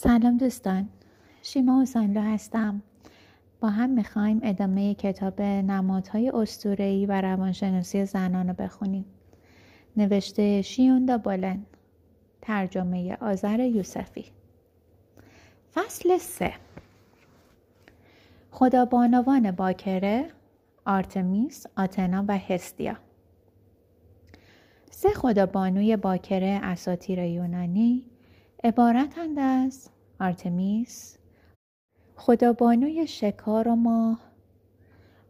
سلام 0.00 0.36
دوستان. 0.36 0.88
شیما 1.42 1.82
حسینلو 1.82 2.20
هستم. 2.20 2.82
با 3.60 3.68
هم 3.68 3.90
می‌خوایم 3.90 4.40
ادامه 4.42 4.94
کتاب 4.94 5.42
نمادهای 5.42 6.30
استورهی 6.34 7.06
و 7.06 7.20
روانشناسی 7.20 8.04
زنان 8.04 8.48
رو 8.48 8.54
بخونیم. 8.54 9.04
نوشته 9.96 10.62
شیوندا 10.62 11.18
بالن 11.18 11.66
ترجمه 12.42 13.16
آذر 13.20 13.60
یوسفی. 13.60 14.24
فصل 15.74 16.18
سه. 16.18 16.52
خدابانوان 18.50 19.50
باکره 19.50 20.28
آرتمیس، 20.84 21.66
آتنا 21.76 22.24
و 22.28 22.38
هستیا. 22.38 22.96
سه 24.90 25.08
خدابانوی 25.08 25.96
باکره 25.96 26.60
اساتیر 26.62 27.18
یونانی 27.18 28.04
عبارتند 28.64 29.38
از 29.38 29.88
آرتمیس 30.20 31.18
خدابانوی 32.16 33.06
شکار 33.06 33.68
و 33.68 33.74
ماه 33.74 34.20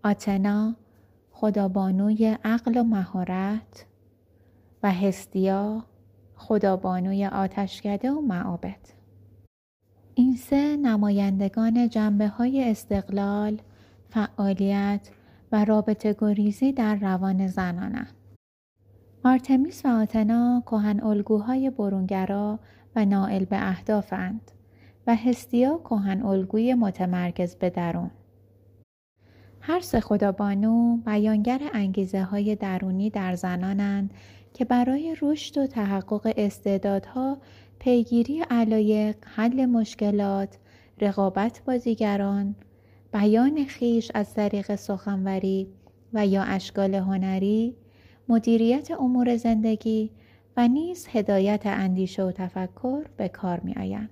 آتنا 0.05 0.77
خدابانوی 1.33 2.36
عقل 2.45 2.77
و 2.77 2.83
مهارت 2.83 3.86
و 4.83 4.92
هستیا 4.92 5.84
خدابانوی 6.36 7.27
آتشکده 7.27 8.10
و 8.10 8.20
معابد 8.20 8.80
این 10.14 10.36
سه 10.36 10.77
نمایندگان 10.77 11.88
جنبه 11.88 12.28
های 12.28 12.70
استقلال، 12.70 13.58
فعالیت 14.10 15.10
و 15.52 15.64
رابطه 15.64 16.16
گریزی 16.19 16.72
در 16.72 16.95
روان 16.95 17.47
زنانند. 17.47 18.14
آرتمیس 19.24 19.86
و 19.86 19.88
آتنا 19.88 20.62
کهن 20.66 21.00
الگوهای 21.00 21.70
برونگرا 21.70 22.58
و 22.97 23.05
نائل 23.05 23.45
به 23.45 23.69
اهدافند 23.69 24.51
و 25.06 25.16
هستیا 25.16 25.80
کهن 25.84 26.23
الگوی 26.23 26.74
متمرکز 26.74 27.56
به 27.56 27.70
درون. 27.70 28.11
هر 29.61 29.81
سه 29.81 30.00
خدابانو 30.00 30.97
بیانگر 30.97 31.61
انگیزه 31.72 32.22
های 32.22 32.56
درونی 32.56 33.11
در 33.11 33.34
زنانند 33.34 34.14
که 34.55 34.64
برای 34.64 35.16
رشد 35.22 35.59
و 35.59 35.66
تحقق 35.66 36.33
استعدادها 36.36 37.39
پیگیری 37.78 38.41
علایق، 38.50 39.16
حل 39.25 39.66
مشکلات، 39.66 40.59
رقابت 41.00 41.62
با 41.66 41.77
دیگران، 41.77 42.55
بیان 43.12 43.64
خیش 43.64 44.11
از 44.14 44.34
طریق 44.34 44.75
سخنوری 44.75 45.69
و 46.12 46.27
یا 46.27 46.42
اشکال 46.42 46.94
هنری، 46.94 47.77
مدیریت 48.28 48.91
امور 48.91 49.36
زندگی 49.36 50.11
و 50.59 50.69
نیز 50.69 51.09
هدایت 51.12 51.62
اندیشه 51.64 52.23
و 52.23 52.33
تفکر 52.33 53.05
به 53.17 53.28
کار 53.28 53.61
می 53.61 53.75
آیند. 53.75 54.11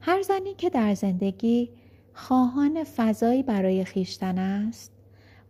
هر 0.00 0.22
زنی 0.22 0.54
که 0.54 0.70
در 0.70 0.94
زندگی 0.94 1.70
خواهان 2.14 2.84
فضایی 2.84 3.42
برای 3.42 3.84
خیشتن 3.84 4.38
است 4.38 4.92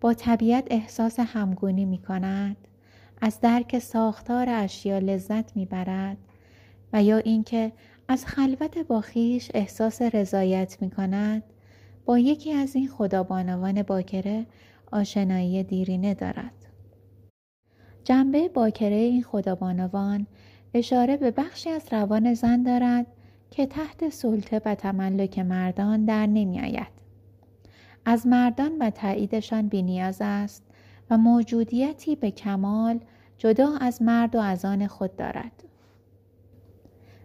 با 0.00 0.14
طبیعت 0.14 0.66
احساس 0.70 1.20
همگونی 1.20 1.84
می 1.84 1.98
کند 1.98 2.56
از 3.20 3.40
درک 3.40 3.78
ساختار 3.78 4.46
اشیا 4.50 4.98
لذت 4.98 5.56
می 5.56 5.66
برد 5.66 6.16
و 6.92 7.02
یا 7.02 7.16
اینکه 7.16 7.72
از 8.08 8.26
خلوت 8.26 8.78
با 8.78 9.00
خیش 9.00 9.50
احساس 9.54 10.02
رضایت 10.02 10.76
می 10.80 10.90
کند 10.90 11.42
با 12.04 12.18
یکی 12.18 12.52
از 12.52 12.76
این 12.76 12.88
خدابانوان 12.88 13.82
باکره 13.82 14.46
آشنایی 14.92 15.62
دیرینه 15.62 16.14
دارد. 16.14 16.63
جنبه 18.04 18.48
باکره 18.48 18.96
این 18.96 19.22
خدابانوان 19.22 20.26
اشاره 20.74 21.16
به 21.16 21.30
بخشی 21.30 21.70
از 21.70 21.82
روان 21.90 22.34
زن 22.34 22.62
دارد 22.62 23.06
که 23.50 23.66
تحت 23.66 24.08
سلطه 24.08 24.60
و 24.64 24.74
تملک 24.74 25.38
مردان 25.38 26.04
در 26.04 26.26
نمی 26.26 26.60
آید. 26.60 26.94
از 28.04 28.26
مردان 28.26 28.78
و 28.80 28.90
تاییدشان 28.90 29.68
بینیاز 29.68 30.18
است 30.20 30.62
و 31.10 31.18
موجودیتی 31.18 32.16
به 32.16 32.30
کمال 32.30 33.00
جدا 33.38 33.76
از 33.80 34.02
مرد 34.02 34.34
و 34.34 34.38
از 34.38 34.64
آن 34.64 34.86
خود 34.86 35.16
دارد. 35.16 35.64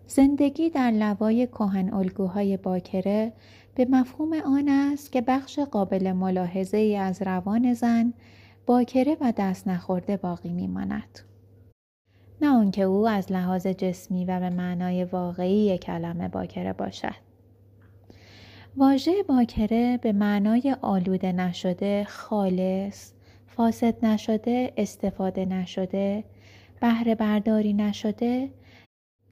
زندگی 0.07 0.69
در 0.69 0.91
لوای 0.91 1.47
کهن 1.47 1.93
الگوهای 1.93 2.57
باکره 2.57 3.33
به 3.75 3.87
مفهوم 3.89 4.33
آن 4.33 4.69
است 4.69 5.11
که 5.11 5.21
بخش 5.21 5.59
قابل 5.59 6.11
ملاحظه 6.11 6.77
ای 6.77 6.97
از 6.97 7.21
روان 7.21 7.73
زن 7.73 8.13
باکره 8.69 9.17
و 9.21 9.33
دست 9.37 9.67
نخورده 9.67 10.17
باقی 10.17 10.53
میماند. 10.53 11.19
نه 12.41 12.47
آنکه 12.47 12.81
او 12.81 13.07
از 13.07 13.31
لحاظ 13.31 13.67
جسمی 13.67 14.25
و 14.25 14.39
به 14.39 14.49
معنای 14.49 15.03
واقعی 15.03 15.77
کلمه 15.77 16.27
باکره 16.27 16.73
باشد. 16.73 17.15
واژه 18.77 19.23
باکره 19.27 19.97
به 19.97 20.11
معنای 20.11 20.75
آلوده 20.81 21.31
نشده، 21.31 22.03
خالص، 22.09 23.11
فاسد 23.47 24.05
نشده، 24.05 24.73
استفاده 24.77 25.45
نشده، 25.45 26.23
بهره 26.81 27.15
برداری 27.15 27.73
نشده، 27.73 28.49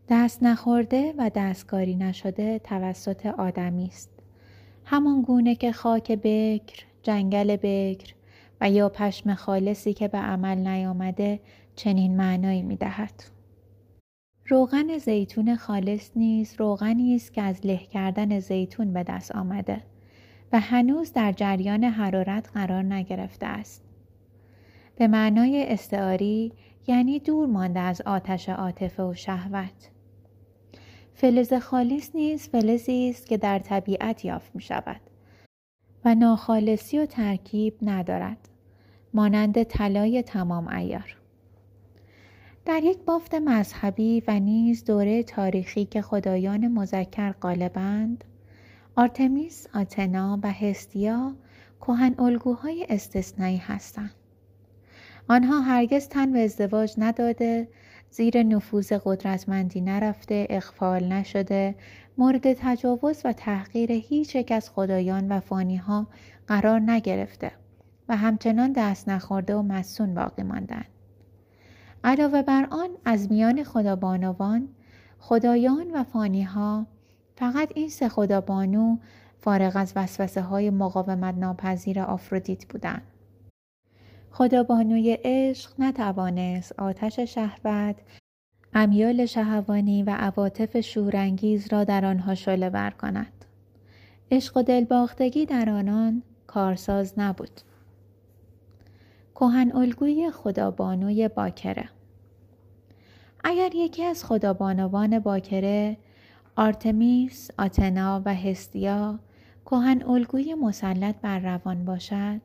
دست 0.09 0.44
نخورده 0.44 1.14
و 1.18 1.31
دستکاری 1.36 1.96
نشده 1.96 2.59
توسط 2.59 3.26
آدمی 3.26 3.86
است. 3.86 4.09
همان 4.86 5.22
گونه 5.22 5.56
که 5.56 5.72
خاک 5.72 6.12
بکر، 6.12 6.86
جنگل 7.03 7.56
بکر 7.56 8.16
و 8.62 8.69
یا 8.69 8.90
پشم 8.90 9.34
خالصی 9.34 9.94
که 9.94 10.07
به 10.07 10.18
عمل 10.18 10.57
نیامده 10.57 11.40
چنین 11.75 12.18
معنایی 12.18 12.62
می 12.62 12.75
دهد. 12.75 13.23
روغن 14.47 14.97
زیتون 14.97 15.56
خالص 15.56 16.12
نیز 16.16 16.56
روغنی 16.57 17.16
است 17.16 17.34
که 17.34 17.41
از 17.41 17.66
له 17.66 17.78
کردن 17.78 18.40
زیتون 18.40 18.94
به 18.94 19.03
دست 19.03 19.31
آمده 19.31 19.81
و 20.53 20.59
هنوز 20.59 21.13
در 21.13 21.31
جریان 21.31 21.84
حرارت 21.84 22.50
قرار 22.53 22.84
نگرفته 22.84 23.46
است. 23.46 23.84
به 24.96 25.07
معنای 25.07 25.66
استعاری 25.67 26.53
یعنی 26.88 27.19
دور 27.19 27.47
مانده 27.47 27.79
از 27.79 28.01
آتش 28.01 28.50
عاطفه 28.50 29.03
و 29.03 29.13
شهوت. 29.13 29.91
فلز 31.13 31.53
خالص 31.53 32.16
نیز 32.16 32.50
فلزی 32.50 33.09
است 33.09 33.28
که 33.28 33.38
در 33.38 33.59
طبیعت 33.59 34.25
یافت 34.25 34.56
می 34.56 34.62
شود 34.62 35.01
ناخالصی 36.13 37.00
و 37.00 37.06
ترکیب 37.06 37.73
ندارد 37.81 38.50
مانند 39.13 39.63
طلای 39.63 40.23
تمام 40.23 40.68
ایار 40.68 41.18
در 42.66 42.84
یک 42.84 42.97
بافت 42.97 43.35
مذهبی 43.35 44.23
و 44.28 44.40
نیز 44.40 44.84
دوره 44.84 45.23
تاریخی 45.23 45.85
که 45.85 46.01
خدایان 46.01 46.67
مذکر 46.67 47.31
غالبند 47.31 48.23
آرتمیس، 48.96 49.67
آتنا 49.75 50.40
و 50.44 50.51
هستیا 50.51 51.35
کهن 51.81 52.16
الگوهای 52.19 52.85
استثنایی 52.90 53.57
هستند. 53.57 54.12
آنها 55.28 55.59
هرگز 55.59 56.07
تن 56.07 56.31
به 56.31 56.40
ازدواج 56.40 56.94
نداده 56.97 57.67
زیر 58.09 58.44
نفوذ 58.44 58.94
قدرتمندی 59.06 59.81
نرفته 59.81 60.47
اخفال 60.50 61.03
نشده 61.03 61.75
مورد 62.17 62.53
تجاوز 62.53 63.22
و 63.25 63.33
تحقیر 63.33 63.91
هیچ 63.91 64.35
یک 64.35 64.51
از 64.51 64.69
خدایان 64.69 65.31
و 65.31 65.39
فانیها 65.39 66.07
قرار 66.47 66.79
نگرفته 66.79 67.51
و 68.09 68.17
همچنان 68.17 68.72
دست 68.72 69.09
نخورده 69.09 69.55
و 69.55 69.61
مسون 69.61 70.13
باقی 70.13 70.44
ماندند 70.44 70.88
علاوه 72.03 72.41
بر 72.41 72.67
آن 72.72 72.89
از 73.05 73.31
میان 73.31 73.63
خدابانوان 73.63 74.67
خدایان 75.19 75.91
و 75.91 76.03
فانیها 76.03 76.88
فقط 77.35 77.72
این 77.75 77.89
سه 77.89 78.09
خدابانو 78.09 78.97
فارغ 79.39 79.72
از 79.75 79.94
وسوسه 79.95 80.41
های 80.41 80.69
مقاومت 80.69 81.35
ناپذیر 81.35 81.99
آفرودیت 81.99 82.66
بودند. 82.66 83.01
خدابانوی 84.31 85.17
عشق 85.23 85.72
نتوانست 85.79 86.79
آتش 86.79 87.19
شهوت 87.19 87.95
امیال 88.73 89.25
شهوانی 89.25 90.03
و 90.03 90.09
عواطف 90.09 90.79
شورانگیز 90.79 91.67
را 91.73 91.83
در 91.83 92.05
آنها 92.05 92.35
شعله 92.35 92.69
ور 92.69 92.90
کند. 92.90 93.46
عشق 94.31 94.58
و 94.58 94.61
دلباختگی 94.61 95.46
در 95.46 95.69
آنان 95.69 96.23
کارساز 96.47 97.14
نبود. 97.17 97.61
کهن 99.35 99.72
الگوی 99.75 100.31
خدابانوی 100.31 101.28
باکره. 101.28 101.90
اگر 103.43 103.75
یکی 103.75 104.03
از 104.03 104.25
خدابانوان 104.25 105.20
باکره 105.20 105.97
آرتمیس، 106.55 107.49
آتنا 107.59 108.22
و 108.25 108.35
هستیا 108.35 109.20
کهن 109.66 110.03
الگوی 110.03 110.53
مسلط 110.53 111.16
بر 111.22 111.40
روان 111.40 111.85
باشد 111.85 112.41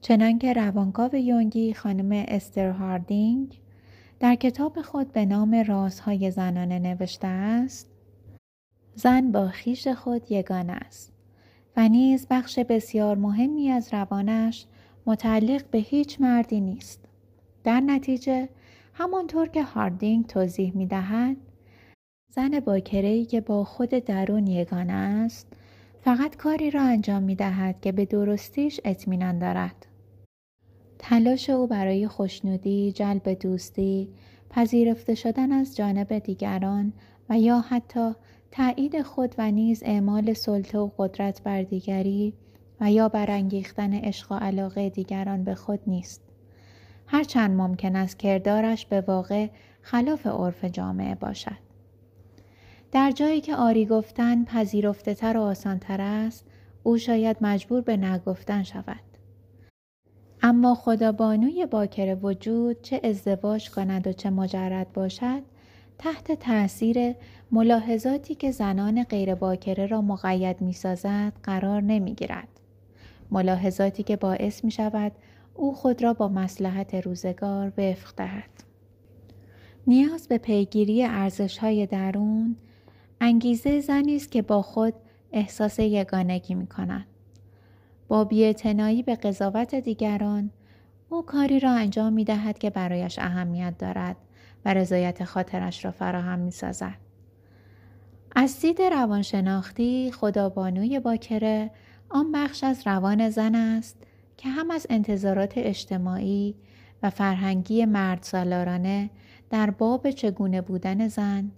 چنانکه 0.00 0.52
روانکاو 0.52 1.14
یونگی 1.14 1.74
خانم 1.74 2.24
استر 2.28 2.70
هاردینگ 2.70 3.60
در 4.20 4.34
کتاب 4.34 4.82
خود 4.82 5.12
به 5.12 5.26
نام 5.26 5.54
رازهای 5.54 6.30
زنانه 6.30 6.78
نوشته 6.78 7.26
است 7.26 7.90
زن 8.94 9.32
با 9.32 9.48
خیش 9.48 9.88
خود 9.88 10.32
یگانه 10.32 10.72
است 10.72 11.12
و 11.76 11.88
نیز 11.88 12.26
بخش 12.30 12.58
بسیار 12.58 13.16
مهمی 13.16 13.70
از 13.70 13.92
روانش 13.92 14.66
متعلق 15.06 15.64
به 15.70 15.78
هیچ 15.78 16.20
مردی 16.20 16.60
نیست 16.60 17.00
در 17.64 17.80
نتیجه 17.80 18.48
همانطور 18.94 19.48
که 19.48 19.62
هاردینگ 19.62 20.26
توضیح 20.26 20.76
می 20.76 20.86
دهد 20.86 21.36
زن 22.28 22.60
باکرهی 22.60 23.24
که 23.24 23.40
با 23.40 23.64
خود 23.64 23.90
درون 23.90 24.46
یگانه 24.46 24.92
است 24.92 25.46
فقط 26.00 26.36
کاری 26.36 26.70
را 26.70 26.82
انجام 26.82 27.22
می 27.22 27.34
دهد 27.34 27.80
که 27.80 27.92
به 27.92 28.04
درستیش 28.04 28.80
اطمینان 28.84 29.38
دارد. 29.38 29.86
تلاش 31.02 31.50
او 31.50 31.66
برای 31.66 32.08
خوشنودی، 32.08 32.92
جلب 32.92 33.28
دوستی، 33.28 34.08
پذیرفته 34.50 35.14
شدن 35.14 35.52
از 35.52 35.76
جانب 35.76 36.18
دیگران 36.18 36.92
و 37.28 37.38
یا 37.38 37.60
حتی 37.60 38.12
تایید 38.50 39.02
خود 39.02 39.34
و 39.38 39.50
نیز 39.50 39.82
اعمال 39.82 40.32
سلطه 40.32 40.78
و 40.78 40.90
قدرت 40.98 41.42
بر 41.42 41.62
دیگری 41.62 42.34
و 42.80 42.90
یا 42.90 43.08
برانگیختن 43.08 43.94
عشق 43.94 44.32
و 44.32 44.34
علاقه 44.34 44.90
دیگران 44.90 45.44
به 45.44 45.54
خود 45.54 45.80
نیست. 45.86 46.22
هرچند 47.06 47.60
ممکن 47.60 47.96
است 47.96 48.18
کردارش 48.18 48.86
به 48.86 49.00
واقع 49.00 49.48
خلاف 49.82 50.26
عرف 50.26 50.64
جامعه 50.64 51.14
باشد. 51.14 51.58
در 52.92 53.10
جایی 53.10 53.40
که 53.40 53.56
آری 53.56 53.86
گفتن 53.86 54.44
پذیرفته 54.44 55.14
تر 55.14 55.36
و 55.36 55.40
آسان 55.40 55.78
تر 55.78 56.00
است 56.00 56.46
او 56.82 56.98
شاید 56.98 57.36
مجبور 57.40 57.80
به 57.80 57.96
نگفتن 57.96 58.62
شود 58.62 59.09
اما 60.42 60.74
خدا 60.74 61.12
بانوی 61.12 61.66
باکر 61.66 62.16
وجود 62.22 62.82
چه 62.82 63.00
ازدواج 63.04 63.70
کند 63.70 64.06
و 64.06 64.12
چه 64.12 64.30
مجرد 64.30 64.92
باشد 64.92 65.42
تحت 65.98 66.32
تاثیر 66.32 67.14
ملاحظاتی 67.52 68.34
که 68.34 68.50
زنان 68.50 69.04
غیر 69.04 69.34
باکره 69.34 69.86
را 69.86 70.02
مقید 70.02 70.60
می 70.60 70.72
سازد 70.72 71.32
قرار 71.42 71.80
نمی 71.80 72.14
گیرد. 72.14 72.48
ملاحظاتی 73.30 74.02
که 74.02 74.16
باعث 74.16 74.64
می 74.64 74.70
شود 74.70 75.12
او 75.54 75.74
خود 75.74 76.02
را 76.02 76.14
با 76.14 76.28
مسلحت 76.28 76.94
روزگار 76.94 77.72
وفق 77.78 78.14
دهد. 78.16 78.50
نیاز 79.86 80.28
به 80.28 80.38
پیگیری 80.38 81.04
ارزش 81.04 81.58
های 81.58 81.86
درون 81.86 82.56
انگیزه 83.20 83.80
زنی 83.80 84.16
است 84.16 84.32
که 84.32 84.42
با 84.42 84.62
خود 84.62 84.94
احساس 85.32 85.78
یگانگی 85.78 86.54
می 86.54 86.66
کند. 86.66 87.06
با 88.10 88.24
بیاعتنایی 88.24 89.02
به 89.02 89.14
قضاوت 89.14 89.74
دیگران 89.74 90.50
او 91.08 91.22
کاری 91.22 91.60
را 91.60 91.70
انجام 91.70 92.12
می 92.12 92.24
دهد 92.24 92.58
که 92.58 92.70
برایش 92.70 93.18
اهمیت 93.18 93.78
دارد 93.78 94.16
و 94.64 94.74
رضایت 94.74 95.24
خاطرش 95.24 95.84
را 95.84 95.90
فراهم 95.90 96.38
می 96.38 96.50
سازد. 96.50 96.96
از 98.36 98.60
دید 98.60 98.82
روانشناختی 98.82 100.12
خدابانوی 100.12 101.00
باکره 101.00 101.70
آن 102.08 102.32
بخش 102.32 102.64
از 102.64 102.86
روان 102.86 103.30
زن 103.30 103.54
است 103.54 103.96
که 104.36 104.48
هم 104.48 104.70
از 104.70 104.86
انتظارات 104.90 105.52
اجتماعی 105.56 106.54
و 107.02 107.10
فرهنگی 107.10 107.84
مرد 107.84 108.22
سالارانه 108.22 109.10
در 109.50 109.70
باب 109.70 110.10
چگونه 110.10 110.60
بودن 110.60 111.08
زن 111.08 111.50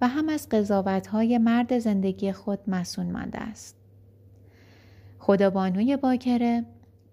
و 0.00 0.08
هم 0.08 0.28
از 0.28 0.48
قضاوتهای 0.48 1.38
مرد 1.38 1.78
زندگی 1.78 2.32
خود 2.32 2.58
مسون 2.66 3.10
مانده 3.10 3.38
است. 3.38 3.79
خدابانوی 5.20 5.96
باکره 5.96 6.64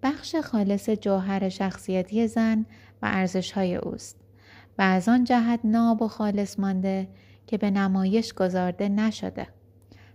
بخش 0.02 0.36
خالص 0.36 0.90
جوهر 0.90 1.48
شخصیتی 1.48 2.26
زن 2.26 2.66
و 3.02 3.08
ارزشهای 3.12 3.76
اوست 3.76 4.20
و 4.78 4.82
از 4.82 5.08
آن 5.08 5.24
جهت 5.24 5.60
ناب 5.64 6.02
و 6.02 6.08
خالص 6.08 6.58
مانده 6.58 7.08
که 7.46 7.58
به 7.58 7.70
نمایش 7.70 8.32
گذارده 8.32 8.88
نشده 8.88 9.46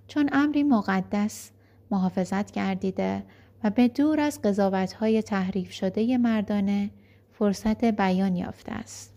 چون 0.07 0.29
امری 0.31 0.63
مقدس 0.63 1.51
محافظت 1.91 2.51
گردیده 2.51 3.23
و 3.63 3.69
به 3.69 3.87
دور 3.87 4.19
از 4.19 4.41
قضاوتهای 4.41 5.21
تحریف 5.21 5.71
شده 5.71 6.17
مردانه 6.17 6.89
فرصت 7.31 7.85
بیان 7.85 8.35
یافته 8.35 8.71
است. 8.71 9.13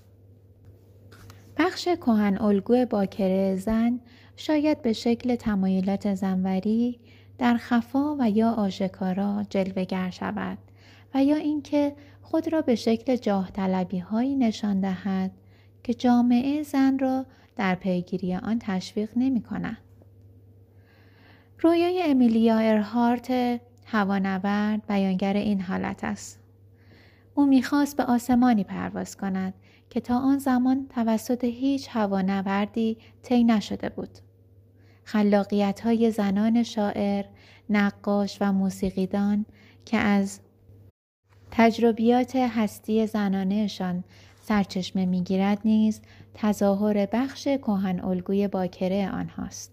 بخش 1.56 1.88
کهن 1.88 2.38
الگو 2.38 2.86
باکره 2.86 3.56
زن 3.56 4.00
شاید 4.36 4.82
به 4.82 4.92
شکل 4.92 5.34
تمایلات 5.34 6.14
زنوری 6.14 7.00
در 7.38 7.56
خفا 7.56 8.16
و 8.18 8.30
یا 8.30 8.50
آشکارا 8.50 9.44
جلوگر 9.50 10.10
شود 10.10 10.58
و 11.14 11.24
یا 11.24 11.36
اینکه 11.36 11.96
خود 12.22 12.52
را 12.52 12.62
به 12.62 12.74
شکل 12.74 13.16
جاه 13.16 13.50
طلبی 13.50 13.98
هایی 13.98 14.36
نشان 14.36 14.80
دهد 14.80 15.30
که 15.82 15.94
جامعه 15.94 16.62
زن 16.62 16.98
را 16.98 17.26
در 17.56 17.74
پیگیری 17.74 18.34
آن 18.34 18.58
تشویق 18.58 19.10
نمی 19.16 19.42
کند. 19.42 19.78
رویای 21.60 22.02
امیلیا 22.02 22.58
ارهارت 22.58 23.60
هوانورد 23.86 24.86
بیانگر 24.86 25.32
این 25.32 25.60
حالت 25.60 26.04
است. 26.04 26.40
او 27.34 27.46
می‌خواست 27.46 27.96
به 27.96 28.04
آسمانی 28.04 28.64
پرواز 28.64 29.16
کند 29.16 29.54
که 29.90 30.00
تا 30.00 30.18
آن 30.18 30.38
زمان 30.38 30.86
توسط 30.88 31.44
هیچ 31.44 31.88
هوانوردی 31.90 32.98
طی 33.22 33.44
نشده 33.44 33.88
بود. 33.88 34.18
خلاقیت 35.06 35.80
های 35.80 36.10
زنان 36.10 36.62
شاعر، 36.62 37.24
نقاش 37.70 38.38
و 38.40 38.52
موسیقیدان 38.52 39.46
که 39.84 39.96
از 39.96 40.40
تجربیات 41.50 42.36
هستی 42.36 43.06
زنانهشان 43.06 44.04
سرچشمه 44.42 45.06
می‌گیرد 45.06 45.58
نیز 45.64 46.00
تظاهر 46.34 47.06
بخش 47.06 47.44
کهن 47.44 48.00
الگوی 48.00 48.48
باکره 48.48 49.10
آنهاست. 49.10 49.72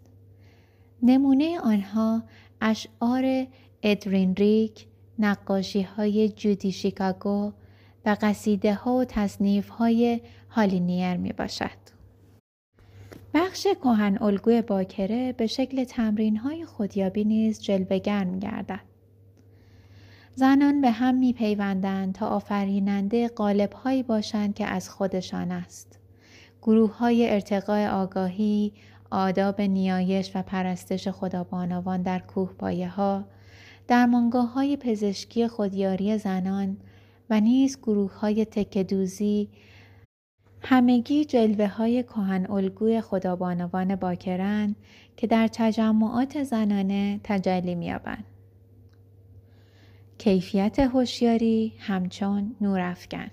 نمونه 1.04 1.60
آنها 1.60 2.24
اشعار 2.62 3.48
ادرین 3.84 4.36
ریک، 4.36 4.86
نقاشی 5.20 5.82
های 5.82 6.30
جودی 6.30 6.72
شیکاگو 6.72 7.52
و 8.06 8.18
قصیده 8.22 8.74
ها 8.74 8.96
و 8.96 9.06
تصنیف 9.06 9.70
های 9.70 10.22
هالینیر 10.50 11.18
می 11.18 11.34
باشد. 11.34 11.93
بخش 13.34 13.68
کهن 13.84 14.18
الگوی 14.22 14.62
باکره 14.62 15.34
به 15.34 15.48
شکل 15.48 15.84
تمرین 15.84 16.38
های 16.38 16.66
خودیابی 16.66 17.24
نیز 17.24 17.62
جلوگر 17.62 18.24
می 18.24 18.40
گردد. 18.40 18.80
زنان 20.36 20.82
به 20.82 20.92
هم 20.92 21.16
می 21.16 21.34
پیوندند 21.34 22.16
تا 22.16 22.28
آفریننده 22.28 23.28
قالب 23.28 23.74
هایی 23.74 24.04
باشند 24.04 24.56
که 24.56 24.66
از 24.66 24.90
خودشان 24.90 25.52
است. 25.52 26.00
گروه 26.62 26.98
های 26.98 27.30
ارتقاء 27.30 27.90
آگاهی، 27.90 28.74
آداب 29.12 29.62
نیایش 29.62 30.32
و 30.36 30.42
پرستش 30.42 31.08
خدابانوان 31.08 32.02
در 32.02 32.20
کوه 32.20 32.54
پایه 32.54 32.90
ها، 32.90 33.26
درمانگاه 33.88 34.54
های 34.54 34.78
پزشکی 34.78 35.48
خودیاری 35.48 36.18
زنان 36.18 36.78
و 37.30 37.40
نیز 37.40 37.78
گروه 37.82 38.20
های 38.20 38.46
تکدوزی 38.46 39.50
همگی 40.64 41.26
جلوه 41.26 41.68
های 41.68 42.04
کهن 42.04 42.52
الگوی 42.52 43.02
خدابانوان 43.02 43.96
باکرن 43.96 44.76
که 45.18 45.28
در 45.28 45.48
تجمعات 45.48 46.44
زنانه 46.44 47.20
تجلی 47.24 47.76
میابند. 47.76 48.24
کیفیت 50.18 50.80
هوشیاری 50.80 51.74
همچون 51.80 52.56
نورافکن 52.62 53.28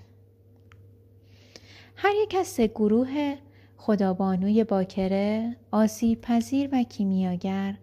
هر 1.97 2.13
یک 2.23 2.37
از 2.41 2.47
سه 2.47 2.67
گروه 2.67 3.37
خدابانوی 3.77 4.65
باکره 4.65 5.57
آسیب 5.71 6.21
پذیر 6.21 6.69
و 6.73 6.83
کیمیاگر 6.83 7.75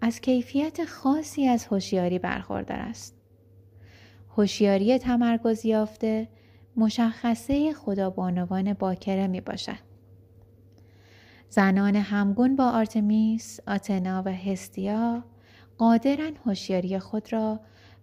از 0.00 0.20
کیفیت 0.20 0.84
خاصی 0.84 1.46
از 1.46 1.66
هوشیاری 1.66 2.18
برخوردار 2.18 2.78
است 2.78 3.14
هوشیاری 4.36 4.98
تمرکز 4.98 5.64
یافته 5.64 6.28
مشخصه 6.78 7.72
خدابانوان 7.72 8.72
باکره 8.72 9.26
می 9.26 9.40
باشد. 9.40 9.88
زنان 11.48 11.96
همگون 11.96 12.56
با 12.56 12.70
آرتمیس، 12.70 13.60
آتنا 13.66 14.22
و 14.26 14.28
هستیا 14.32 15.24
قادرن 15.78 16.32
هوشیاری 16.46 16.98
خود 16.98 17.32
را 17.32 17.60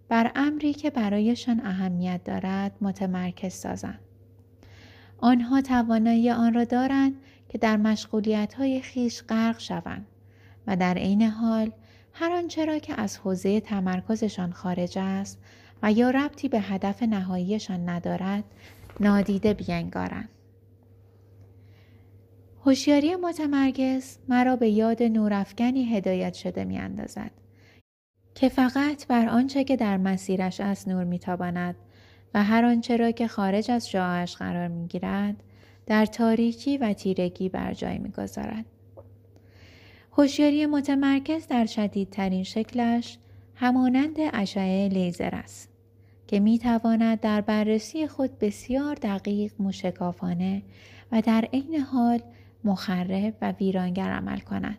بر 0.08 0.32
امری 0.34 0.72
که 0.72 0.90
برایشان 0.90 1.60
اهمیت 1.66 2.24
دارد 2.24 2.72
متمرکز 2.80 3.52
سازند. 3.52 3.98
آنها 5.18 5.60
توانایی 5.60 6.30
آن 6.30 6.54
را 6.54 6.64
دارند 6.64 7.14
که 7.48 7.58
در 7.58 7.76
مشغولیت 7.76 8.54
های 8.54 8.80
خیش 8.80 9.22
غرق 9.22 9.58
شوند 9.58 10.06
و 10.66 10.76
در 10.76 10.94
عین 10.94 11.22
حال 11.22 11.72
هر 12.12 12.32
آنچه 12.32 12.64
را 12.64 12.78
که 12.78 13.00
از 13.00 13.18
حوزه 13.18 13.60
تمرکزشان 13.60 14.52
خارج 14.52 14.98
است 14.98 15.38
و 15.82 15.92
یا 15.92 16.10
ربطی 16.10 16.48
به 16.48 16.60
هدف 16.60 17.02
نهاییشان 17.02 17.88
ندارد 17.88 18.44
نادیده 19.00 19.54
بینگارند. 19.54 20.28
هوشیاری 22.64 23.16
متمرکز 23.16 24.18
مرا 24.28 24.56
به 24.56 24.68
یاد 24.68 25.02
نورافکنی 25.02 25.96
هدایت 25.96 26.34
شده 26.34 26.64
می 26.64 26.78
اندازد 26.78 27.30
که 28.34 28.48
فقط 28.48 29.06
بر 29.06 29.28
آنچه 29.28 29.64
که 29.64 29.76
در 29.76 29.96
مسیرش 29.96 30.60
از 30.60 30.88
نور 30.88 31.04
میتاباند 31.04 31.76
و 32.34 32.42
هر 32.44 32.64
آنچه 32.64 32.96
را 32.96 33.10
که 33.10 33.28
خارج 33.28 33.70
از 33.70 33.90
جاهش 33.90 34.36
قرار 34.36 34.68
می 34.68 34.86
گیرد 34.86 35.42
در 35.86 36.06
تاریکی 36.06 36.78
و 36.78 36.92
تیرگی 36.92 37.48
بر 37.48 37.74
جای 37.74 37.98
می‌گذارد. 37.98 38.64
هوشیاری 40.12 40.66
متمرکز 40.66 41.46
در 41.46 41.66
شدیدترین 41.66 42.42
شکلش 42.42 43.18
همانند 43.58 44.16
اشعه 44.18 44.88
لیزر 44.88 45.34
است 45.34 45.68
که 46.26 46.40
می 46.40 46.58
تواند 46.58 47.20
در 47.20 47.40
بررسی 47.40 48.06
خود 48.06 48.38
بسیار 48.38 48.94
دقیق 48.94 49.52
موشکافانه 49.58 50.62
و 51.12 51.20
در 51.20 51.48
عین 51.52 51.76
حال 51.80 52.20
مخرب 52.64 53.34
و 53.42 53.52
ویرانگر 53.52 54.10
عمل 54.10 54.38
کند 54.38 54.78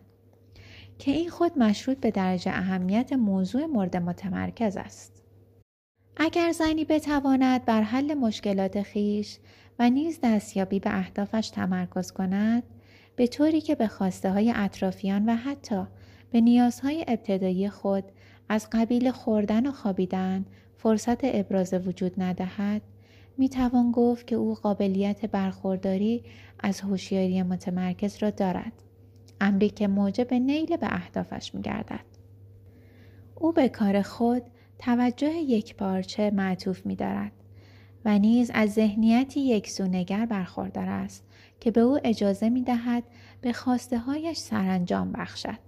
که 1.00 1.12
این 1.12 1.30
خود 1.30 1.60
مشروط 1.60 1.98
به 1.98 2.12
درجه 2.12 2.52
اهمیت 2.52 3.14
موضوع 3.14 3.66
مورد 3.66 3.98
متمرکز 3.98 4.78
است. 4.78 5.24
اگر 6.18 6.52
زنی 6.52 6.86
بتواند 6.86 7.66
بر 7.66 7.82
حل 7.82 8.14
مشکلات 8.14 8.82
خیش 8.82 9.38
و 9.80 9.90
نیز 9.90 10.20
دستیابی 10.24 10.80
به 10.80 10.98
اهدافش 10.98 11.50
تمرکز 11.50 12.12
کند 12.12 12.64
به 13.16 13.28
طوری 13.28 13.62
که 13.62 13.76
به 13.76 13.88
خواسته 13.88 14.32
های 14.32 14.54
اطرافیان 14.56 15.30
و 15.30 15.36
حتی 15.36 15.88
به 16.32 16.42
نیازهای 16.42 17.06
ابتدایی 17.08 17.70
خود 17.70 18.04
از 18.50 18.68
قبیل 18.72 19.12
خوردن 19.12 19.68
و 19.68 19.72
خوابیدن 19.72 20.46
فرصت 20.78 21.20
ابراز 21.24 21.74
وجود 21.74 22.22
ندهد 22.22 22.82
می 23.38 23.50
توان 23.50 23.92
گفت 23.92 24.28
که 24.28 24.36
او 24.36 24.56
قابلیت 24.56 25.26
برخورداری 25.26 26.24
از 26.60 26.82
هوشیاری 26.82 27.44
متمرکز 27.44 28.18
را 28.24 28.30
دارد 28.30 28.74
امری 29.42 29.70
که 29.70 29.88
موجب 29.88 30.34
نیل 30.34 30.78
به 30.78 30.88
اهدافش 30.96 31.56
می 31.56 31.62
گردد. 31.62 32.06
او 33.36 33.52
به 33.52 33.70
کار 33.70 34.02
خود 34.02 34.42
توجه 34.80 35.34
یک 35.34 35.76
پارچه 35.76 36.32
معطوف 36.32 36.86
می 36.86 36.96
دارد 36.96 37.32
و 38.06 38.20
نیز 38.20 38.52
از 38.54 38.74
ذهنیتی 38.74 39.40
یک 39.40 39.70
سونگر 39.70 40.26
برخوردار 40.26 40.90
است 40.90 41.24
که 41.60 41.72
به 41.72 41.82
او 41.82 42.00
اجازه 42.04 42.50
می 42.50 42.62
دهد 42.62 43.04
به 43.42 43.54
خواسته 43.54 43.98
هایش 43.98 44.38
سرانجام 44.38 45.12
بخشد. 45.12 45.67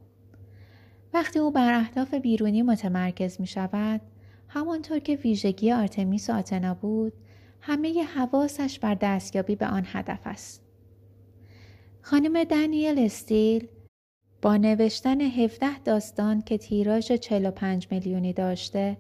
وقتی 1.14 1.40
او 1.40 1.52
بر 1.52 1.74
اهداف 1.74 2.14
بیرونی 2.14 2.62
متمرکز 2.62 3.42
می 3.42 3.48
شود، 3.48 4.02
همانطور 4.48 5.00
که 5.00 5.16
ویژگی 5.16 5.72
آرتمیس 5.72 6.30
و 6.30 6.34
آتنا 6.34 6.74
بود، 6.74 7.14
همه 7.62 8.04
حواسش 8.04 8.80
بر 8.80 8.94
دستیابی 8.94 9.56
به 9.56 9.68
آن 9.68 9.84
هدف 9.86 10.20
است. 10.26 10.64
خانم 12.02 12.44
دانیل 12.44 13.00
استیل 13.00 13.68
با 14.42 14.58
نوشتن 14.58 15.22
17 15.22 15.80
داستان 15.80 16.42
که 16.42 16.58
تیراژ 16.58 17.12
45 17.12 17.88
میلیونی 17.92 18.34
داشته 18.34 18.98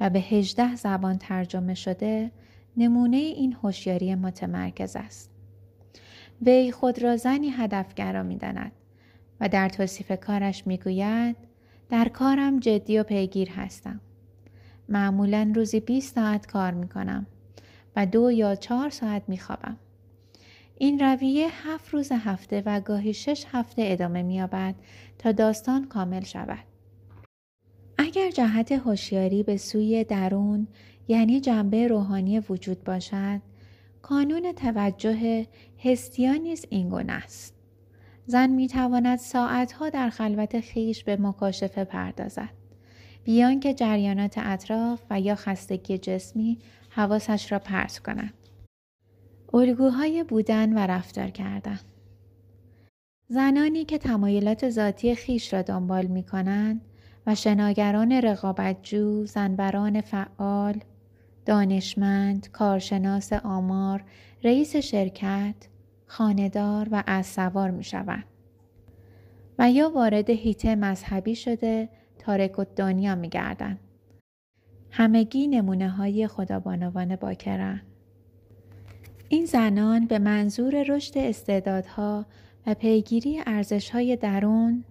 و 0.00 0.10
به 0.10 0.18
18 0.18 0.76
زبان 0.76 1.18
ترجمه 1.18 1.74
شده 1.74 2.30
نمونه 2.76 3.16
این 3.16 3.52
هوشیاری 3.52 4.14
متمرکز 4.14 4.96
است. 4.96 5.30
وی 6.42 6.72
خود 6.72 7.02
را 7.02 7.16
زنی 7.16 7.50
هدفگرا 7.50 8.22
می‌داند 8.22 8.72
و 9.40 9.48
در 9.48 9.68
توصیف 9.68 10.12
کارش 10.12 10.66
می‌گوید 10.66 11.36
در 11.90 12.08
کارم 12.08 12.60
جدی 12.60 12.98
و 12.98 13.02
پیگیر 13.02 13.50
هستم. 13.50 14.00
معمولا 14.88 15.52
روزی 15.54 15.80
20 15.80 16.14
ساعت 16.14 16.46
کار 16.46 16.74
می 16.74 16.88
کنم 16.88 17.26
و 17.96 18.06
دو 18.06 18.30
یا 18.30 18.54
چهار 18.54 18.90
ساعت 18.90 19.22
می 19.28 19.38
خوابم. 19.38 19.76
این 20.78 20.98
رویه 20.98 21.48
هفت 21.52 21.88
روز 21.88 22.12
هفته 22.12 22.62
و 22.66 22.80
گاهی 22.80 23.14
شش 23.14 23.44
هفته 23.52 23.82
ادامه 23.86 24.22
می‌یابد 24.22 24.74
تا 25.18 25.32
داستان 25.32 25.84
کامل 25.84 26.24
شود. 26.24 26.64
اگر 27.98 28.30
جهت 28.30 28.72
هوشیاری 28.72 29.42
به 29.42 29.56
سوی 29.56 30.04
درون 30.04 30.68
یعنی 31.08 31.40
جنبه 31.40 31.88
روحانی 31.88 32.38
وجود 32.38 32.84
باشد، 32.84 33.40
کانون 34.02 34.52
توجه 34.52 35.46
هستیا 35.84 36.32
نیز 36.32 36.66
این 36.70 36.88
گونه 36.88 37.12
است. 37.12 37.55
زن 38.26 38.50
می 38.50 38.68
تواند 38.68 39.18
ساعتها 39.18 39.90
در 39.90 40.10
خلوت 40.10 40.60
خیش 40.60 41.04
به 41.04 41.16
مکاشفه 41.16 41.84
پردازد. 41.84 42.48
بیان 43.24 43.60
که 43.60 43.74
جریانات 43.74 44.34
اطراف 44.38 45.02
و 45.10 45.20
یا 45.20 45.34
خستگی 45.34 45.98
جسمی 45.98 46.58
حواسش 46.90 47.52
را 47.52 47.58
پرت 47.58 47.98
کند. 47.98 48.34
الگوهای 49.54 50.24
بودن 50.24 50.72
و 50.72 50.78
رفتار 50.78 51.30
کردن 51.30 51.80
زنانی 53.28 53.84
که 53.84 53.98
تمایلات 53.98 54.70
ذاتی 54.70 55.14
خیش 55.14 55.52
را 55.52 55.62
دنبال 55.62 56.06
می 56.06 56.22
کنند 56.22 56.80
و 57.26 57.34
شناگران 57.34 58.12
رقابتجو، 58.12 59.26
زنبران 59.26 60.00
فعال، 60.00 60.80
دانشمند، 61.46 62.50
کارشناس 62.50 63.32
آمار، 63.32 64.04
رئیس 64.44 64.76
شرکت، 64.76 65.54
خاندار 66.06 66.88
و 66.90 67.02
از 67.06 67.26
سوار 67.26 67.70
می 67.70 67.84
شوند. 67.84 68.24
و 69.58 69.70
یا 69.70 69.90
وارد 69.90 70.30
هیته 70.30 70.74
مذهبی 70.74 71.34
شده 71.34 71.88
تارک 72.18 72.58
و 72.58 72.64
دنیا 72.76 73.14
می 73.14 73.28
گردن. 73.28 73.78
همگی 74.90 75.46
نمونه 75.46 75.88
های 75.88 76.26
خدابانوان 76.26 77.16
باکرن. 77.16 77.82
این 79.28 79.44
زنان 79.44 80.06
به 80.06 80.18
منظور 80.18 80.82
رشد 80.82 81.18
استعدادها 81.18 82.26
و 82.66 82.74
پیگیری 82.74 83.40
ارزشهای 83.46 84.16
درون 84.16 84.84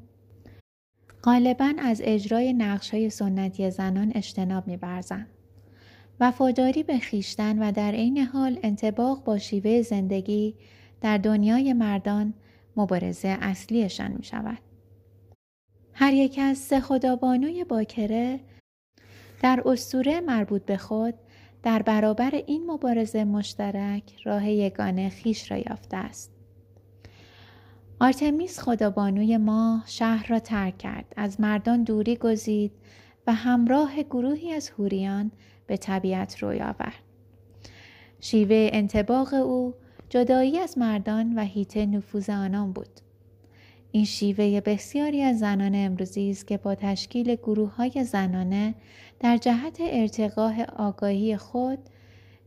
غالبا 1.24 1.74
از 1.78 2.02
اجرای 2.04 2.54
نقشهای 2.54 3.10
سنتی 3.10 3.72
زنان 3.72 4.12
اجتناب 4.16 4.68
می‌ورزند. 4.68 5.28
وفاداری 6.20 6.84
به 6.84 6.98
خیشتن 6.98 7.60
و 7.60 7.72
در 7.72 7.92
عین 7.92 8.18
حال 8.18 8.60
انتباق 8.64 9.24
با 9.24 9.38
شیوه 9.38 9.82
زندگی 9.82 10.56
در 11.06 11.18
دنیای 11.18 11.74
مردان 11.74 12.34
مبارزه 12.78 13.38
اصلیشان 13.42 14.12
می 14.12 14.24
شود. 14.24 14.58
هر 15.94 16.14
یک 16.14 16.40
از 16.42 16.58
سه 16.58 16.80
خدابانوی 16.80 17.64
باکره 17.64 18.40
در 19.42 19.64
اسطوره 19.66 20.22
مربوط 20.22 20.66
به 20.66 20.78
خود 20.78 21.14
در 21.64 21.82
برابر 21.82 22.36
این 22.48 22.72
مبارزه 22.72 23.24
مشترک 23.24 24.04
راه 24.24 24.50
یگانه 24.50 25.10
خیش 25.10 25.52
را 25.52 25.58
یافته 25.58 25.98
است. 25.98 26.32
آرتمیس 28.00 28.60
خدابانوی 28.60 29.38
ما 29.38 29.84
شهر 29.86 30.28
را 30.28 30.40
ترک 30.40 30.78
کرد 30.78 31.14
از 31.18 31.40
مردان 31.40 31.84
دوری 31.84 32.16
گزید 32.16 32.72
و 33.28 33.34
همراه 33.34 34.04
گروهی 34.04 34.54
از 34.54 34.70
هوریان 34.70 35.32
به 35.68 35.78
طبیعت 35.78 36.44
روی 36.44 36.62
آورد 36.62 37.04
شیوه 38.20 38.70
انتباق 38.74 39.34
او 39.34 39.74
جدایی 40.10 40.60
از 40.60 40.78
مردان 40.78 41.34
و 41.36 41.42
هیته 41.42 41.86
نفوذ 41.86 42.30
آنان 42.30 42.72
بود 42.72 43.00
این 43.92 44.06
شیوه 44.06 44.62
بسیاری 44.62 45.22
از 45.22 45.40
زنان 45.40 45.72
امروزی 45.76 46.30
است 46.30 46.48
که 46.48 46.58
با 46.58 46.76
تشکیل 46.76 47.36
گروه 47.36 47.76
های 47.76 48.04
زنانه 48.04 48.76
در 49.20 49.38
جهت 49.38 49.78
ارتقاه 49.82 50.64
آگاهی 50.64 51.38
خود 51.38 51.80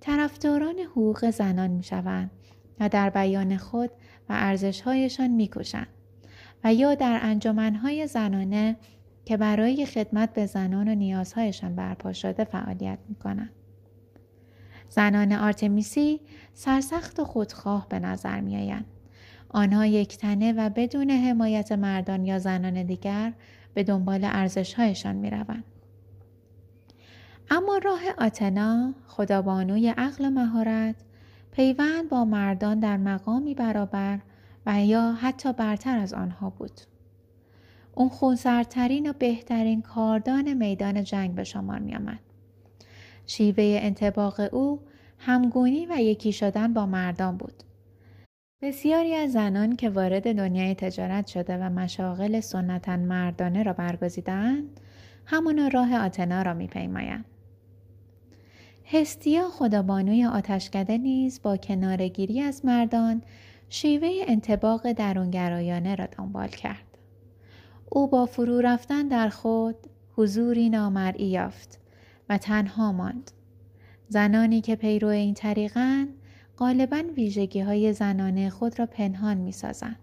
طرفداران 0.00 0.78
حقوق 0.78 1.30
زنان 1.30 1.70
می 1.70 1.82
شوند 1.82 2.30
و 2.80 2.88
در 2.88 3.10
بیان 3.10 3.56
خود 3.56 3.90
و 4.28 4.32
ارزشهایشان 4.32 5.30
می 5.30 5.48
کشند 5.48 5.88
و 6.64 6.74
یا 6.74 6.94
در 6.94 7.18
انجمنهای 7.22 8.06
زنانه 8.06 8.76
که 9.24 9.36
برای 9.36 9.86
خدمت 9.86 10.32
به 10.32 10.46
زنان 10.46 10.88
و 10.88 10.94
نیازهایشان 10.94 11.74
برپا 11.74 12.12
شده 12.12 12.44
فعالیت 12.44 12.98
می 13.08 13.14
کنند. 13.14 13.50
زنان 14.88 15.32
آرتمیسی 15.32 16.20
سرسخت 16.54 17.20
و 17.20 17.24
خودخواه 17.24 17.86
به 17.88 17.98
نظر 17.98 18.40
می 18.40 18.56
آیند. 18.56 18.84
آنها 19.48 19.86
یکتنه 19.86 20.52
و 20.52 20.70
بدون 20.70 21.10
حمایت 21.10 21.72
مردان 21.72 22.24
یا 22.24 22.38
زنان 22.38 22.82
دیگر 22.82 23.32
به 23.74 23.82
دنبال 23.82 24.20
ارزشهایشان 24.24 25.16
می 25.16 25.30
روند. 25.30 25.64
اما 27.50 27.78
راه 27.78 28.00
آتنا 28.18 28.94
خدابانوی 29.06 29.88
عقل 29.88 30.28
مهارت 30.28 30.94
پیوند 31.52 32.08
با 32.08 32.24
مردان 32.24 32.80
در 32.80 32.96
مقامی 32.96 33.54
برابر 33.54 34.18
و 34.66 34.84
یا 34.84 35.12
حتی 35.12 35.52
برتر 35.52 35.98
از 35.98 36.14
آنها 36.14 36.50
بود. 36.50 36.80
اون 37.94 38.08
خونسردترین 38.08 39.10
و 39.10 39.12
بهترین 39.12 39.82
کاردان 39.82 40.54
میدان 40.54 41.04
جنگ 41.04 41.34
به 41.34 41.44
شمار 41.44 41.78
می 41.78 41.96
آمد. 41.96 42.27
شیوه 43.30 43.78
انتباق 43.82 44.54
او 44.54 44.80
همگونی 45.18 45.86
و 45.86 45.96
یکی 46.00 46.32
شدن 46.32 46.74
با 46.74 46.86
مردان 46.86 47.36
بود. 47.36 47.62
بسیاری 48.62 49.14
از 49.14 49.32
زنان 49.32 49.76
که 49.76 49.90
وارد 49.90 50.36
دنیای 50.36 50.74
تجارت 50.74 51.26
شده 51.26 51.56
و 51.56 51.70
مشاغل 51.70 52.40
سنتا 52.40 52.96
مردانه 52.96 53.62
را 53.62 53.72
برگزیدند 53.72 54.80
همانا 55.26 55.68
راه 55.68 55.94
آتنا 55.96 56.42
را 56.42 56.54
میپیمایند. 56.54 57.24
هستیا 58.92 59.48
خدابانوی 59.48 60.24
آتشکده 60.24 60.98
نیز 60.98 61.42
با 61.42 61.56
کنارگیری 61.56 62.40
از 62.40 62.64
مردان 62.64 63.22
شیوه 63.68 64.10
انتباق 64.26 64.92
درونگرایانه 64.92 65.94
را 65.94 66.06
دنبال 66.06 66.48
کرد. 66.48 66.98
او 67.90 68.08
با 68.08 68.26
فرو 68.26 68.60
رفتن 68.60 69.08
در 69.08 69.28
خود 69.28 69.76
حضوری 70.16 70.70
نامرئی 70.70 71.26
یافت. 71.26 71.80
و 72.28 72.38
تنها 72.38 72.92
ماند 72.92 73.30
زنانی 74.08 74.60
که 74.60 74.76
پیرو 74.76 75.08
این 75.08 75.34
طریقند 75.34 76.08
غالبا 76.58 77.02
ویژگی 77.16 77.60
های 77.60 77.92
زنانه 77.92 78.50
خود 78.50 78.78
را 78.78 78.86
پنهان 78.86 79.36
می 79.36 79.52
سازن. 79.52 79.96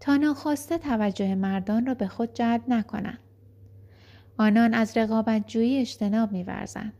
تا 0.00 0.16
ناخواسته 0.16 0.78
توجه 0.78 1.34
مردان 1.34 1.86
را 1.86 1.94
به 1.94 2.06
خود 2.08 2.34
جلب 2.34 2.62
نکنند. 2.68 3.18
آنان 4.38 4.74
از 4.74 4.96
رقابت 4.96 5.46
جویی 5.46 5.80
اجتناب 5.80 6.32
می 6.32 6.42
ورزن. 6.42 6.92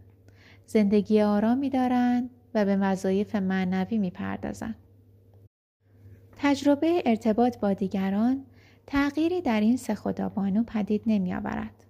زندگی 0.66 1.22
آرامی 1.22 1.70
دارند 1.70 2.30
و 2.54 2.64
به 2.64 2.76
وظایف 2.76 3.34
معنوی 3.34 3.98
می 3.98 4.10
پردازن. 4.10 4.74
تجربه 6.36 7.02
ارتباط 7.06 7.58
با 7.58 7.72
دیگران 7.72 8.44
تغییری 8.86 9.40
در 9.40 9.60
این 9.60 9.76
سه 9.76 9.94
خدابانو 9.94 10.62
پدید 10.62 11.02
نمی 11.06 11.34
آورد. 11.34 11.84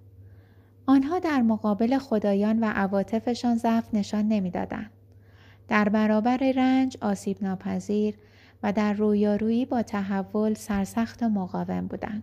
آنها 0.87 1.19
در 1.19 1.43
مقابل 1.43 1.99
خدایان 1.99 2.59
و 2.61 2.65
عواطفشان 2.65 3.57
ضعف 3.57 3.95
نشان 3.95 4.29
نمی‌دادند. 4.29 4.91
در 5.69 5.89
برابر 5.89 6.53
رنج 6.57 6.97
آسیب 7.01 7.37
ناپذیر 7.43 8.15
و 8.63 8.73
در 8.73 8.93
رویارویی 8.93 9.65
با 9.65 9.83
تحول 9.83 10.55
سرسخت 10.55 11.23
و 11.23 11.29
مقاوم 11.29 11.87
بودند. 11.87 12.23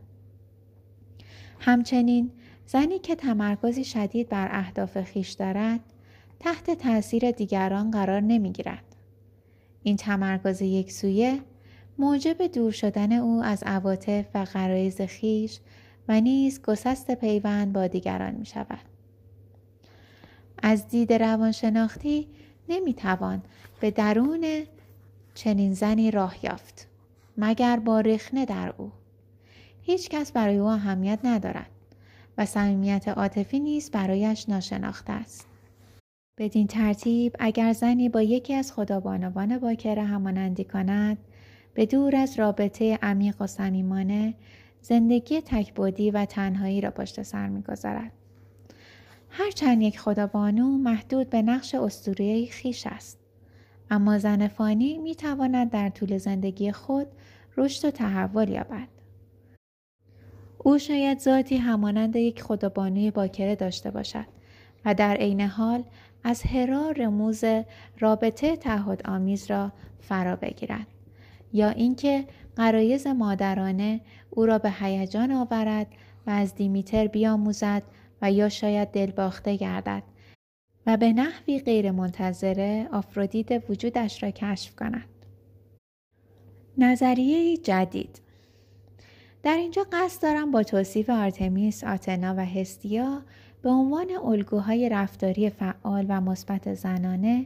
همچنین 1.60 2.32
زنی 2.66 3.00
که 3.00 3.16
تمرکزی 3.16 3.84
شدید 3.84 4.30
بر 4.30 4.48
اهداف 4.52 5.02
خیش 5.02 5.32
دارد 5.32 5.80
تحت 6.40 6.72
تاثیر 6.72 7.32
دیگران 7.32 7.92
قرار 7.92 8.22
نمی 8.22 8.52
گیرد. 8.52 8.96
این 9.84 9.96
تمرکز 9.96 10.62
یک 10.62 10.92
سویه 10.92 11.40
موجب 11.98 12.48
دور 12.48 12.72
شدن 12.72 13.12
او 13.12 13.44
از 13.44 13.64
عواطف 13.64 14.26
و 14.36 14.46
غرایز 14.46 15.02
خیش 15.02 15.60
و 16.10 16.22
نیز 16.22 16.62
گسست 16.62 17.12
پیوند 17.12 17.74
با 17.74 17.88
دیگران 17.88 18.36
می 18.36 18.46
شود. 18.46 18.80
از 20.64 20.88
دید 20.88 21.14
روانشناختی 21.14 22.28
نمی 22.70 22.94
توان 22.94 23.42
به 23.80 23.92
درون 23.92 24.64
چنین 25.34 25.74
زنی 25.74 26.12
راه 26.12 26.46
یافت 26.46 26.88
مگر 27.38 27.80
با 27.80 28.00
رخنه 28.00 28.46
در 28.46 28.74
او 28.78 28.92
هیچ 29.82 30.10
کس 30.10 30.32
برای 30.32 30.58
او 30.58 30.68
اهمیت 30.68 31.20
ندارد 31.24 31.70
و 32.38 32.46
صمیمیت 32.46 33.08
عاطفی 33.08 33.60
نیز 33.60 33.92
برایش 33.92 34.50
ناشناخته 34.50 35.14
است 35.14 35.48
بدین 36.38 36.68
ترتیب 36.68 37.36
اگر 37.40 37.74
زنی 37.74 38.10
با 38.10 38.22
یکی 38.22 38.54
از 38.54 38.72
خدابانوان 38.74 39.58
باکره 39.58 40.04
همانندی 40.04 40.64
کند 40.64 41.18
به 41.74 41.86
دور 41.86 42.16
از 42.16 42.40
رابطه 42.40 43.00
عمیق 43.02 43.42
و 43.42 43.48
صمیمانه 43.48 44.34
زندگی 44.82 45.42
تکبودی 45.42 46.12
و 46.12 46.26
تنهایی 46.26 46.82
را 46.82 46.92
پشت 46.92 47.22
سر 47.22 47.48
می‌گذارد. 47.48 48.12
هرچند 49.30 49.82
یک 49.82 50.00
خدابانو 50.00 50.78
محدود 50.78 51.30
به 51.30 51.42
نقش 51.42 51.76
اسطوره‌ای 51.76 52.48
خیش 52.48 52.88
است. 52.88 53.20
اما 53.92 54.18
زن 54.18 54.48
فانی 54.48 54.98
می 54.98 55.16
تواند 55.16 55.70
در 55.70 55.90
طول 55.90 56.18
زندگی 56.18 56.72
خود 56.72 57.08
رشد 57.58 57.88
و 57.88 57.92
تحول 57.92 58.50
یابد. 58.50 58.88
او 60.58 60.78
شاید 60.78 61.20
ذاتی 61.20 61.58
همانند 61.58 62.16
یک 62.16 62.42
خدابانوی 62.42 63.12
باکره 63.12 63.56
داشته 63.56 63.92
باشد 63.92 64.26
و 64.86 64.94
در 64.94 65.16
عین 65.16 65.42
حال 65.42 65.84
از 66.24 66.44
هرا 66.44 66.92
رموز 66.92 67.44
رابطه 68.00 68.56
تعهد 68.56 69.10
آمیز 69.10 69.52
را 69.52 69.72
فرا 70.00 70.36
بگیرد. 70.36 70.88
یا 71.54 71.70
اینکه 71.70 72.26
قرایز 72.56 73.08
مادرانه 73.08 74.02
او 74.30 74.46
را 74.46 74.58
به 74.58 74.72
هیجان 74.72 75.32
آورد 75.32 75.88
و 76.28 76.30
از 76.30 76.56
دیمیتر 76.56 77.08
بیاموزد 77.08 77.84
و 78.22 78.32
یا 78.32 78.50
شاید 78.50 78.88
دلباخته 78.88 79.56
گردد 79.56 80.04
و 80.86 80.98
به 80.98 81.14
نحوی 81.14 81.60
غیر 81.60 81.92
منتظره 81.92 82.90
آفرودیت 82.92 83.70
وجودش 83.70 84.24
را 84.24 84.32
کشف 84.32 84.76
کند. 84.76 85.10
نظریه 86.78 87.58
جدید 87.58 88.22
در 89.44 89.56
اینجا 89.56 89.86
قصد 89.92 90.22
دارم 90.22 90.52
با 90.52 90.64
توصیف 90.64 91.10
آرتمیس، 91.10 91.84
آتنا 91.84 92.36
و 92.38 92.46
هستیا 92.46 93.22
به 93.62 93.70
عنوان 93.70 94.08
الگوهای 94.24 94.90
رفتاری 94.90 95.50
فعال 95.50 96.06
و 96.10 96.22
مثبت 96.22 96.74
زنانه 96.74 97.46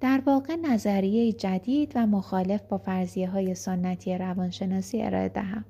در 0.00 0.22
واقع 0.26 0.56
نظریه 0.56 1.32
جدید 1.32 1.92
و 1.94 2.06
مخالف 2.06 2.62
با 2.62 2.78
فرضیه 2.78 3.30
های 3.30 3.54
سنتی 3.54 4.18
روانشناسی 4.18 5.02
ارائه 5.02 5.28
دهم. 5.28 5.64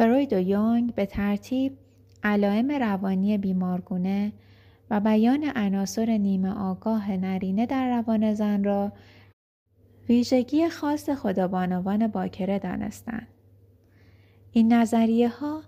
فروید 0.00 0.32
و 0.32 0.38
یونگ 0.40 0.94
به 0.94 1.06
ترتیب 1.06 1.72
علائم 2.22 2.70
روانی 2.70 3.38
بیمارگونه 3.38 4.32
و 4.90 5.00
بیان 5.00 5.52
عناصر 5.56 6.16
نیمه 6.16 6.58
آگاه 6.58 7.10
نرینه 7.10 7.66
در 7.66 7.96
روان 7.96 8.34
زن 8.34 8.64
را 8.64 8.92
ویژگی 10.08 10.68
خاص 10.68 11.10
خدابانوان 11.10 12.06
باکره 12.06 12.58
دانستند. 12.58 13.26
این 14.52 14.72
نظریه 14.72 15.28
ها 15.28 15.62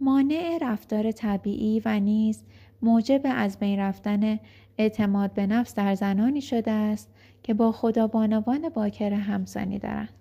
مانع 0.00 0.58
رفتار 0.60 1.12
طبیعی 1.12 1.82
و 1.84 2.00
نیز 2.00 2.42
موجب 2.82 3.20
از 3.24 3.58
بین 3.58 3.78
رفتن 3.78 4.38
اعتماد 4.78 5.34
به 5.34 5.46
نفس 5.46 5.74
در 5.74 5.94
زنانی 5.94 6.40
شده 6.40 6.70
است 6.70 7.10
که 7.42 7.54
با 7.54 7.72
خدابانوان 7.72 8.68
باکره 8.68 9.16
همسانی 9.16 9.78
دارند. 9.78 10.12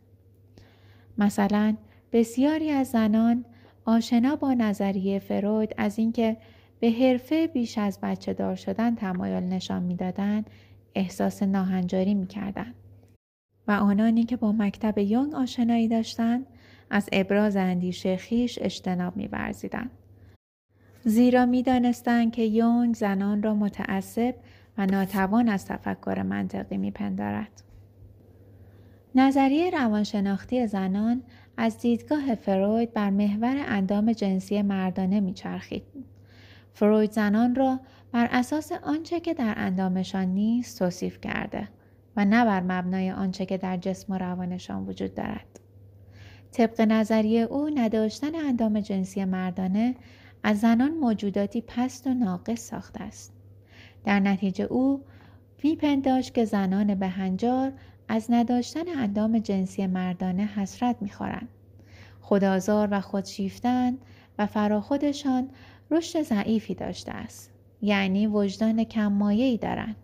مثلا 1.17 1.75
بسیاری 2.11 2.69
از 2.69 2.87
زنان 2.87 3.45
آشنا 3.87 4.35
با 4.35 4.53
نظریه 4.53 5.19
فروید 5.19 5.75
از 5.77 5.99
اینکه 5.99 6.37
به 6.79 6.91
حرفه 6.91 7.47
بیش 7.47 7.77
از 7.77 7.99
بچه 8.01 8.33
دار 8.33 8.55
شدن 8.55 8.95
تمایل 8.95 9.43
نشان 9.43 9.83
می‌دادند 9.83 10.49
احساس 10.95 11.43
ناهنجاری 11.43 12.13
می‌کردند. 12.13 12.75
و 13.67 13.71
آنانی 13.71 14.23
که 14.23 14.37
با 14.37 14.51
مکتب 14.51 14.97
یونگ 14.97 15.33
آشنایی 15.33 15.87
داشتند 15.87 16.45
از 16.89 17.09
ابراز 17.11 17.55
اندیشه 17.55 18.17
خیش 18.17 18.59
اجتناب 18.61 19.17
میورزیدند. 19.17 19.91
زیرا 21.03 21.45
می‌دانستند 21.45 22.31
که 22.31 22.41
یونگ 22.41 22.95
زنان 22.95 23.43
را 23.43 23.53
متعصب 23.53 24.35
و 24.77 24.85
ناتوان 24.85 25.49
از 25.49 25.65
تفکر 25.65 26.21
منطقی 26.21 26.77
میپندارد. 26.77 27.63
نظریه 29.15 29.69
روانشناختی 29.69 30.67
زنان 30.67 31.23
از 31.57 31.77
دیدگاه 31.77 32.35
فروید 32.35 32.93
بر 32.93 33.09
محور 33.09 33.63
اندام 33.67 34.11
جنسی 34.11 34.61
مردانه 34.61 35.19
میچرخید 35.19 35.83
فروید 36.73 37.11
زنان 37.11 37.55
را 37.55 37.79
بر 38.11 38.27
اساس 38.31 38.71
آنچه 38.71 39.19
که 39.19 39.33
در 39.33 39.53
اندامشان 39.57 40.25
نیست 40.25 40.79
توصیف 40.79 41.21
کرده 41.21 41.67
و 42.15 42.25
نه 42.25 42.45
بر 42.45 42.61
مبنای 42.61 43.11
آنچه 43.11 43.45
که 43.45 43.57
در 43.57 43.77
جسم 43.77 44.13
و 44.13 44.17
روانشان 44.17 44.85
وجود 44.85 45.15
دارد. 45.15 45.59
طبق 46.51 46.81
نظریه 46.81 47.41
او 47.41 47.69
نداشتن 47.75 48.35
اندام 48.35 48.79
جنسی 48.79 49.25
مردانه 49.25 49.95
از 50.43 50.59
زنان 50.59 50.91
موجوداتی 50.91 51.61
پست 51.61 52.07
و 52.07 52.13
ناقص 52.13 52.59
ساخته 52.59 53.03
است. 53.03 53.33
در 54.05 54.19
نتیجه 54.19 54.63
او 54.63 55.01
میپنداشت 55.63 56.33
که 56.33 56.45
زنان 56.45 56.95
به 56.95 57.07
هنجار 57.07 57.71
از 58.07 58.25
نداشتن 58.29 58.87
اندام 58.97 59.39
جنسی 59.39 59.87
مردانه 59.87 60.45
حسرت 60.45 60.95
می‌خورند. 61.01 61.47
خدازار 62.21 62.87
و 62.91 63.01
خودشیفتن 63.01 63.97
و 64.39 64.45
فراخودشان 64.45 65.49
رشد 65.91 66.21
ضعیفی 66.21 66.75
داشته 66.75 67.11
است. 67.11 67.51
یعنی 67.81 68.27
وجدان 68.27 68.83
کممایه‌ای 68.83 69.57
دارند. 69.57 69.95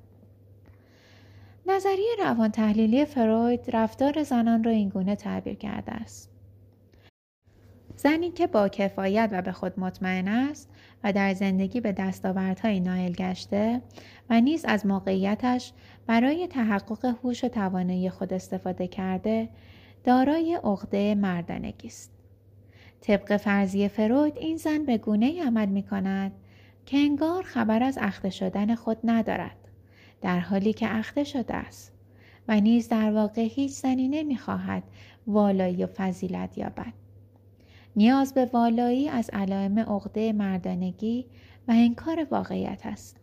نظریه 1.68 2.16
روان 2.20 2.52
تحلیلی 2.52 3.06
فروید 3.06 3.70
رفتار 3.74 4.24
زنان 4.24 4.63
را 4.63 4.72
اینگونه 4.72 5.16
تعبیر 5.16 5.54
کرده 5.54 5.92
است. 5.92 6.30
زنی 7.96 8.32
که 8.32 8.48
با 8.48 8.70
کفایت 8.70 9.30
و 9.32 9.42
به 9.42 9.52
خود 9.52 9.80
مطمئن 9.80 10.28
است 10.28 10.70
و 11.04 11.13
در 11.13 11.34
زندگی 11.34 11.82
به 11.82 11.92
دستاوردهایی 11.92 12.80
نایل 12.80 13.13
گشته 13.13 13.82
و 14.30 14.42
نیز 14.42 14.66
از 14.66 14.86
موقعیتش 14.86 15.74
برای 16.08 16.48
تحقق 16.48 17.06
هوش 17.24 17.44
و 17.44 17.48
توانایی 17.48 18.10
خود 18.10 18.34
استفاده 18.34 18.88
کرده 18.88 19.50
دارای 20.04 20.60
عقده 20.63 21.16
مردانگی 21.16 21.88
است. 21.88 22.12
طبق 23.02 23.38
فرضی 23.38 23.88
فروید 23.88 24.38
این 24.38 24.58
زن 24.58 24.86
به 24.86 24.98
گونه 24.98 25.44
عمل 25.44 25.66
می 25.66 25.84
کند 25.84 26.32
که 26.86 26.98
انگار 26.98 27.44
خبر 27.44 27.84
از 27.84 27.98
اخته 28.02 28.30
شدن 28.30 28.76
خود 28.76 28.98
ندارد 29.04 29.58
در 30.22 30.39
حالی 30.39 30.74
که 30.74 30.96
اخته 30.96 31.24
شده 31.24 31.54
است 31.54 31.94
و 32.48 32.60
نیز 32.60 32.89
در 32.89 33.12
واقع 33.12 33.42
هیچ 33.42 33.72
زنی 33.72 34.08
نمی‌خواهد 34.08 34.84
والایی 35.28 35.84
و 35.84 35.88
فضیلت 35.88 36.58
یابد. 36.58 36.94
نیاز 37.96 38.34
به 38.34 38.46
والایی 38.46 39.10
از 39.10 39.30
علائم 39.34 39.80
عقده 39.80 40.34
مردانگی 40.34 41.26
و 41.68 41.72
انکار 41.72 42.28
واقعیت 42.32 42.82
است. 42.86 43.23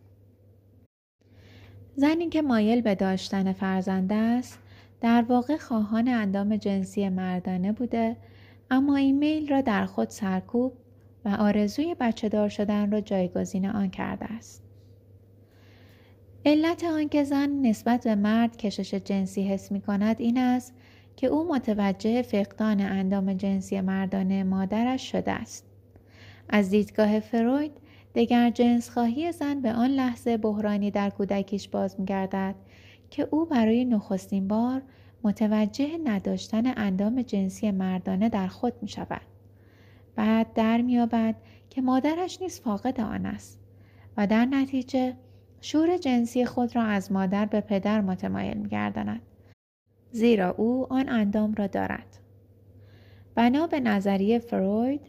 زنی 2.01 2.29
که 2.29 2.41
مایل 2.41 2.81
به 2.81 2.95
داشتن 2.95 3.53
فرزنده 3.53 4.15
است 4.15 4.59
در 5.01 5.25
واقع 5.29 5.57
خواهان 5.57 6.07
اندام 6.07 6.55
جنسی 6.55 7.09
مردانه 7.09 7.71
بوده 7.71 8.15
اما 8.71 8.95
این 8.95 9.17
میل 9.17 9.49
را 9.49 9.61
در 9.61 9.85
خود 9.85 10.09
سرکوب 10.09 10.73
و 11.25 11.29
آرزوی 11.29 11.95
بچه 11.99 12.29
دار 12.29 12.49
شدن 12.49 12.91
را 12.91 13.01
جایگزین 13.01 13.65
آن 13.65 13.89
کرده 13.89 14.25
است. 14.25 14.63
علت 16.45 16.83
آنکه 16.83 17.23
زن 17.23 17.49
نسبت 17.49 18.03
به 18.03 18.15
مرد 18.15 18.57
کشش 18.57 18.93
جنسی 18.93 19.43
حس 19.43 19.71
می 19.71 19.81
کند 19.81 20.15
این 20.19 20.37
است 20.37 20.73
که 21.15 21.27
او 21.27 21.47
متوجه 21.47 22.21
فقدان 22.21 22.81
اندام 22.81 23.33
جنسی 23.33 23.81
مردانه 23.81 24.43
مادرش 24.43 25.11
شده 25.11 25.31
است. 25.31 25.65
از 26.49 26.69
دیدگاه 26.69 27.19
فروید 27.19 27.71
دگر 28.15 28.49
جنس 28.49 28.89
خواهی 28.89 29.31
زن 29.31 29.61
به 29.61 29.73
آن 29.73 29.89
لحظه 29.89 30.37
بحرانی 30.37 30.91
در 30.91 31.09
کودکیش 31.09 31.67
باز 31.67 31.99
می 31.99 32.05
گردد 32.05 32.55
که 33.09 33.27
او 33.31 33.45
برای 33.45 33.85
نخستین 33.85 34.47
بار 34.47 34.81
متوجه 35.23 35.97
نداشتن 36.03 36.77
اندام 36.77 37.21
جنسی 37.21 37.71
مردانه 37.71 38.29
در 38.29 38.47
خود 38.47 38.73
می 38.81 38.87
شود. 38.87 39.21
بعد 40.15 40.53
در 40.53 40.81
میابد 40.81 41.35
که 41.69 41.81
مادرش 41.81 42.41
نیز 42.41 42.61
فاقد 42.61 43.01
آن 43.01 43.25
است 43.25 43.59
و 44.17 44.27
در 44.27 44.45
نتیجه 44.45 45.15
شور 45.61 45.97
جنسی 45.97 46.45
خود 46.45 46.75
را 46.75 46.83
از 46.83 47.11
مادر 47.11 47.45
به 47.45 47.61
پدر 47.61 48.01
متمایل 48.01 48.57
می 48.57 48.69
گردند. 48.69 49.21
زیرا 50.11 50.55
او 50.57 50.93
آن 50.93 51.09
اندام 51.09 51.53
را 51.53 51.67
دارد. 51.67 52.17
بنا 53.35 53.67
به 53.67 53.79
نظریه 53.79 54.39
فروید 54.39 55.01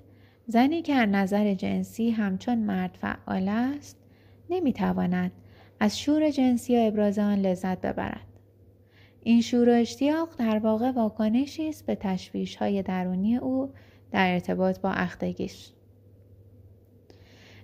زنی 0.52 0.82
که 0.82 0.94
از 0.94 1.08
نظر 1.08 1.54
جنسی 1.54 2.10
همچون 2.10 2.58
مرد 2.58 2.98
فعال 3.00 3.48
است 3.48 3.96
نمی‌تواند 4.50 5.32
از 5.80 6.00
شور 6.00 6.30
جنسی 6.30 6.76
و 6.76 6.80
ابراز 6.80 7.18
آن 7.18 7.38
لذت 7.38 7.80
ببرد. 7.80 8.26
این 9.20 9.40
شور 9.40 9.68
و 9.68 9.72
اشتیاق 9.72 10.28
در 10.38 10.58
واقع 10.58 10.90
واکنشی 10.90 11.68
است 11.68 11.86
به 11.86 11.94
تشویش 11.94 12.56
های 12.56 12.82
درونی 12.82 13.36
او 13.36 13.70
در 14.10 14.32
ارتباط 14.32 14.80
با 14.80 14.90
اختگیش. 14.90 15.72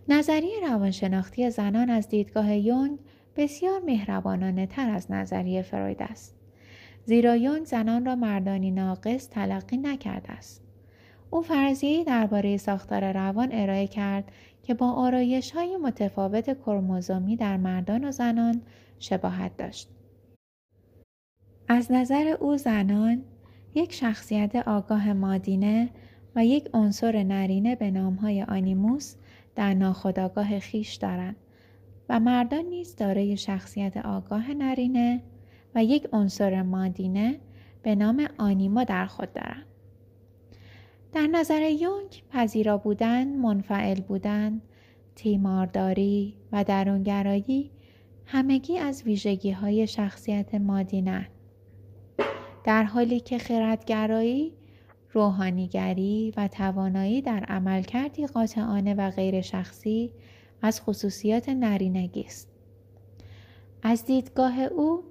نظریه 0.09 0.61
روانشناختی 0.69 1.51
زنان 1.51 1.91
از 1.91 2.09
دیدگاه 2.09 2.57
یونگ 2.57 2.99
بسیار 3.37 3.81
مهربانانه 3.81 4.67
تر 4.67 4.91
از 4.91 5.11
نظریه 5.11 5.63
فروید 5.63 6.03
است. 6.03 6.37
زیرا 7.05 7.37
یونگ 7.37 7.65
زنان 7.65 8.05
را 8.05 8.17
مردانی 8.17 8.71
ناقص 8.71 9.29
تلقی 9.29 9.77
نکرده 9.77 10.33
است. 10.33 10.68
او 11.31 11.43
فرضیه‌ای 11.43 12.05
درباره 12.05 12.57
ساختار 12.57 13.13
روان 13.13 13.49
ارائه 13.53 13.87
کرد 13.87 14.33
که 14.63 14.75
با 14.75 14.93
آرایش 14.93 15.51
های 15.51 15.77
متفاوت 15.77 16.59
کرموزومی 16.67 17.37
در 17.37 17.57
مردان 17.57 18.05
و 18.05 18.11
زنان 18.11 18.63
شباهت 18.99 19.57
داشت. 19.57 19.89
از 21.69 21.93
نظر 21.93 22.37
او 22.41 22.57
زنان 22.57 23.23
یک 23.75 23.93
شخصیت 23.93 24.57
آگاه 24.57 25.13
مادینه 25.13 25.91
و 26.37 26.45
یک 26.45 26.71
عنصر 26.75 27.23
نرینه 27.23 27.77
به 27.77 27.91
نامهای 27.91 28.43
آنیموس 28.43 29.15
در 29.55 29.75
ناخودآگاه 29.75 30.59
خیش 30.59 30.95
دارند 30.95 31.37
و 32.09 32.21
مردان 32.21 32.65
نیز 32.65 32.97
دارای 32.97 33.37
شخصیت 33.37 33.97
آگاه 33.97 34.55
نرینه 34.55 35.23
و 35.75 35.85
یک 35.85 36.09
عنصر 36.13 36.63
مادینه 36.63 37.41
به 37.83 37.95
نام 37.95 38.29
آنیما 38.39 38.85
در 38.85 39.07
خود 39.07 39.33
دارند. 39.33 39.68
در 41.13 41.27
نظر 41.27 41.71
یونگ 41.71 42.23
پذیرا 42.31 42.79
بودن، 42.79 43.29
منفعل 43.37 44.01
بودن، 44.01 44.63
تیمارداری 45.15 46.37
و 46.53 46.65
درونگرایی 46.65 47.71
همگی 48.27 48.79
از 48.79 49.03
ویژگی 49.03 49.51
های 49.51 49.87
شخصیت 49.87 50.55
مادینه 50.55 51.29
در 52.65 52.83
حالی 52.83 53.21
که 53.21 53.39
خردگرایی، 53.39 54.53
روحانیگری 55.13 56.33
و 56.37 56.49
توانایی 56.49 57.23
در 57.23 57.45
عملکردی 57.45 58.27
قاطعانه 58.27 58.95
و 58.95 59.11
غیر 59.11 59.41
شخصی 59.41 60.13
از 60.63 60.81
خصوصیات 60.81 61.49
نرینگی 61.49 62.23
است. 62.23 62.49
از 63.83 64.05
دیدگاه 64.05 64.61
او 64.61 65.05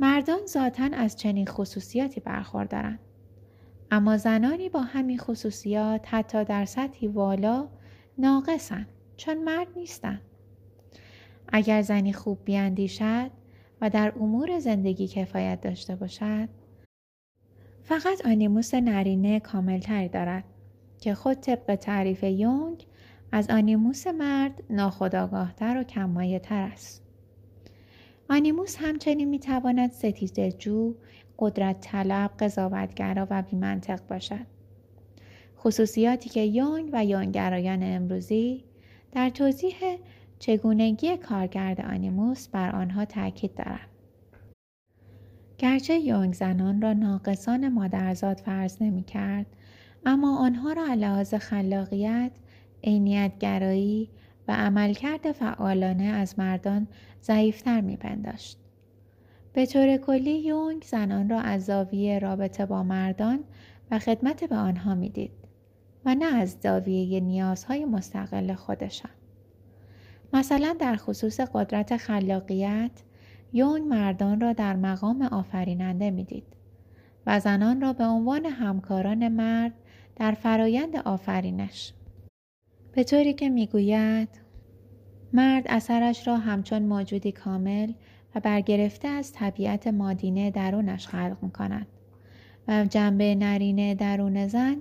مردان 0.00 0.46
ذاتا 0.46 0.88
از 0.92 1.16
چنین 1.16 1.46
خصوصیاتی 1.46 2.20
برخوردارند 2.20 2.98
اما 3.90 4.16
زنانی 4.16 4.68
با 4.68 4.80
همین 4.80 5.18
خصوصیات 5.18 6.14
حتی 6.14 6.44
در 6.44 6.64
سطحی 6.64 7.08
والا 7.08 7.68
ناقصند 8.18 8.88
چون 9.16 9.44
مرد 9.44 9.68
نیستند 9.76 10.20
اگر 11.48 11.82
زنی 11.82 12.12
خوب 12.12 12.38
بیاندیشد 12.44 13.30
و 13.80 13.90
در 13.90 14.12
امور 14.20 14.58
زندگی 14.58 15.08
کفایت 15.08 15.60
داشته 15.60 15.96
باشد 15.96 16.48
فقط 17.82 18.26
آنیموس 18.26 18.74
نرینه 18.74 19.40
کاملتری 19.40 20.08
دارد 20.08 20.44
که 21.00 21.14
خود 21.14 21.34
طبق 21.34 21.74
تعریف 21.74 22.22
یونگ 22.22 22.86
از 23.32 23.50
آنیموس 23.50 24.06
مرد 24.06 24.62
ناخداگاهتر 24.70 25.78
و 25.80 25.82
کمایه 25.82 26.38
تر 26.38 26.62
است. 26.62 27.02
آنیموس 28.30 28.76
همچنین 28.80 29.28
می‌تواند 29.28 29.90
ستیزه 29.90 30.52
جو، 30.52 30.94
قدرت 31.38 31.80
طلب، 31.80 32.30
قضاوتگرا 32.38 33.26
و 33.30 33.42
بیمنطق 33.42 34.00
باشد. 34.06 34.46
خصوصیاتی 35.58 36.30
که 36.30 36.40
یونگ 36.40 36.90
و 36.92 37.04
یونگرایان 37.04 37.82
امروزی 37.82 38.64
در 39.12 39.30
توضیح 39.30 39.74
چگونگی 40.38 41.16
کارکرد 41.16 41.80
آنیموس 41.80 42.48
بر 42.48 42.70
آنها 42.70 43.04
تاکید 43.04 43.54
دارند. 43.54 43.88
گرچه 45.58 45.98
یونگ 45.98 46.34
زنان 46.34 46.82
را 46.82 46.92
ناقصان 46.92 47.68
مادرزاد 47.68 48.40
فرض 48.40 48.82
نمی 48.82 49.02
کرد، 49.02 49.46
اما 50.06 50.38
آنها 50.38 50.72
را 50.72 50.86
علاوه 50.90 51.38
خلاقیت، 51.38 52.32
عینیتگرایی 52.84 54.10
و 54.48 54.52
عملکرد 54.52 55.32
فعالانه 55.32 56.04
از 56.04 56.38
مردان 56.38 56.88
ضعیفتر 57.22 57.80
میپنداشت. 57.80 58.63
به 59.54 59.66
طور 59.66 59.96
کلی 59.96 60.38
یونگ 60.38 60.84
زنان 60.84 61.28
را 61.28 61.40
از 61.40 61.64
زاویه 61.64 62.18
رابطه 62.18 62.66
با 62.66 62.82
مردان 62.82 63.44
و 63.90 63.98
خدمت 63.98 64.44
به 64.44 64.56
آنها 64.56 64.94
می‌دید 64.94 65.30
و 66.04 66.14
نه 66.14 66.24
از 66.24 66.56
زاویه 66.62 67.20
نیازهای 67.20 67.84
مستقل 67.84 68.54
خودشان. 68.54 69.10
مثلا 70.32 70.76
در 70.78 70.96
خصوص 70.96 71.40
قدرت 71.40 71.96
خلاقیت 71.96 72.90
یونگ 73.52 73.86
مردان 73.86 74.40
را 74.40 74.52
در 74.52 74.76
مقام 74.76 75.22
آفریننده 75.22 76.10
می‌دید 76.10 76.46
و 77.26 77.40
زنان 77.40 77.80
را 77.80 77.92
به 77.92 78.04
عنوان 78.04 78.46
همکاران 78.46 79.28
مرد 79.28 79.72
در 80.16 80.32
فرایند 80.32 80.96
آفرینش 80.96 81.92
به 82.92 83.04
طوری 83.04 83.32
که 83.32 83.48
می‌گوید 83.48 84.28
مرد 85.32 85.64
اثرش 85.68 86.28
را 86.28 86.36
همچون 86.36 86.82
موجودی 86.82 87.32
کامل 87.32 87.92
و 88.34 88.40
برگرفته 88.40 89.08
از 89.08 89.32
طبیعت 89.32 89.86
مادینه 89.86 90.50
درونش 90.50 91.06
خلق 91.06 91.36
می 91.42 91.50
کند 91.50 91.86
و 92.68 92.84
جنبه 92.84 93.34
نرینه 93.34 93.94
درون 93.94 94.46
زن 94.48 94.76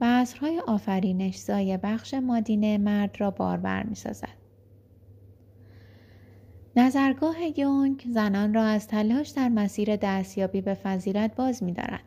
و 0.00 0.04
اصرهای 0.04 0.60
آفرینش 0.66 1.36
زای 1.36 1.78
بخش 1.82 2.14
مادینه 2.14 2.78
مرد 2.78 3.16
را 3.18 3.30
باربر 3.30 3.82
می 3.82 3.94
سازد. 3.94 4.42
نظرگاه 6.76 7.36
یونگ 7.58 8.04
زنان 8.10 8.54
را 8.54 8.62
از 8.64 8.88
تلاش 8.88 9.28
در 9.28 9.48
مسیر 9.48 9.96
دستیابی 9.96 10.60
به 10.60 10.74
فضیلت 10.74 11.34
باز 11.34 11.62
می 11.62 11.72
دارد. 11.72 12.02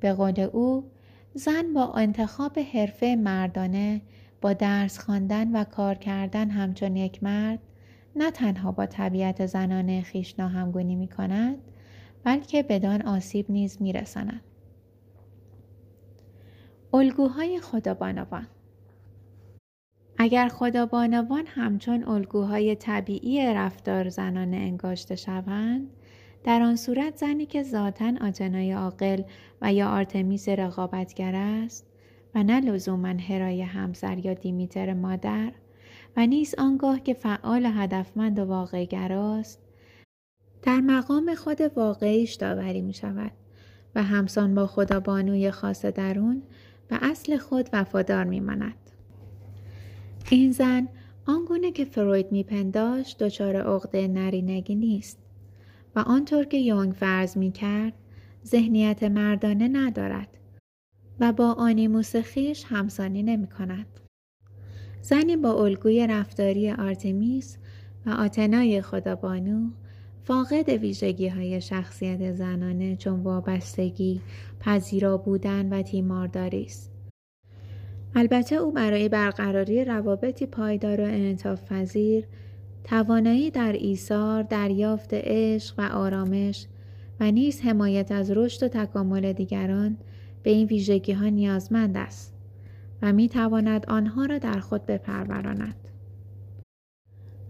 به 0.00 0.12
قول 0.12 0.40
او 0.40 0.90
زن 1.34 1.72
با 1.74 1.92
انتخاب 1.92 2.58
حرفه 2.58 3.16
مردانه 3.16 4.00
با 4.40 4.52
درس 4.52 4.98
خواندن 4.98 5.56
و 5.56 5.64
کار 5.64 5.94
کردن 5.94 6.50
همچون 6.50 6.96
یک 6.96 7.22
مرد 7.22 7.58
نه 8.16 8.30
تنها 8.30 8.72
با 8.72 8.86
طبیعت 8.86 9.46
زنانه 9.46 10.02
خیش 10.02 10.38
ناهمگونی 10.38 10.96
می 10.96 11.08
کند 11.08 11.58
بلکه 12.24 12.62
بدان 12.62 13.02
آسیب 13.02 13.50
نیز 13.50 13.82
می 13.82 13.92
رسند. 13.92 14.40
الگوهای 16.92 17.60
خدابانوان 17.60 18.46
اگر 20.18 20.48
خدابانوان 20.48 21.46
همچون 21.46 22.04
الگوهای 22.08 22.74
طبیعی 22.76 23.54
رفتار 23.54 24.08
زنانه 24.08 24.56
انگاشته 24.56 25.16
شوند 25.16 25.90
در 26.44 26.62
آن 26.62 26.76
صورت 26.76 27.16
زنی 27.16 27.46
که 27.46 27.62
ذاتا 27.62 28.12
آتنای 28.20 28.72
عاقل 28.72 29.22
و 29.62 29.72
یا 29.72 29.88
آرتمیس 29.88 30.48
رقابتگر 30.48 31.34
است 31.34 31.86
و 32.34 32.42
نه 32.42 32.60
لزوما 32.60 33.08
هرای 33.08 33.62
همسر 33.62 34.18
یا 34.18 34.34
دیمیتر 34.34 34.94
مادر 34.94 35.52
و 36.16 36.26
نیز 36.26 36.54
آنگاه 36.58 37.00
که 37.00 37.14
فعال 37.14 37.66
هدفمند 37.66 38.38
و 38.38 38.44
واقعگراست 38.44 39.58
در 40.62 40.80
مقام 40.80 41.34
خود 41.34 41.60
واقعیش 41.60 42.34
داوری 42.34 42.80
می 42.80 42.94
شود 42.94 43.32
و 43.94 44.02
همسان 44.02 44.54
با 44.54 44.66
خدا 44.66 45.00
بانوی 45.00 45.50
خاص 45.50 45.84
درون 45.84 46.42
و 46.90 46.98
اصل 47.02 47.36
خود 47.36 47.68
وفادار 47.72 48.24
می 48.24 48.40
ماند. 48.40 48.74
این 50.30 50.52
زن 50.52 50.88
آنگونه 51.26 51.72
که 51.72 51.84
فروید 51.84 52.32
میپنداشت 52.32 53.22
دچار 53.22 53.56
عقده 53.56 54.08
نرینگی 54.08 54.74
نیست 54.74 55.18
و 55.96 55.98
آنطور 55.98 56.44
که 56.44 56.56
یونگ 56.56 56.92
فرض 56.92 57.36
می 57.36 57.52
کرد 57.52 57.92
ذهنیت 58.46 59.02
مردانه 59.02 59.68
ندارد 59.68 60.28
و 61.20 61.32
با 61.32 61.52
آنیموس 61.52 62.16
خیش 62.16 62.64
همسانی 62.64 63.22
نمی 63.22 63.46
کند. 63.46 64.03
زنی 65.04 65.36
با 65.36 65.64
الگوی 65.64 66.06
رفتاری 66.06 66.70
آرتمیس 66.70 67.58
و 68.06 68.10
آتنای 68.10 68.82
خدابانو 68.82 69.70
فاقد 70.22 70.68
ویژگی 70.68 71.28
های 71.28 71.60
شخصیت 71.60 72.32
زنانه 72.32 72.96
چون 72.96 73.20
وابستگی، 73.20 74.20
پذیرا 74.60 75.16
بودن 75.16 75.72
و 75.72 75.82
تیمارداری 75.82 76.64
است. 76.64 76.90
البته 78.14 78.56
او 78.56 78.72
برای 78.72 79.08
برقراری 79.08 79.84
روابطی 79.84 80.46
پایدار 80.46 81.00
و 81.00 81.04
انعطاف 81.04 81.72
پذیر 81.72 82.24
توانایی 82.84 83.50
در 83.50 83.72
ایثار، 83.72 84.42
دریافت 84.42 85.10
عشق 85.12 85.74
و 85.78 85.82
آرامش 85.82 86.66
و 87.20 87.30
نیز 87.30 87.60
حمایت 87.60 88.12
از 88.12 88.30
رشد 88.30 88.62
و 88.62 88.68
تکامل 88.68 89.32
دیگران 89.32 89.96
به 90.42 90.50
این 90.50 90.66
ویژگی 90.66 91.12
ها 91.12 91.28
نیازمند 91.28 91.96
است 91.96 92.33
می 93.12 93.28
تواند 93.28 93.86
آنها 93.86 94.26
را 94.26 94.38
در 94.38 94.58
خود 94.60 94.86
بپروراند. 94.86 95.88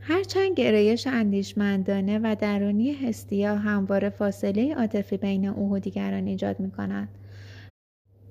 هرچند 0.01 0.55
گرایش 0.57 1.07
اندیشمندانه 1.07 2.19
و 2.19 2.37
درونی 2.41 2.93
هستیا 2.93 3.57
همواره 3.57 4.09
فاصله 4.09 4.75
عاطفی 4.75 5.17
بین 5.17 5.47
او 5.47 5.73
و 5.73 5.79
دیگران 5.79 6.27
ایجاد 6.27 6.61
می 6.61 6.71
کند. 6.71 7.09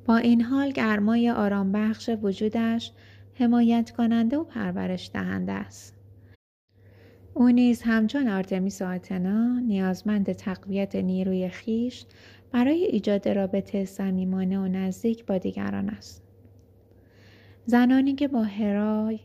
با 0.05 0.17
این 0.17 0.41
حال 0.41 0.71
گرمای 0.71 1.29
آرام 1.29 1.71
بخش 1.71 2.09
وجودش 2.21 2.91
حمایت 3.33 3.91
کننده 3.91 4.37
و 4.37 4.43
پرورش 4.43 5.09
دهنده 5.13 5.51
است. 5.51 5.95
او 7.33 7.49
نیز 7.49 7.81
همچون 7.81 8.27
آرتمیس 8.27 8.81
آتنا 8.81 9.59
نیازمند 9.59 10.31
تقویت 10.33 10.95
نیروی 10.95 11.49
خیش 11.49 12.05
برای 12.51 12.85
ایجاد 12.85 13.27
رابطه 13.29 13.85
صمیمانه 13.85 14.59
و 14.59 14.67
نزدیک 14.67 15.25
با 15.25 15.37
دیگران 15.37 15.89
است. 15.89 16.22
زنانی 17.65 18.13
که 18.13 18.27
با 18.27 18.43
هرای، 18.43 19.19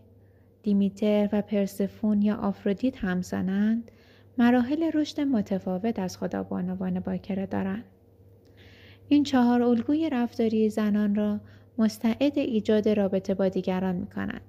دیمیتر 0.62 1.28
و 1.32 1.42
پرسفون 1.42 2.22
یا 2.22 2.36
آفرودیت 2.36 3.04
همزنند 3.04 3.90
مراحل 4.38 4.90
رشد 4.94 5.20
متفاوت 5.20 5.98
از 5.98 6.18
خدا 6.18 6.42
بانوان 6.42 7.00
باکره 7.00 7.46
دارند. 7.46 7.84
این 9.08 9.22
چهار 9.22 9.62
الگوی 9.62 10.10
رفتاری 10.10 10.70
زنان 10.70 11.14
را 11.14 11.40
مستعد 11.78 12.38
ایجاد 12.38 12.88
رابطه 12.88 13.34
با 13.34 13.48
دیگران 13.48 13.94
می 13.94 14.06
کنند. 14.06 14.40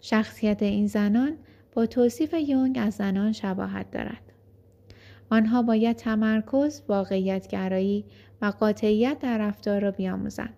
شخصیت 0.00 0.62
این 0.62 0.86
زنان 0.86 1.36
با 1.72 1.86
توصیف 1.86 2.34
یونگ 2.34 2.78
از 2.80 2.94
زنان 2.94 3.32
شباهت 3.32 3.90
دارد. 3.90 4.32
آنها 5.30 5.62
باید 5.62 5.96
تمرکز، 5.96 6.82
واقعیت 6.88 7.46
گرایی 7.48 8.04
و 8.42 8.46
قاطعیت 8.46 9.18
در 9.18 9.38
رفتار 9.38 9.80
را 9.80 9.90
بیاموزند. 9.90 10.54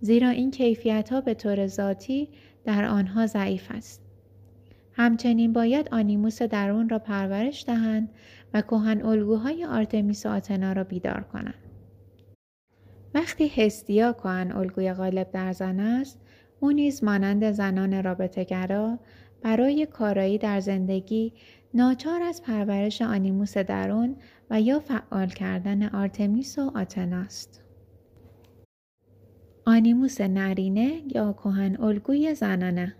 زیرا 0.00 0.28
این 0.28 0.50
کیفیت 0.50 1.12
ها 1.12 1.20
به 1.20 1.34
طور 1.34 1.66
ذاتی 1.66 2.28
در 2.64 2.84
آنها 2.84 3.26
ضعیف 3.26 3.70
است. 3.70 4.02
همچنین 4.92 5.52
باید 5.52 5.88
آنیموس 5.88 6.42
درون 6.42 6.88
را 6.88 6.98
پرورش 6.98 7.64
دهند 7.66 8.08
و 8.54 8.62
کهن 8.62 9.02
الگوهای 9.02 9.64
آرتمیس 9.64 10.26
آتنا 10.26 10.72
را 10.72 10.84
بیدار 10.84 11.20
کنند. 11.32 11.54
وقتی 13.14 13.48
هستیا 13.48 14.12
کهن 14.12 14.52
الگوی 14.52 14.92
غالب 14.92 15.30
در 15.30 15.52
زن 15.52 15.80
است، 15.80 16.20
او 16.60 16.70
نیز 16.70 17.04
مانند 17.04 17.50
زنان 17.50 18.02
رابطهگرا 18.02 18.98
برای 19.42 19.86
کارایی 19.86 20.38
در 20.38 20.60
زندگی 20.60 21.32
ناچار 21.74 22.22
از 22.22 22.42
پرورش 22.42 23.02
آنیموس 23.02 23.58
درون 23.58 24.16
و 24.50 24.60
یا 24.60 24.80
فعال 24.80 25.28
کردن 25.28 25.82
آرتمیس 25.88 26.58
و 26.58 26.70
آتناست. 26.74 27.67
آنیموس 29.68 30.20
نرینه 30.20 31.02
یا 31.14 31.32
کهن 31.32 31.76
الگوی 31.80 32.34
زنانه 32.34 32.94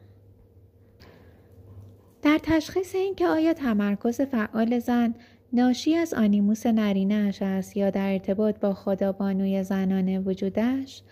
در 2.22 2.38
تشخیص 2.42 2.94
اینکه 2.94 3.26
آیا 3.26 3.52
تمرکز 3.52 4.20
فعال 4.20 4.78
زن 4.78 5.14
ناشی 5.52 5.94
از 5.94 6.14
آنیموس 6.14 6.66
نرینهاش 6.66 7.42
است 7.42 7.76
یا 7.76 7.90
در 7.90 8.12
ارتباط 8.12 8.60
با 8.60 8.74
خدا 8.74 9.12
بانوی 9.12 9.62
زنانه 9.62 10.18
وجودش 10.18 11.02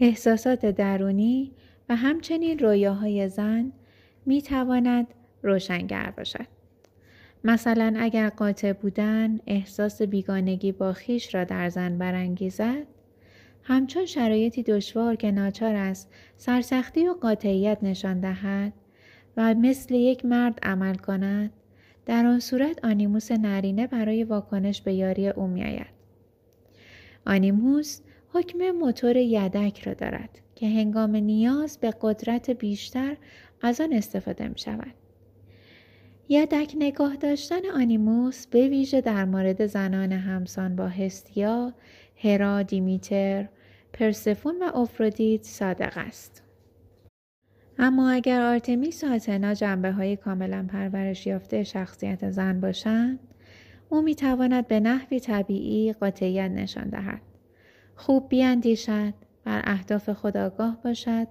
احساسات 0.00 0.66
درونی 0.66 1.52
و 1.88 1.96
همچنین 1.96 2.58
رویاهای 2.58 3.28
زن 3.28 3.72
می 4.26 4.42
تواند 4.42 5.06
روشنگر 5.42 6.12
باشد. 6.16 6.46
مثلا 7.44 7.94
اگر 7.98 8.28
قاطع 8.28 8.72
بودن 8.72 9.38
احساس 9.46 10.02
بیگانگی 10.02 10.72
با 10.72 10.92
خیش 10.92 11.34
را 11.34 11.44
در 11.44 11.68
زن 11.68 11.98
برانگیزد 11.98 12.97
همچون 13.68 14.06
شرایطی 14.06 14.62
دشوار 14.62 15.16
که 15.16 15.30
ناچار 15.30 15.74
است 15.74 16.10
سرسختی 16.36 17.08
و 17.08 17.12
قاطعیت 17.12 17.78
نشان 17.82 18.20
دهد 18.20 18.72
و 19.36 19.54
مثل 19.54 19.94
یک 19.94 20.24
مرد 20.24 20.58
عمل 20.62 20.94
کند 20.94 21.50
در 22.06 22.26
آن 22.26 22.40
صورت 22.40 22.84
آنیموس 22.84 23.32
نرینه 23.32 23.86
برای 23.86 24.24
واکنش 24.24 24.82
به 24.82 24.94
یاری 24.94 25.28
او 25.28 25.46
میآید 25.46 25.86
آنیموس 27.26 28.00
حکم 28.32 28.70
موتور 28.70 29.16
یدک 29.16 29.80
را 29.80 29.94
دارد 29.94 30.38
که 30.54 30.66
هنگام 30.68 31.16
نیاز 31.16 31.78
به 31.78 31.94
قدرت 32.00 32.50
بیشتر 32.50 33.16
از 33.62 33.80
آن 33.80 33.92
استفاده 33.92 34.48
می 34.48 34.58
شود. 34.58 34.94
یدک 36.28 36.74
نگاه 36.78 37.16
داشتن 37.16 37.66
آنیموس 37.74 38.46
به 38.46 38.68
ویژه 38.68 39.00
در 39.00 39.24
مورد 39.24 39.66
زنان 39.66 40.12
همسان 40.12 40.76
با 40.76 40.88
هستیا، 40.88 41.74
هرا، 42.16 42.62
دیمیتر، 42.62 43.48
پرسفون 43.98 44.62
و 44.62 44.76
افرودیت 44.76 45.44
صادق 45.44 45.92
است. 45.96 46.42
اما 47.78 48.10
اگر 48.10 48.40
آرتمیس 48.40 49.04
و 49.04 49.14
آتنا 49.14 49.54
جنبه 49.54 49.92
های 49.92 50.16
کاملا 50.16 50.66
پرورش 50.72 51.26
یافته 51.26 51.64
شخصیت 51.64 52.30
زن 52.30 52.60
باشند 52.60 53.18
او 53.88 54.02
می 54.02 54.14
تواند 54.14 54.68
به 54.68 54.80
نحوی 54.80 55.20
طبیعی 55.20 55.92
قاطعیت 55.92 56.50
نشان 56.50 56.88
دهد. 56.88 57.20
خوب 57.96 58.28
بیاندیشد 58.28 59.14
بر 59.44 59.62
اهداف 59.64 60.08
خود 60.08 60.34
باشد 60.84 61.26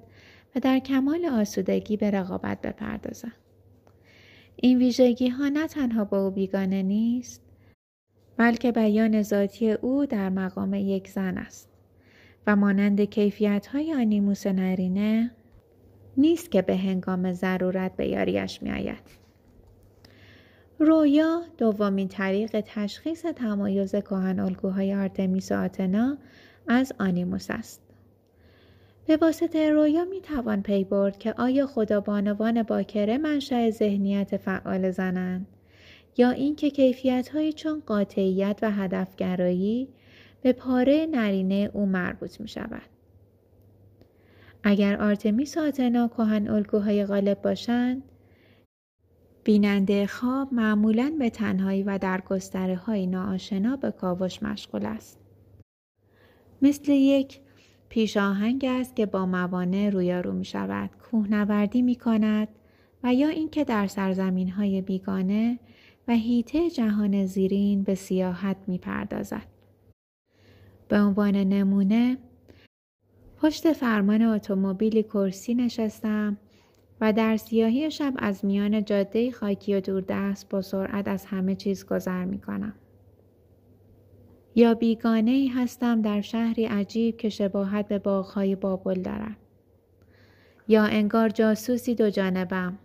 و 0.56 0.60
در 0.60 0.80
کمال 0.80 1.26
آسودگی 1.26 1.98
به 1.98 2.12
رقابت 2.12 2.62
بپردازد. 2.62 3.32
این 4.56 4.78
ویژگی 4.78 5.30
ها 5.30 5.50
نه 5.50 5.68
تنها 5.68 6.06
با 6.06 6.26
او 6.26 6.32
بیگانه 6.32 6.84
نیست 6.84 7.42
بلکه 8.38 8.72
بیان 8.72 9.22
ذاتی 9.22 9.72
او 9.72 10.06
در 10.06 10.30
مقام 10.30 10.74
یک 10.74 11.08
زن 11.08 11.38
است. 11.38 11.77
و 12.48 12.56
مانند 12.56 13.02
کیفیت 13.02 13.68
های 13.68 13.94
آنیموس 13.94 14.48
نرینه 14.48 15.32
نیست 16.18 16.52
که 16.52 16.62
به 16.62 16.78
هنگام 16.78 17.34
ضرورت 17.34 17.96
به 17.96 18.08
یاریش 18.08 18.64
می 18.64 18.72
آید. 18.72 19.04
رویا 20.80 21.42
دومین 21.58 22.08
طریق 22.08 22.62
تشخیص 22.66 23.22
تمایز 23.26 23.96
کهن 23.96 24.40
الگوهای 24.40 24.96
آرتمیس 24.96 25.52
و 25.52 25.56
آتنا 25.56 26.18
از 26.68 26.94
آنیموس 27.00 27.52
است. 27.52 27.82
به 29.06 29.18
واسطه 29.18 29.70
رویا 29.70 30.06
می 30.06 30.22
توان 30.22 30.62
پی 30.62 30.84
برد 30.84 31.18
که 31.18 31.34
آیا 31.34 31.68
خدا 31.68 32.02
بانوان 32.02 32.64
باکره 32.64 33.18
منشأ 33.18 33.70
ذهنیت 33.70 34.38
فعال 34.38 34.92
زنند 34.92 35.48
یا 36.18 36.30
اینکه 36.30 36.70
کیفیت 36.70 37.52
چون 37.56 37.84
قاطعیت 37.86 38.60
و 38.62 38.72
هدفگرایی 38.72 39.90
به 40.42 40.54
پاره 40.54 41.08
نرینه 41.12 41.72
او 41.74 41.86
مربوط 41.86 42.42
می 42.42 42.48
شود. 42.48 42.90
اگر 44.64 45.02
آرتمیس 45.02 45.58
و 45.58 45.62
آتنا 45.62 46.08
کهن 46.08 46.48
الگوهای 46.50 47.06
غالب 47.06 47.42
باشند 47.42 48.04
بیننده 49.44 50.08
خواب 50.08 50.54
معمولا 50.54 51.16
به 51.20 51.30
تنهایی 51.30 51.84
و 51.84 51.98
در 51.98 52.22
گستره 52.22 52.76
های 52.76 53.08
ناآشنا 53.08 53.76
به 53.76 53.92
کاوش 53.92 54.44
مشغول 54.44 54.86
است. 54.86 55.20
مثل 56.62 56.92
یک 56.92 57.40
پیش 57.90 58.18
آهنگ 58.18 58.66
است 58.66 58.96
که 58.96 59.06
با 59.06 59.26
موانع 59.26 59.90
رویارو 59.90 60.34
می 60.34 60.46
شود، 60.46 60.90
کوهنوردی 61.12 61.82
می 61.82 61.96
کند 61.96 62.48
و 63.04 63.14
یا 63.14 63.28
اینکه 63.28 63.64
در 63.64 63.88
سرزمین 63.88 64.50
های 64.50 64.82
بیگانه 64.82 65.60
و 66.08 66.12
هیته 66.12 66.70
جهان 66.70 67.26
زیرین 67.26 67.84
به 67.84 67.96
سیاحت 67.96 68.58
می 68.68 68.78
پردازد. 68.78 69.57
به 70.88 71.00
عنوان 71.00 71.36
نمونه 71.36 72.18
پشت 73.38 73.74
فرمان 73.74 74.22
اتومبیلی 74.22 75.04
کرسی 75.04 75.56
نشستم 75.56 76.38
و 77.02 77.14
در 77.14 77.38
سیاهی 77.38 77.92
شب 77.92 78.14
از 78.18 78.46
میان 78.46 78.86
جاده 78.86 79.32
خاکی 79.32 79.76
و 79.76 79.80
دوردست 79.80 80.50
با 80.50 80.62
سرعت 80.62 81.08
از 81.08 81.26
همه 81.26 81.56
چیز 81.56 81.86
گذر 81.86 82.26
می 82.26 82.42
کنم. 82.42 82.74
یا 84.56 84.74
بیگانه 84.74 85.32
ای 85.32 85.48
هستم 85.48 86.02
در 86.02 86.22
شهری 86.22 86.66
عجیب 86.66 87.18
که 87.18 87.30
شباهت 87.30 87.88
به 87.88 88.00
باغهای 88.00 88.56
بابل 88.56 89.02
دارد. 89.02 89.38
یا 90.68 90.84
انگار 90.84 91.30
جاسوسی 91.30 91.96
دو 91.96 92.10
جانبم. 92.10 92.78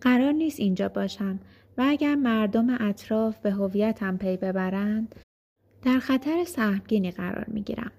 قرار 0.00 0.32
نیست 0.32 0.60
اینجا 0.60 0.88
باشم 0.88 1.38
و 1.78 1.84
اگر 1.86 2.14
مردم 2.14 2.76
اطراف 2.80 3.38
به 3.38 3.50
هویتم 3.50 4.16
پی 4.16 4.36
ببرند 4.36 5.14
در 5.82 5.98
خطر 5.98 6.44
سهمگینی 6.44 7.10
قرار 7.10 7.44
می 7.48 7.62
گیرم. 7.62 7.92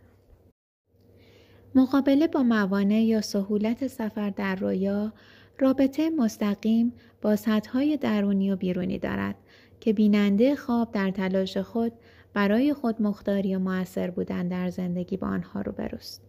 مقابله 1.75 2.27
با 2.27 2.43
موانع 2.43 3.03
یا 3.03 3.21
سهولت 3.21 3.87
سفر 3.87 4.29
در 4.29 4.55
رویا 4.55 5.13
رابطه 5.59 6.09
مستقیم 6.09 6.93
با 7.21 7.35
سطحهای 7.35 7.97
درونی 7.97 8.51
و 8.51 8.55
بیرونی 8.55 8.99
دارد 8.99 9.35
که 9.79 9.93
بیننده 9.93 10.55
خواب 10.55 10.91
در 10.91 11.11
تلاش 11.11 11.57
خود 11.57 11.91
برای 12.33 12.73
خود 12.73 13.01
مختاری 13.01 13.55
و 13.55 13.59
موثر 13.59 14.09
بودن 14.11 14.47
در 14.47 14.69
زندگی 14.69 15.17
با 15.17 15.27
آنها 15.27 15.61
رو 15.61 15.71
بروست. 15.71 16.21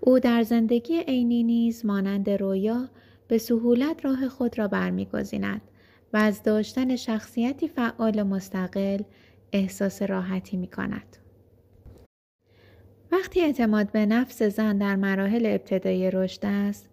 او 0.00 0.18
در 0.18 0.42
زندگی 0.42 1.00
عینی 1.00 1.42
نیز 1.42 1.86
مانند 1.86 2.30
رویا 2.30 2.88
به 3.28 3.38
سهولت 3.38 4.04
راه 4.04 4.28
خود 4.28 4.58
را 4.58 4.68
برمیگزیند 4.68 5.60
و 6.12 6.16
از 6.16 6.42
داشتن 6.42 6.96
شخصیتی 6.96 7.68
فعال 7.68 8.22
مستقل 8.22 8.98
احساس 9.52 10.02
راحتی 10.02 10.56
می 10.56 10.66
کند. 10.66 11.16
وقتی 13.12 13.40
اعتماد 13.40 13.92
به 13.92 14.06
نفس 14.06 14.42
زن 14.42 14.78
در 14.78 14.96
مراحل 14.96 15.46
ابتدایی 15.46 16.10
رشد 16.10 16.40
است، 16.42 16.88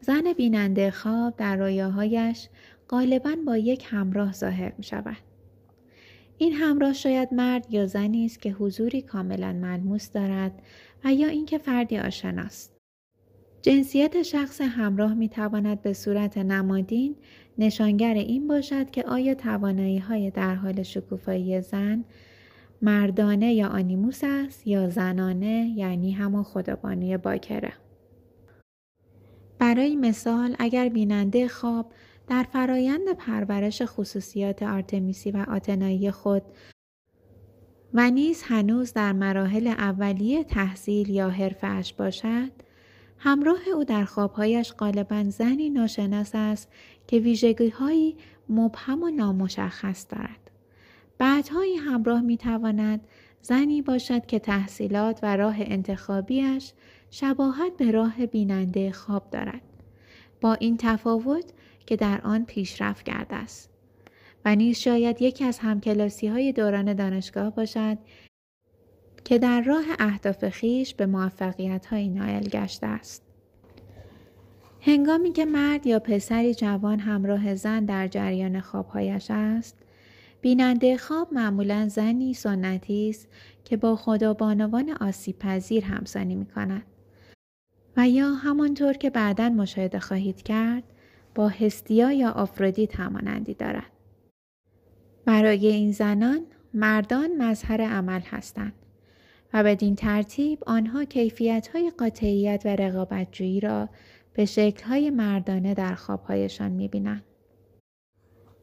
زن 0.00 0.32
بیننده 0.32 0.90
خواب 0.90 1.36
در 1.36 1.56
رویاهایش 1.56 2.48
غالبا 2.88 3.36
با 3.46 3.56
یک 3.56 3.84
همراه 3.90 4.32
ظاهر 4.32 4.72
می 4.78 4.84
شود. 4.84 5.16
این 6.38 6.52
همراه 6.52 6.92
شاید 6.92 7.34
مرد 7.34 7.66
یا 7.70 7.86
زنی 7.86 8.24
است 8.24 8.40
که 8.40 8.50
حضوری 8.50 9.02
کاملا 9.02 9.52
ملموس 9.52 10.10
دارد 10.10 10.62
و 11.04 11.12
یا 11.12 11.28
اینکه 11.28 11.58
فردی 11.58 11.98
آشناست. 11.98 12.76
جنسیت 13.62 14.22
شخص 14.22 14.60
همراه 14.60 15.14
می 15.14 15.28
تواند 15.28 15.82
به 15.82 15.92
صورت 15.92 16.38
نمادین 16.38 17.16
نشانگر 17.58 18.14
این 18.14 18.48
باشد 18.48 18.90
که 18.90 19.02
آیا 19.02 19.34
توانایی 19.34 19.98
های 19.98 20.30
در 20.30 20.54
حال 20.54 20.82
شکوفایی 20.82 21.60
زن 21.60 22.04
مردانه 22.82 23.54
یا 23.54 23.68
آنیموس 23.68 24.20
است 24.22 24.66
یا 24.66 24.88
زنانه 24.88 25.72
یعنی 25.76 26.12
همان 26.12 26.42
خدابانوی 26.42 27.16
باکره. 27.16 27.72
برای 29.58 29.96
مثال 29.96 30.56
اگر 30.58 30.88
بیننده 30.88 31.48
خواب 31.48 31.92
در 32.28 32.42
فرایند 32.42 33.12
پرورش 33.12 33.82
خصوصیات 33.84 34.62
آرتمیسی 34.62 35.30
و 35.30 35.44
آتنایی 35.48 36.10
خود 36.10 36.42
و 37.94 38.10
نیز 38.10 38.42
هنوز 38.42 38.92
در 38.92 39.12
مراحل 39.12 39.66
اولیه 39.66 40.44
تحصیل 40.44 41.10
یا 41.10 41.28
حرفش 41.28 41.94
باشد 41.98 42.52
همراه 43.18 43.68
او 43.74 43.84
در 43.84 44.04
خوابهایش 44.04 44.72
غالبا 44.72 45.24
زنی 45.28 45.70
ناشناس 45.70 46.30
است 46.34 46.68
که 47.06 47.18
ویژگیهایی 47.18 48.16
مبهم 48.48 49.02
و 49.02 49.10
نامشخص 49.10 50.06
دارد. 50.08 50.50
بعدهایی 51.18 51.76
همراه 51.76 52.20
می 52.20 52.36
تواند 52.36 53.00
زنی 53.42 53.82
باشد 53.82 54.26
که 54.26 54.38
تحصیلات 54.38 55.20
و 55.22 55.36
راه 55.36 55.56
انتخابیش 55.58 56.72
شباهت 57.10 57.76
به 57.76 57.90
راه 57.90 58.26
بیننده 58.26 58.92
خواب 58.92 59.30
دارد. 59.30 59.62
با 60.40 60.54
این 60.54 60.76
تفاوت 60.76 61.52
که 61.86 61.96
در 61.96 62.20
آن 62.20 62.44
پیشرفت 62.44 63.04
کرده 63.04 63.36
است. 63.36 63.70
و 64.44 64.56
نیز 64.56 64.78
شاید 64.78 65.22
یکی 65.22 65.44
از 65.44 65.58
همکلاسی 65.58 66.26
های 66.26 66.52
دوران 66.52 66.94
دانشگاه 66.94 67.50
باشد 67.50 67.98
که 69.24 69.38
در 69.38 69.60
راه 69.60 69.84
اهداف 69.98 70.48
خیش 70.48 70.94
به 70.94 71.06
موفقیت 71.06 71.86
های 71.86 72.08
نایل 72.08 72.48
گشته 72.48 72.86
است. 72.86 73.25
هنگامی 74.86 75.32
که 75.32 75.44
مرد 75.44 75.86
یا 75.86 75.98
پسری 75.98 76.54
جوان 76.54 76.98
همراه 76.98 77.54
زن 77.54 77.84
در 77.84 78.08
جریان 78.08 78.60
خوابهایش 78.60 79.26
است، 79.30 79.76
بیننده 80.40 80.96
خواب 80.96 81.34
معمولا 81.34 81.88
زنی 81.88 82.34
سنتی 82.34 83.10
است 83.10 83.28
که 83.64 83.76
با 83.76 83.96
خدا 83.96 84.34
بانوان 84.34 84.90
آسیب 84.90 85.38
پذیر 85.38 85.84
همسانی 85.84 86.34
می 86.34 86.46
کند. 86.46 86.82
و 87.96 88.08
یا 88.08 88.34
همانطور 88.34 88.92
که 88.92 89.10
بعدا 89.10 89.48
مشاهده 89.48 90.00
خواهید 90.00 90.42
کرد 90.42 90.84
با 91.34 91.48
هستیا 91.48 92.12
یا 92.12 92.30
آفرودیت 92.30 93.00
همانندی 93.00 93.54
دارد. 93.54 93.92
برای 95.24 95.66
این 95.66 95.92
زنان 95.92 96.40
مردان 96.74 97.36
مظهر 97.42 97.80
عمل 97.80 98.20
هستند 98.20 98.72
و 99.52 99.62
بدین 99.62 99.94
ترتیب 99.94 100.58
آنها 100.66 101.04
کیفیت 101.04 101.68
های 101.68 101.92
قاطعیت 101.98 102.62
و 102.64 102.68
رقابتجویی 102.68 103.60
را 103.60 103.88
به 104.36 104.44
شکل 104.44 104.84
های 104.84 105.10
مردانه 105.10 105.74
در 105.74 105.94
خوابهایشان 105.94 106.72
می 106.72 106.88
بینند. 106.88 107.24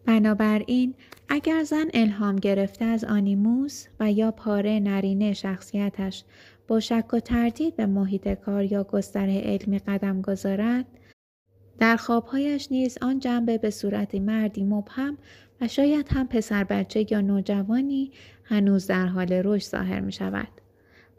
بنابراین 0.06 0.94
اگر 1.30 1.64
زن 1.64 1.86
الهام 1.94 2.36
گرفته 2.36 2.86
از 2.86 3.04
آنیموس 3.04 3.88
و 4.00 4.12
یا 4.12 4.32
پاره 4.32 4.80
نرینه 4.80 5.34
شخصیتش 5.34 6.24
با 6.68 6.80
شک 6.80 7.14
و 7.14 7.20
تردید 7.20 7.76
به 7.76 7.86
محیط 7.86 8.28
کار 8.28 8.64
یا 8.64 8.84
گستره 8.84 9.42
علمی 9.42 9.80
قدم 9.80 10.22
گذارد 10.22 10.86
در 11.80 11.96
خوابهایش 11.96 12.68
نیز 12.72 12.98
آن 13.02 13.20
جنبه 13.20 13.58
به 13.58 13.70
صورت 13.70 14.16
مردی 14.16 14.64
مبهم 14.64 15.18
و 15.62 15.68
شاید 15.68 16.08
هم 16.14 16.28
پسر 16.28 16.64
بچه 16.64 17.06
یا 17.12 17.22
نوجوانی 17.22 18.12
هنوز 18.44 18.88
در 18.88 19.06
حال 19.06 19.32
رشد 19.32 19.70
ظاهر 19.70 20.00
می 20.00 20.12
شود 20.12 20.48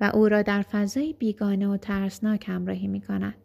و 0.01 0.11
او 0.15 0.29
را 0.29 0.43
در 0.43 0.63
فضای 0.63 1.13
بیگانه 1.13 1.69
و 1.69 1.77
ترسناک 1.77 2.49
همراهی 2.49 2.89
می 2.89 3.01
کند. 3.01 3.44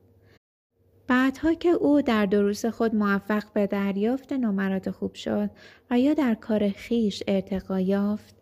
بعدها 1.10 1.54
که 1.54 1.70
او 1.70 2.02
در 2.02 2.26
دروس 2.26 2.66
خود 2.66 2.96
موفق 2.96 3.44
به 3.54 3.68
دریافت 3.68 4.34
نمرات 4.34 4.92
خوب 4.92 5.14
شد 5.14 5.50
و 5.92 6.00
یا 6.00 6.14
در 6.14 6.34
کار 6.34 6.70
خیش 6.70 7.24
ارتقا 7.28 7.80
یافت 7.80 8.36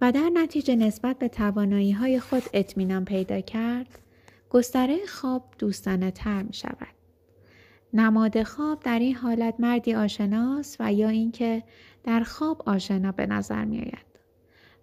و 0.00 0.12
در 0.12 0.30
نتیجه 0.34 0.76
نسبت 0.76 1.18
به 1.18 1.28
توانایی 1.28 1.92
های 1.92 2.20
خود 2.20 2.42
اطمینان 2.54 3.04
پیدا 3.04 3.40
کرد 3.40 3.98
گستره 4.50 5.06
خواب 5.06 5.44
دوستانه 5.58 6.10
تر 6.10 6.42
می 6.42 6.52
شود. 6.52 6.94
نماد 7.92 8.42
خواب 8.42 8.80
در 8.82 8.98
این 8.98 9.14
حالت 9.14 9.54
مردی 9.58 9.94
آشناس 9.94 10.76
و 10.80 10.92
یا 10.92 11.08
اینکه 11.08 11.62
در 12.04 12.22
خواب 12.22 12.62
آشنا 12.66 13.12
به 13.12 13.26
نظر 13.26 13.64
می 13.64 13.78
آید. 13.78 14.06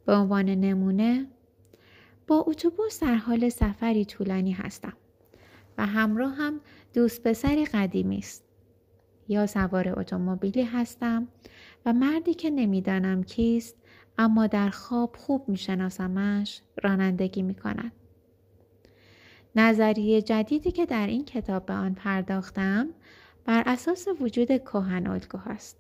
به 0.06 0.14
عنوان 0.14 0.46
نمونه 0.46 1.28
با 2.28 2.44
اتوبوس 2.48 3.00
در 3.00 3.16
حال 3.16 3.50
سفری 3.50 4.06
طولانی 4.06 4.52
هستم 4.52 4.94
و 5.78 5.86
همراه 5.86 6.34
هم 6.36 6.62
دوست 6.94 7.24
پسری 7.24 7.66
قدیمی 7.66 8.18
است 8.18 8.44
یا 9.28 9.48
سوار 9.48 10.00
اتومبیلی 10.00 10.64
هستم 10.64 11.28
و 11.86 11.94
مردی 11.94 12.34
که 12.34 12.50
نمی‌دانم 12.50 13.24
کیست 13.24 13.76
اما 14.18 14.48
در 14.48 14.70
خواب 14.70 15.16
خوب 15.16 15.50
میشناسمش 15.50 16.62
رانندگی 16.84 17.42
می 17.42 17.56
کند. 17.56 17.92
نظریه 19.56 20.22
جدیدی 20.22 20.72
که 20.72 20.86
در 20.86 21.08
این 21.08 21.26
کتاب 21.26 21.66
به 21.66 21.74
آن 21.74 21.94
پرداختم 21.94 22.90
بر 23.46 23.64
اساس 23.66 24.08
وجود 24.22 24.48
کهن 24.48 25.08
الگوها 25.08 25.52
است 25.52 25.78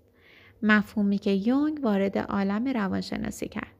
مفهومی 0.61 1.17
که 1.17 1.31
یونگ 1.31 1.79
وارد 1.83 2.17
عالم 2.17 2.67
روانشناسی 2.67 3.47
کرد 3.47 3.73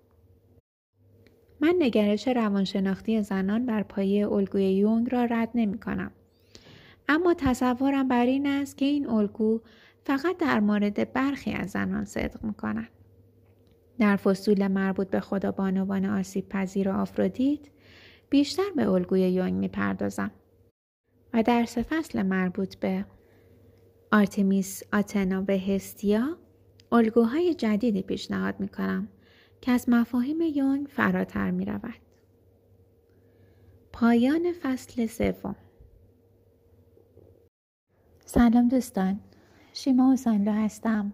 من 1.60 1.76
نگرش 1.80 2.28
روانشناختی 2.28 3.22
زنان 3.22 3.65
بر 3.65 3.84
پایه 3.84 4.32
الگوی 4.32 4.74
یونگ 4.74 5.10
را 5.12 5.26
رد 5.26 5.50
نمی 5.56 5.80
کنم. 5.80 6.12
اما 7.08 7.34
تصورم 7.34 8.08
بر 8.08 8.26
این 8.26 8.48
است 8.48 8.78
که 8.78 8.86
این 8.86 9.10
الگو 9.10 9.62
فقط 10.06 10.38
در 10.38 10.60
مورد 10.60 11.13
برخی 11.13 11.52
از 11.52 11.72
زنان 11.72 12.06
صدق 12.06 12.44
می 12.44 12.54
کند. 12.54 12.88
در 14.00 14.16
فصول 14.16 14.68
مربوط 14.68 15.10
به 15.10 15.20
خدا 15.20 15.52
بانوان 15.52 16.06
آسیب 16.06 16.50
پذیر 16.50 16.89
و 16.89 16.94
آفرودیت 16.94 17.60
بیشتر 18.30 18.70
به 18.76 18.89
الگوی 18.89 19.32
یونگ 19.32 19.54
می 19.54 19.68
پردازم. 19.68 20.32
و 21.34 21.44
درس 21.44 21.78
فصل 21.78 22.22
مربوط 22.22 22.76
به 22.76 23.06
آرتمیس 24.12 24.84
آتنا 24.94 25.44
و 25.48 25.52
هستیا 25.52 26.38
الگوهای 26.92 27.54
جدیدی 27.54 28.02
پیشنهاد 28.02 28.60
می 28.60 28.68
کنم 28.68 29.08
که 29.62 29.72
از 29.72 29.89
مفاهیم 29.89 30.42
یونگ 30.42 30.88
فراتر 30.88 31.52
می 31.52 31.66
رود. 31.66 32.00
پایان 33.94 34.54
فصل 34.62 35.06
سوم 35.06 35.56
سلام 38.25 38.67
دوستان. 38.67 39.19
شیما 39.73 40.09
اوسانلو 40.09 40.51
هستم. 40.51 41.13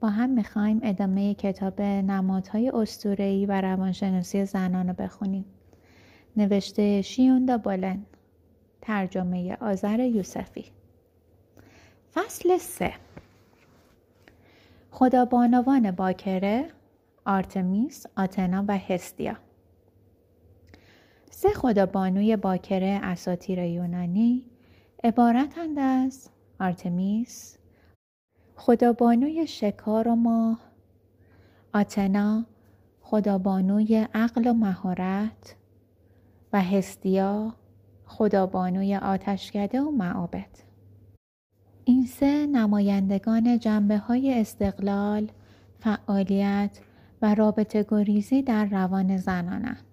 با 0.00 0.08
هم 0.08 0.30
می‌خوایم 0.30 0.80
ادامه 0.82 1.34
کتاب 1.34 1.82
نمادهای 1.82 2.70
استورهی 2.70 3.46
و 3.46 3.60
روانشناسی 3.60 4.44
زنان 4.44 4.88
رو 4.88 4.94
بخونیم. 4.94 5.44
نوشته 6.36 7.02
شیوندا 7.02 7.58
بولن. 7.58 8.02
ترجمه 8.80 9.56
آذر 9.60 10.00
یوسفی. 10.00 10.64
فصل 12.14 12.58
سه. 12.58 12.92
خدا 14.90 15.24
بانوان 15.24 15.90
باکره 15.90 16.68
آرتمیس، 17.24 18.06
آتنا 18.16 18.64
و 18.68 18.78
هستیا. 18.78 19.36
سه 21.30 21.48
خدابانوی 21.48 22.36
باکره 22.36 23.00
اساتیر 23.02 23.58
یونانی 23.58 24.44
عبارتند 25.04 25.78
از 25.78 26.30
آرتمیس 26.60 27.58
خدابانوی 28.56 29.46
شکار 29.46 30.08
و 30.08 30.14
ماه 30.14 30.58
آتنا 31.74 32.44
خدابانوی 33.00 34.06
عقل 34.14 34.46
و 34.46 34.52
مهارت 34.52 35.56
و 36.52 36.62
هستیا 36.62 37.54
خدابانوی 38.06 38.96
آتشکده 38.96 39.80
و 39.80 39.90
معابد 39.90 40.50
این 41.84 42.06
سه 42.06 42.46
نمایندگان 42.46 43.58
جنبه 43.58 43.98
های 43.98 44.40
استقلال، 44.40 45.30
فعالیت 45.80 46.80
و 47.22 47.34
رابطه 47.34 47.86
گریزی 47.88 48.42
در 48.42 48.64
روان 48.64 49.16
زنانند. 49.16 49.84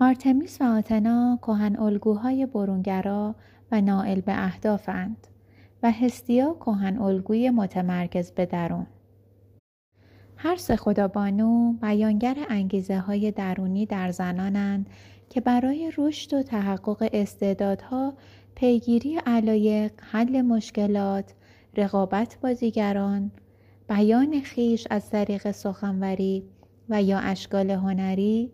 آرتمیس 0.00 0.60
و 0.60 0.64
آتنا 0.64 1.38
کهن 1.42 1.76
الگوهای 1.76 2.46
برونگرا 2.46 3.34
و 3.72 3.80
نائل 3.80 4.20
به 4.20 4.44
اهدافند 4.44 5.26
و 5.82 5.90
هستیا 5.90 6.56
کهن 6.60 6.98
الگوی 6.98 7.50
متمرکز 7.50 8.32
به 8.32 8.46
درون. 8.46 8.86
هر 10.36 10.56
سه 10.56 10.76
خدابانو 10.76 11.72
بیانگر 11.72 12.36
انگیزه 12.48 12.98
های 12.98 13.30
درونی 13.30 13.86
در 13.86 14.10
زنانند 14.10 14.86
که 15.30 15.40
برای 15.40 15.92
رشد 15.98 16.34
و 16.34 16.42
تحقق 16.42 17.08
استعدادها 17.12 18.14
پیگیری 18.54 19.16
علایق، 19.26 19.92
حل 20.00 20.42
مشکلات، 20.42 21.34
رقابت 21.76 22.38
با 22.42 22.52
دیگران، 22.52 23.30
بیان 23.88 24.40
خیش 24.40 24.86
از 24.90 25.10
طریق 25.10 25.50
سخنوری 25.50 26.44
و 26.88 27.02
یا 27.02 27.18
اشکال 27.18 27.70
هنری، 27.70 28.52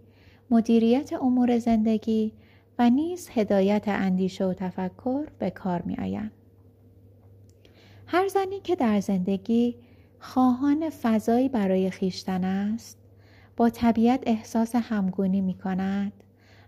مدیریت 0.51 1.13
امور 1.13 1.59
زندگی 1.59 2.33
و 2.79 2.91
نیز 2.91 3.29
هدایت 3.33 3.85
اندیشه 3.87 4.45
و 4.45 4.55
تفکر 4.55 5.27
به 5.39 5.51
کار 5.51 5.83
می 5.83 5.97
آیند. 5.97 6.33
هر 8.07 8.29
زنی 8.29 8.61
که 8.61 8.77
در 8.77 9.01
زندگی 9.01 9.77
خواهان 10.19 10.91
فضایی 10.91 11.49
برای 11.49 11.91
خیشتن 11.91 12.45
است 12.45 12.99
با 13.57 13.71
طبیعت 13.71 14.23
احساس 14.27 14.75
همگونی 14.75 15.41
می 15.41 15.55
کند 15.55 16.13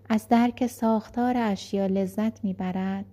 از 0.09 0.29
درک 0.29 0.67
ساختار 0.67 1.37
اشیا 1.37 1.87
لذت 1.87 2.45
می 2.45 2.55
برد 2.55 3.05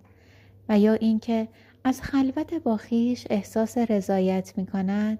و 0.68 0.78
یا 0.78 0.92
اینکه 0.92 1.48
از 1.84 2.02
خلوت 2.02 2.54
با 2.54 2.76
خیش 2.76 3.26
احساس 3.30 3.78
رضایت 3.78 4.52
می 4.56 4.66
کند 4.66 5.18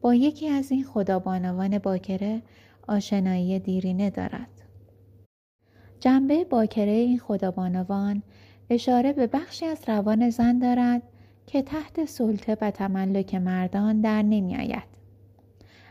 با 0.00 0.14
یکی 0.14 0.48
از 0.48 0.70
این 0.70 0.84
خدابانوان 0.84 1.78
باکره 1.78 2.42
آشنایی 2.88 3.58
دیرینه 3.58 4.10
دارد. 4.10 4.53
جنبه 6.04 6.44
باکره 6.44 6.92
این 6.92 7.18
خدابانوان 7.18 8.22
اشاره 8.70 9.12
به 9.12 9.26
بخشی 9.26 9.66
از 9.66 9.78
روان 9.86 10.30
زن 10.30 10.58
دارد 10.58 11.02
که 11.46 11.62
تحت 11.62 12.04
سلطه 12.04 12.56
و 12.60 12.70
تملک 12.70 13.34
مردان 13.34 14.00
در 14.00 14.22
نمی 14.22 14.56
آید. 14.56 14.88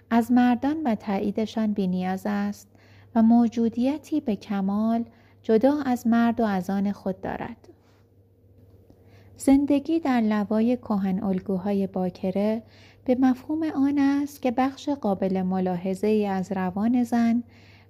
از 0.10 0.32
مردان 0.32 0.84
و 0.86 0.96
تاییدشان 0.96 1.74
بینیاز 1.74 2.22
است 2.26 2.68
و 3.16 3.22
موجودیتی 3.22 4.22
به 4.22 4.36
کمال 4.36 5.06
جدا 5.44 5.82
از 5.86 6.08
مرد 6.08 6.40
و 6.40 6.44
از 6.44 6.70
آن 6.70 6.92
خود 6.92 7.22
دارد. 7.22 7.70
زندگی 9.38 10.00
در 10.00 10.22
لوای 10.22 10.78
کهن 10.78 11.24
الگوهای 11.24 11.88
باکره 11.88 12.64
به 13.06 13.16
مفهوم 13.20 13.64
آن 13.64 13.98
است 14.00 14.42
که 14.42 14.52
بخش 14.52 14.90
قابل 14.90 15.42
ملاحظه 15.42 16.08
ای 16.08 16.28
از 16.28 16.52
روان 16.52 17.04
زن 17.04 17.44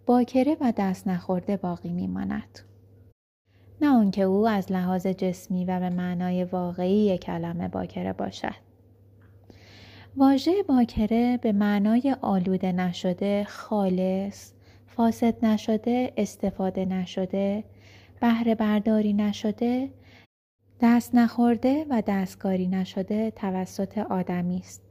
باکره 0.05 0.57
و 0.61 0.73
دست 0.77 1.07
نخورده 1.07 1.57
باقی 1.57 1.91
میماند. 1.91 2.59
نه 3.81 3.89
آنکه 3.89 4.21
او 4.21 4.47
از 4.47 4.71
لحاظ 4.71 5.07
جسمی 5.07 5.65
و 5.65 5.79
به 5.79 5.89
معنای 5.89 6.43
واقعی 6.43 7.17
کلمه 7.17 7.67
باکره 7.67 8.13
باشد. 8.13 8.63
واژه 10.17 10.63
باکره 10.67 11.37
به 11.37 11.51
معنای 11.51 12.15
آلوده 12.21 12.71
نشده، 12.71 13.43
خالص، 13.43 14.51
فاسد 14.87 15.45
نشده، 15.45 16.13
استفاده 16.17 16.85
نشده، 16.85 17.63
بهره 18.21 18.55
برداری 18.55 19.13
نشده، 19.13 19.89
دست 20.81 21.15
نخورده 21.15 21.85
و 21.89 22.03
دستکاری 22.07 22.67
نشده 22.67 23.31
توسط 23.31 23.97
آدمی 23.97 24.57
است. 24.57 24.81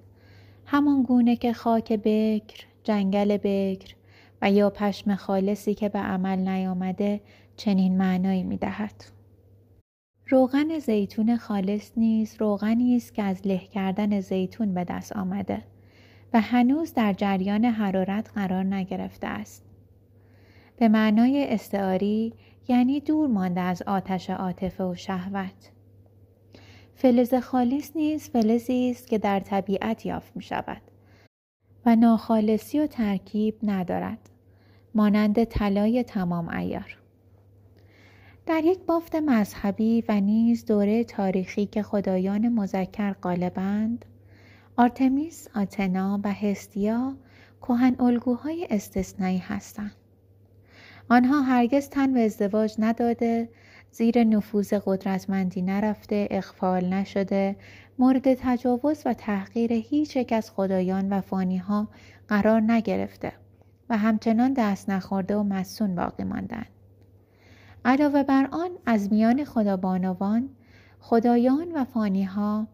همان 0.66 1.02
گونه 1.02 1.36
که 1.36 1.52
خاک 1.52 1.92
بکر، 1.92 2.66
جنگل 2.84 3.36
بکر 3.36 3.94
و 4.42 4.50
یا 4.50 4.70
پشم 4.70 5.14
خالصی 5.14 5.74
که 5.74 5.88
به 5.88 5.98
عمل 5.98 6.38
نیامده 6.38 7.20
چنین 7.56 7.96
معنایی 7.96 8.42
می 8.42 8.56
دهد. 8.56 9.04
روغن 10.28 10.78
زیتون 10.78 11.36
خالص 11.36 11.92
نیز 11.96 12.36
روغنی 12.38 12.96
است 12.96 13.14
که 13.14 13.22
از 13.22 13.46
له 13.46 13.58
کردن 13.58 14.20
زیتون 14.20 14.74
به 14.74 14.84
دست 14.84 15.16
آمده 15.16 15.62
و 16.32 16.40
هنوز 16.40 16.94
در 16.94 17.12
جریان 17.12 17.64
حرارت 17.64 18.30
قرار 18.34 18.64
نگرفته 18.64 19.26
است. 19.26 19.64
به 20.76 20.88
معنای 20.88 21.46
استعاری 21.48 22.32
یعنی 22.68 23.00
دور 23.00 23.28
مانده 23.28 23.60
از 23.60 23.82
آتش 23.82 24.30
عاطفه 24.30 24.84
و 24.84 24.94
شهوت. 24.94 25.70
فلز 26.94 27.34
خالص 27.34 27.96
نیز 27.96 28.30
فلزی 28.30 28.90
است 28.90 29.06
که 29.06 29.18
در 29.18 29.40
طبیعت 29.40 30.06
یافت 30.06 30.36
می 30.36 30.42
شود 30.42 30.82
و 31.86 31.96
ناخالصی 31.96 32.80
و 32.80 32.86
ترکیب 32.86 33.54
ندارد 33.62 34.31
مانند 34.94 35.44
طلای 35.44 36.02
تمام 36.02 36.48
ایار 36.48 36.98
در 38.46 38.64
یک 38.64 38.78
بافت 38.78 39.14
مذهبی 39.14 40.04
و 40.08 40.20
نیز 40.20 40.64
دوره 40.64 41.04
تاریخی 41.04 41.66
که 41.66 41.82
خدایان 41.82 42.48
مذکر 42.48 43.12
غالبند 43.12 44.04
آرتمیس، 44.76 45.48
آتنا 45.54 46.20
و 46.24 46.32
هستیا 46.32 47.16
کهن 47.62 47.96
الگوهای 48.00 48.66
استثنایی 48.70 49.38
هستند. 49.38 49.92
آنها 51.08 51.42
هرگز 51.42 51.88
تن 51.88 52.12
به 52.12 52.20
ازدواج 52.24 52.74
نداده 52.78 53.48
زیر 53.90 54.24
نفوذ 54.24 54.74
قدرتمندی 54.86 55.62
نرفته 55.62 56.28
اخفال 56.30 56.84
نشده 56.84 57.56
مورد 57.98 58.34
تجاوز 58.34 59.02
و 59.06 59.14
تحقیر 59.14 59.72
هیچ 59.72 60.16
یک 60.16 60.32
از 60.32 60.50
خدایان 60.50 61.12
و 61.12 61.20
فانیها 61.20 61.88
قرار 62.28 62.60
نگرفته 62.60 63.32
و 63.92 63.96
همچنان 63.96 64.52
دست 64.52 64.90
نخورده 64.90 65.36
و 65.36 65.42
مسون 65.42 65.94
باقی 65.94 66.24
ماندند 66.24 66.66
علاوه 67.84 68.22
بر 68.22 68.48
آن 68.52 68.70
از 68.86 69.12
میان 69.12 69.44
خدابانوان 69.44 70.48
خدایان 71.00 71.72
و 71.74 71.84
فانیها 71.84 72.66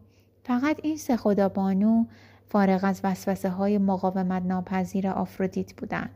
فقط 0.43 0.79
این 0.83 0.97
سه 0.97 1.17
خدابانو 1.17 2.05
فارغ 2.47 2.79
از 2.83 3.01
وسوسه 3.03 3.49
های 3.49 3.77
مقاومت 3.77 4.43
ناپذیر 4.43 5.07
آفرودیت 5.07 5.73
بودند. 5.73 6.09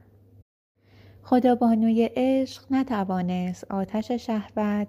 خدابانوی 1.23 2.09
عشق 2.15 2.63
نتوانست 2.71 3.71
آتش 3.71 4.11
شهوت 4.11 4.87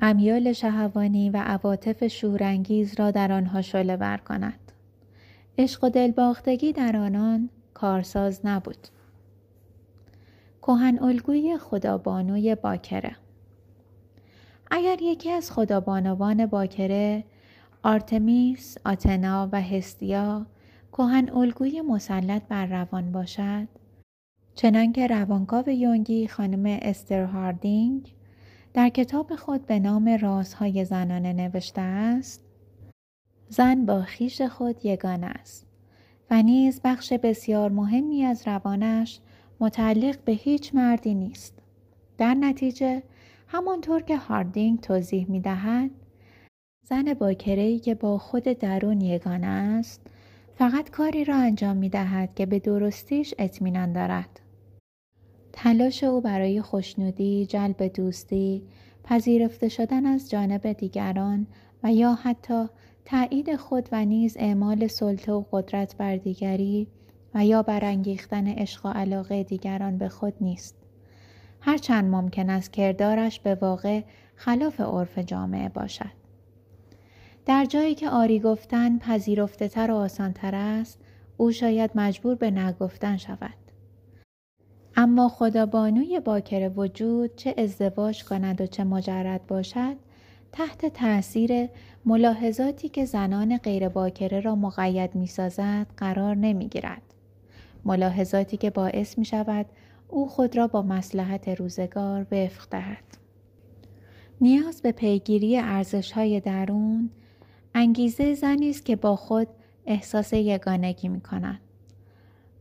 امیال 0.00 0.52
شهوانی 0.52 1.30
و 1.30 1.36
عواطف 1.36 2.06
شورانگیز 2.06 3.00
را 3.00 3.10
در 3.10 3.32
آنها 3.32 3.62
شعله 3.62 3.96
ور 3.96 4.16
کند. 4.16 4.72
عشق 5.58 5.84
و 5.84 5.88
دلباختگی 5.88 6.72
در 6.72 6.96
آنان 6.96 7.50
کارساز 7.74 8.40
نبود. 8.44 8.88
کهن 10.68 10.98
الگوی 11.02 11.58
خدابانوی 11.58 12.54
باکره. 12.54 13.16
اگر 14.70 15.02
یکی 15.02 15.30
از 15.30 15.50
خدابانوان 15.50 16.46
باکره 16.46 17.24
آرتمیس، 17.82 18.76
آتنا 18.84 19.48
و 19.52 19.62
هستیا 19.62 20.46
کهن 20.92 21.30
الگوی 21.30 21.80
مسلط 21.80 22.42
بر 22.48 22.66
روان 22.66 23.12
باشد 23.12 23.68
چنانکه 24.54 25.06
روانکاو 25.06 25.68
یونگی 25.68 26.28
خانم 26.28 26.78
استر 26.82 27.24
هاردینگ 27.24 28.14
در 28.74 28.88
کتاب 28.88 29.36
خود 29.36 29.66
به 29.66 29.78
نام 29.78 30.08
رازهای 30.08 30.84
زنانه 30.84 31.32
نوشته 31.32 31.80
است 31.80 32.44
زن 33.48 33.86
با 33.86 34.02
خیش 34.02 34.42
خود 34.42 34.86
یگانه 34.86 35.26
است 35.26 35.66
و 36.30 36.42
نیز 36.42 36.80
بخش 36.84 37.12
بسیار 37.12 37.70
مهمی 37.70 38.24
از 38.24 38.48
روانش 38.48 39.20
متعلق 39.60 40.18
به 40.24 40.32
هیچ 40.32 40.74
مردی 40.74 41.14
نیست. 41.14 41.54
در 42.18 42.34
نتیجه 42.34 43.02
همانطور 43.48 44.02
که 44.02 44.16
هاردینگ 44.16 44.80
توضیح 44.80 45.30
می 45.30 45.40
دهد 45.40 45.90
زن 46.82 47.14
باکرهی 47.14 47.78
که 47.78 47.94
با 47.94 48.18
خود 48.18 48.42
درون 48.42 49.00
یگانه 49.00 49.46
است 49.46 50.06
فقط 50.54 50.90
کاری 50.90 51.24
را 51.24 51.36
انجام 51.36 51.76
می 51.76 51.88
دهد 51.88 52.34
که 52.34 52.46
به 52.46 52.58
درستیش 52.58 53.34
اطمینان 53.38 53.92
دارد. 53.92 54.40
تلاش 55.52 56.04
او 56.04 56.20
برای 56.20 56.62
خوشنودی، 56.62 57.46
جلب 57.46 57.82
دوستی، 57.82 58.62
پذیرفته 59.04 59.68
شدن 59.68 60.06
از 60.06 60.30
جانب 60.30 60.72
دیگران 60.72 61.46
و 61.82 61.92
یا 61.92 62.14
حتی 62.14 62.66
تایید 63.04 63.56
خود 63.56 63.88
و 63.92 64.04
نیز 64.04 64.36
اعمال 64.36 64.86
سلطه 64.86 65.32
و 65.32 65.44
قدرت 65.52 65.96
بر 65.96 66.16
دیگری 66.16 66.86
و 67.34 67.44
یا 67.44 67.62
برانگیختن 67.62 68.46
عشق 68.46 68.86
و 68.86 68.88
علاقه 68.88 69.42
دیگران 69.42 69.98
به 69.98 70.08
خود 70.08 70.34
نیست. 70.40 70.74
هرچند 71.60 72.04
ممکن 72.14 72.50
است 72.50 72.72
کردارش 72.72 73.40
به 73.40 73.54
واقع 73.54 74.02
خلاف 74.34 74.80
عرف 74.80 75.18
جامعه 75.18 75.68
باشد. 75.68 76.18
در 77.46 77.64
جایی 77.64 77.94
که 77.94 78.10
آری 78.10 78.40
گفتن 78.40 78.98
پذیرفته 78.98 79.68
تر 79.68 79.90
و 79.90 79.94
آسان 79.94 80.32
تر 80.32 80.54
است، 80.54 81.00
او 81.36 81.52
شاید 81.52 81.90
مجبور 81.94 82.34
به 82.34 82.50
نگفتن 82.50 83.16
شود. 83.16 83.54
اما 84.96 85.28
خدابانوی 85.28 86.20
باکر 86.20 86.70
وجود 86.76 87.36
چه 87.36 87.54
ازدواج 87.58 88.24
کند 88.24 88.60
و 88.60 88.66
چه 88.66 88.84
مجرد 88.84 89.46
باشد 89.46 89.96
تحت 90.52 90.86
تاثیر 90.86 91.68
ملاحظاتی 92.04 92.88
که 92.88 93.04
زنان 93.04 93.56
غیر 93.56 93.88
باکره 93.88 94.40
را 94.40 94.54
مقید 94.54 95.14
می 95.14 95.26
سازد 95.26 95.86
قرار 95.96 96.34
نمی 96.36 96.68
گیرد. 96.68 97.07
ملاحظاتی 97.84 98.56
که 98.56 98.70
باعث 98.70 99.18
می 99.18 99.24
شود 99.24 99.66
او 100.08 100.28
خود 100.28 100.56
را 100.56 100.66
با 100.66 100.82
مسلحت 100.82 101.48
روزگار 101.48 102.26
وفق 102.32 102.68
دهد. 102.70 103.04
نیاز 104.40 104.82
به 104.82 104.92
پیگیری 104.92 105.58
ارزش 105.58 106.12
های 106.12 106.40
درون 106.40 107.10
انگیزه 107.74 108.34
زنی 108.34 108.70
است 108.70 108.84
که 108.84 108.96
با 108.96 109.16
خود 109.16 109.48
احساس 109.86 110.32
یگانگی 110.32 111.08
می 111.08 111.20
کند. 111.20 111.60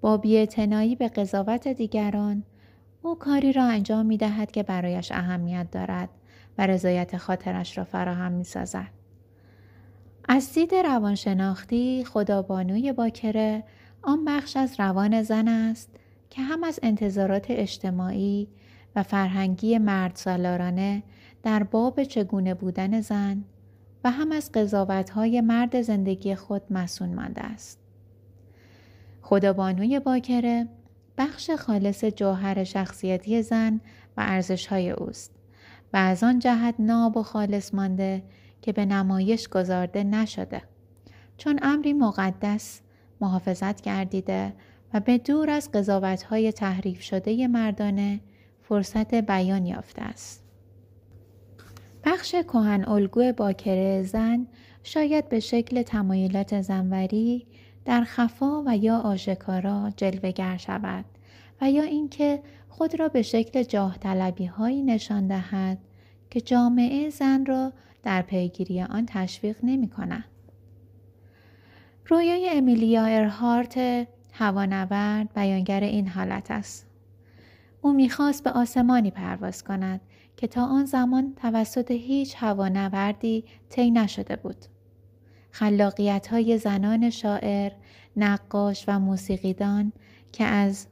با 0.01 0.17
بیاعتنایی 0.17 0.95
به 0.95 1.07
قضاوت 1.07 1.67
دیگران 1.67 2.43
او 3.01 3.15
کاری 3.15 3.53
را 3.53 3.65
انجام 3.65 4.05
می 4.05 4.17
دهد 4.17 4.51
که 4.51 4.63
برایش 4.63 5.11
اهمیت 5.11 5.67
دارد 5.71 6.09
و 6.57 6.67
رضایت 6.67 7.17
خاطرش 7.17 7.77
را 7.77 7.83
فراهم 7.83 8.31
می 8.31 8.43
سازد. 8.43 8.91
از 10.29 10.53
دید 10.53 10.75
روانشناختی 10.75 12.03
خدابانوی 12.05 12.91
باکره 12.91 13.63
آن 14.07 14.25
بخش 14.25 14.57
از 14.57 14.79
روان 14.79 15.23
زن 15.23 15.47
است 15.47 15.89
که 16.29 16.41
هم 16.41 16.63
از 16.63 16.79
انتظارات 16.83 17.45
اجتماعی 17.49 18.47
و 18.95 19.03
فرهنگی 19.03 19.77
مرد 19.77 20.15
سالارانه 20.15 21.03
در 21.43 21.63
باب 21.63 22.03
چگونه 22.03 22.53
بودن 22.53 23.01
زن 23.01 23.43
و 24.03 24.11
هم 24.11 24.31
از 24.31 24.51
قضاوتهای 24.51 25.41
مرد 25.41 25.81
زندگی 25.81 26.35
خود 26.35 26.61
مسون 26.69 27.13
مانده 27.13 27.41
است. 27.41 27.79
خدابانوی 29.21 29.99
باکره 29.99 30.67
بخش 31.17 31.51
خالص 31.51 32.05
جوهر 32.05 32.63
شخصیتی 32.63 33.41
زن 33.41 33.81
و 34.17 34.23
ارزشهای 34.27 34.89
اوست 34.89 35.31
و 35.93 35.97
از 35.97 36.23
آن 36.23 36.39
جهت 36.39 36.75
ناب 36.79 37.17
و 37.17 37.23
خالص 37.23 37.73
مانده 37.73 38.23
که 38.61 38.71
به 38.71 38.85
نمایش 38.85 39.47
گذارده 39.47 40.03
نشده 40.03 40.61
چون 41.37 41.59
امری 41.61 41.93
مقدس 41.93 42.81
محافظت 43.21 43.81
گردیده 43.81 44.53
و 44.93 44.99
به 44.99 45.17
دور 45.17 45.49
از 45.49 45.71
قضاوتهای 45.71 46.51
تحریف 46.51 47.01
شده 47.01 47.47
مردانه 47.47 48.19
فرصت 48.61 49.15
بیان 49.15 49.65
یافته 49.65 50.01
است. 50.01 50.43
بخش 52.03 52.35
کهن 52.35 52.85
الگو 52.87 53.31
باکره 53.31 54.03
زن 54.03 54.47
شاید 54.83 55.29
به 55.29 55.39
شکل 55.39 55.81
تمایلات 55.81 56.61
زنوری 56.61 57.47
در 57.85 58.03
خفا 58.03 58.63
و 58.65 58.77
یا 58.77 58.97
آشکارا 58.97 59.91
جلوگر 59.97 60.57
شود 60.57 61.05
و 61.61 61.71
یا 61.71 61.83
اینکه 61.83 62.41
خود 62.69 62.99
را 62.99 63.07
به 63.07 63.21
شکل 63.21 63.63
جاه 63.63 63.97
طلبی 63.97 64.45
هایی 64.45 64.83
نشان 64.83 65.27
دهد 65.27 65.77
که 66.29 66.41
جامعه 66.41 67.09
زن 67.09 67.45
را 67.45 67.73
در 68.03 68.21
پیگیری 68.21 68.81
آن 68.81 69.05
تشویق 69.05 69.57
نمی 69.63 69.89
کند. 69.89 70.36
رویای 72.09 72.49
امیلیا 72.49 73.05
ارهارت 73.05 74.07
هوانورد 74.31 75.33
بیانگر 75.33 75.79
این 75.79 76.07
حالت 76.07 76.51
است. 76.51 76.87
او 77.81 77.93
می‌خواست 77.93 78.43
به 78.43 78.49
آسمانی 78.49 79.11
پرواز 79.11 79.63
کند 79.63 80.01
که 80.37 80.47
تا 80.47 80.65
آن 80.65 80.85
زمان 80.85 81.33
توسط 81.41 81.91
هیچ 81.91 82.35
هوانوردی 82.37 83.43
طی 83.69 83.91
نشده 83.91 84.35
بود. 84.35 84.65
خلاقیت 85.51 86.27
های 86.27 86.57
زنان 86.57 87.09
شاعر، 87.09 87.71
نقاش 88.17 88.85
و 88.87 88.99
موسیقیدان 88.99 89.93
که 90.31 90.43
از 90.43 90.87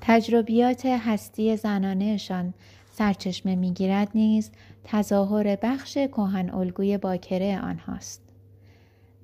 تجربیات 0.00 0.86
هستی 0.86 1.56
زنانهشان 1.56 2.54
سرچشمه 2.92 3.54
می‌گیرد 3.54 4.08
نیز 4.14 4.50
تظاهر 4.84 5.56
بخش 5.56 5.98
کهن 5.98 6.50
الگوی 6.50 6.98
باکره 6.98 7.60
آنهاست. 7.60 8.29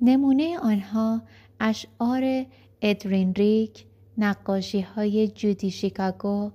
نمونه 0.00 0.58
آنها 0.58 1.22
اشعار 1.60 2.44
ادرین 2.82 3.34
ریک، 3.34 3.84
نقاشی 4.18 4.80
های 4.80 5.28
جودی 5.28 5.70
شیکاگو 5.70 6.50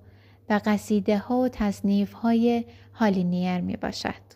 و 0.50 0.62
قصیده 0.66 1.18
ها 1.18 1.40
و 1.40 1.50
تصنیف 1.50 2.14
های 2.14 2.66
هالینیر 2.94 3.62
می 3.62 3.76
باشد. 3.76 4.32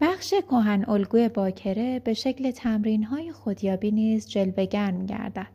بخش 0.00 0.34
کهن 0.50 0.84
الگوی 0.88 1.28
باکره 1.28 1.98
به 1.98 2.14
شکل 2.14 2.50
تمرین 2.50 3.04
های 3.04 3.32
خودیابی 3.32 3.90
نیز 3.90 4.28
جلوگر 4.28 4.90
می 4.90 5.06
گردد. 5.06 5.46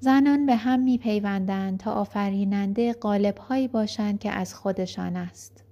زنان 0.00 0.46
به 0.46 0.56
هم 0.56 0.80
می 0.80 0.98
پیوندند 0.98 1.78
تا 1.78 1.92
آفریننده 1.92 2.92
قالب 2.92 3.38
هایی 3.38 3.68
باشند 3.68 4.18
که 4.18 4.30
از 4.30 4.54
خودشان 4.54 5.16
است. 5.16 5.64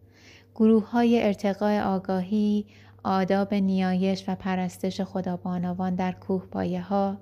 گروه 0.55 0.91
های 0.91 1.23
ارتقاء 1.23 1.83
آگاهی، 1.83 2.67
آداب 3.03 3.55
نیایش 3.55 4.25
و 4.29 4.35
پرستش 4.35 5.01
خدابانوان 5.01 5.95
در 5.95 6.13
کوه 6.13 6.47
پایه 6.47 6.83
ها، 6.83 7.17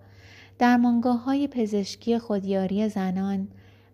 درمانگاه 0.59 1.25
های 1.25 1.49
پزشکی 1.49 2.19
خودیاری 2.19 2.89
زنان 2.89 3.49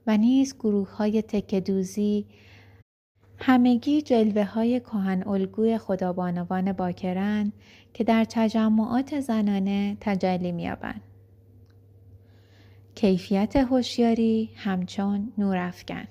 و 0.07 0.17
نیز 0.17 0.55
گروه 0.55 0.97
های 0.97 1.23
تکدوزی 1.23 2.27
همگی 3.39 4.03
جلوه 4.03 4.45
های 4.45 4.81
کهن 4.81 5.23
الگوی 5.27 5.79
خدابانوان 5.79 6.73
باکرن 6.73 7.53
که 7.95 8.05
در 8.05 8.25
تجمعات 8.25 9.21
زنانه 9.21 9.97
تجلی 10.01 10.53
میابند. 10.53 11.01
کیفیت 12.95 13.57
هوشیاری 13.57 14.51
همچون 14.57 15.33
نورافکن 15.39 16.05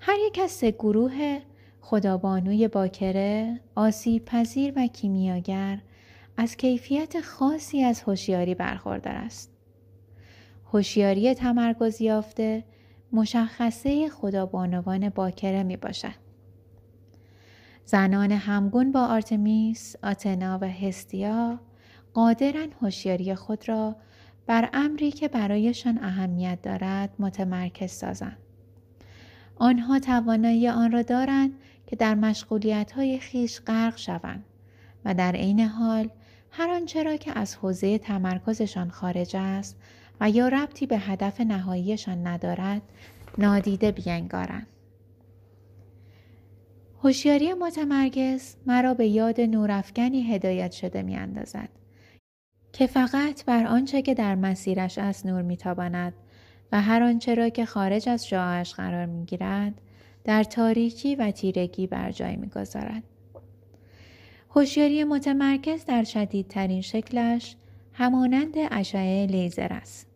هر 0.00 0.16
یک 0.26 0.38
از 0.42 0.50
سه 0.50 0.70
گروه 0.70 1.40
خدابانوی 1.90 2.68
باکره 2.68 3.60
آسیب 3.74 4.24
پذیر 4.24 4.72
و 4.76 4.86
کیمیاگر 4.86 5.78
از 6.36 6.56
کیفیت 6.56 7.20
خاصی 7.20 7.82
از 7.82 8.02
هوشیاری 8.02 8.54
برخوردار 8.54 9.14
است 9.14 9.52
هوشیاری 10.72 11.34
تمرکز 11.34 12.00
یافته 12.00 12.64
مشخصه 13.12 14.08
خدابانوان 14.08 15.08
باکره 15.08 15.62
می 15.62 15.76
باشد. 15.76 16.14
زنان 17.84 18.32
همگون 18.32 18.92
با 18.92 19.06
آرتمیس، 19.06 19.96
آتنا 20.02 20.58
و 20.62 20.64
هستیا 20.64 21.60
قادرن 22.14 22.68
هوشیاری 22.82 23.34
خود 23.34 23.68
را 23.68 23.96
بر 24.46 24.70
امری 24.72 25.10
که 25.10 25.28
برایشان 25.28 25.98
اهمیت 26.02 26.58
دارد 26.62 27.10
متمرکز 27.18 27.90
سازند. 27.90 28.38
آنها 29.58 29.98
توانایی 29.98 30.68
آن 30.68 30.92
را 30.92 31.02
دارند 31.02 31.52
که 31.88 31.96
در 31.96 32.14
مشغولیت 32.14 32.92
های 32.92 33.18
خیش 33.18 33.60
غرق 33.60 33.96
شوند 33.96 34.44
و 35.04 35.14
در 35.14 35.32
عین 35.32 35.60
حال 35.60 36.08
هر 36.50 36.70
آنچه 36.70 37.02
را 37.02 37.16
که 37.16 37.38
از 37.38 37.56
حوزه 37.56 37.98
تمرکزشان 37.98 38.90
خارج 38.90 39.36
است 39.36 39.76
و 40.20 40.30
یا 40.30 40.48
ربطی 40.48 40.86
به 40.86 40.98
هدف 40.98 41.40
نهاییشان 41.40 42.26
ندارد 42.26 42.82
نادیده 43.38 43.92
بینگارند. 43.92 44.66
هوشیاری 47.02 47.54
متمرکز 47.54 48.56
مرا 48.66 48.94
به 48.94 49.06
یاد 49.06 49.40
نورافکنی 49.40 50.34
هدایت 50.34 50.72
شده 50.72 51.02
می 51.02 51.16
اندازد 51.16 51.68
که 52.72 52.86
فقط 52.86 53.44
بر 53.44 53.66
آنچه 53.66 54.02
که 54.02 54.14
در 54.14 54.34
مسیرش 54.34 54.98
از 54.98 55.26
نور 55.26 55.42
میتاباند 55.42 56.12
و 56.72 56.80
هر 56.80 57.02
آنچه 57.02 57.34
را 57.34 57.48
که 57.48 57.64
خارج 57.64 58.08
از 58.08 58.26
شعاعش 58.26 58.74
قرار 58.74 59.06
می‌گیرد 59.06 59.80
در 60.28 60.44
تاریکی 60.44 61.16
و 61.16 61.30
تیرگی 61.30 61.86
بر 61.86 62.10
جای 62.10 62.36
می‌گذارد 62.36 63.02
هوشیاری 64.50 65.04
متمرکز 65.04 65.84
در 65.84 66.04
شدیدترین 66.04 66.80
شکلش 66.80 67.56
همانند 67.92 68.54
اشعه 68.70 69.26
لیزر 69.26 69.72
است 69.72 70.06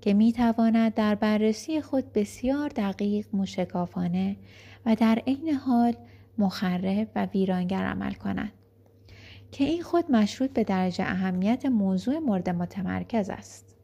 که 0.00 0.14
می 0.14 0.32
تواند 0.32 0.94
در 0.94 1.14
بررسی 1.14 1.80
خود 1.80 2.12
بسیار 2.12 2.68
دقیق 2.68 3.26
موشکافانه 3.32 4.36
و 4.86 4.94
در 4.94 5.22
عین 5.26 5.50
حال 5.50 5.94
مخرب 6.38 7.08
و 7.14 7.26
ویرانگر 7.26 7.84
عمل 7.84 8.12
کند 8.12 8.52
که 9.52 9.64
این 9.64 9.82
خود 9.82 10.10
مشروط 10.10 10.50
به 10.50 10.64
درجه 10.64 11.04
اهمیت 11.04 11.66
موضوع 11.66 12.18
مورد 12.18 12.50
متمرکز 12.50 13.30
است. 13.30 13.76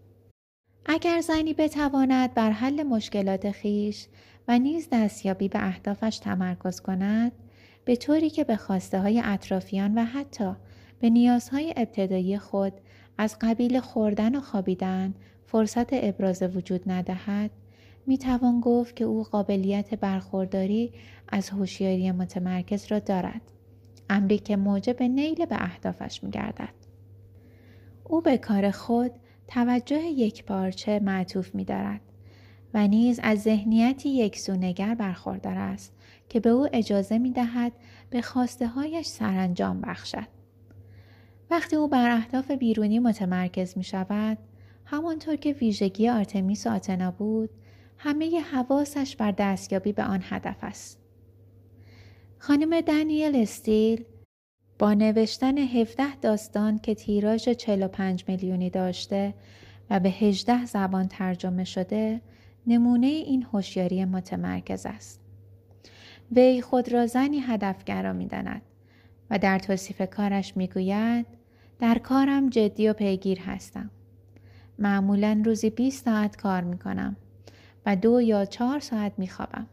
اگر 0.86 1.20
زنی 1.20 1.54
بتواند 1.54 2.34
بر 2.34 2.50
حل 2.50 2.82
مشکلات 2.82 3.50
خیش 3.50 4.06
و 4.50 4.58
نیز 4.58 4.88
دستیابی 4.92 5.48
به 5.48 5.66
اهدافش 5.66 6.18
تمرکز 6.18 6.80
کند 6.80 7.32
به 7.84 7.96
طوری 7.96 8.30
که 8.30 8.44
به 8.44 8.56
خواسته 8.56 9.00
های 9.00 9.22
اطرافیان 9.24 9.98
و 9.98 10.04
حتی 10.04 10.56
به 11.00 11.10
نیازهای 11.10 11.74
ابتدایی 11.76 12.38
خود 12.38 12.72
از 13.18 13.36
قبیل 13.40 13.80
خوردن 13.80 14.36
و 14.36 14.40
خوابیدن 14.40 15.14
فرصت 15.46 15.88
ابراز 15.92 16.42
وجود 16.42 16.90
ندهد 16.90 17.50
می 18.06 18.18
توان 18.18 18.60
گفت 18.60 18.96
که 18.96 19.04
او 19.04 19.22
قابلیت 19.22 19.94
برخورداری 19.94 20.92
از 21.28 21.50
هوشیاری 21.50 22.12
متمرکز 22.12 22.86
را 22.92 22.98
دارد 22.98 23.42
امری 24.08 24.38
که 24.38 24.56
موجب 24.56 25.02
نیل 25.02 25.46
به 25.46 25.56
اهدافش 25.62 26.24
می 26.24 26.30
گردد. 26.30 26.74
او 28.04 28.20
به 28.20 28.38
کار 28.38 28.70
خود 28.70 29.10
توجه 29.48 30.02
یک 30.02 30.44
پارچه 30.44 31.00
معطوف 31.00 31.54
می 31.54 31.64
دارد 31.64 32.00
و 32.74 32.88
نیز 32.88 33.20
از 33.22 33.42
ذهنیتی 33.42 34.08
یک 34.08 34.38
سونگر 34.38 34.94
برخوردار 34.94 35.58
است 35.58 35.92
که 36.28 36.40
به 36.40 36.50
او 36.50 36.68
اجازه 36.72 37.18
می 37.18 37.30
دهد 37.30 37.72
به 38.10 38.22
خواسته 38.22 38.66
هایش 38.66 39.06
سرانجام 39.06 39.80
بخشد. 39.80 40.26
وقتی 41.50 41.76
او 41.76 41.88
بر 41.88 42.10
اهداف 42.10 42.50
بیرونی 42.50 42.98
متمرکز 42.98 43.78
می 43.78 43.84
شود، 43.84 44.38
همانطور 44.84 45.36
که 45.36 45.52
ویژگی 45.52 46.08
آرتمیس 46.08 46.66
و 46.66 46.70
آتنا 46.70 47.10
بود، 47.10 47.50
همه 47.98 48.40
حواسش 48.40 49.16
بر 49.16 49.30
دستیابی 49.30 49.92
به 49.92 50.04
آن 50.04 50.20
هدف 50.22 50.56
است. 50.62 51.00
خانم 52.38 52.80
دانیل 52.80 53.36
استیل 53.36 54.04
با 54.78 54.94
نوشتن 54.94 55.58
17 55.58 56.16
داستان 56.16 56.78
که 56.78 56.94
تیراژ 56.94 57.48
45 57.48 58.24
میلیونی 58.28 58.70
داشته 58.70 59.34
و 59.90 60.00
به 60.00 60.08
هجده 60.08 60.66
زبان 60.66 61.08
ترجمه 61.08 61.64
شده 61.64 62.20
نمونه 62.66 63.06
این 63.06 63.42
هوشیاری 63.42 64.04
متمرکز 64.04 64.86
است. 64.86 65.20
وی 66.32 66.60
خود 66.60 66.92
را 66.92 67.06
زنی 67.06 67.40
هدفگرا 67.40 68.12
می 68.12 68.26
داند 68.26 68.62
و 69.30 69.38
در 69.38 69.58
توصیف 69.58 70.02
کارش 70.02 70.56
می 70.56 70.68
گوید 70.68 71.26
در 71.78 71.98
کارم 71.98 72.48
جدی 72.48 72.88
و 72.88 72.92
پیگیر 72.92 73.40
هستم. 73.40 73.90
معمولا 74.78 75.42
روزی 75.44 75.70
20 75.70 76.04
ساعت 76.04 76.36
کار 76.36 76.64
می 76.64 76.78
کنم 76.78 77.16
و 77.86 77.96
دو 77.96 78.20
یا 78.20 78.44
چهار 78.44 78.80
ساعت 78.80 79.12
می 79.18 79.28
خوابم. 79.28 79.66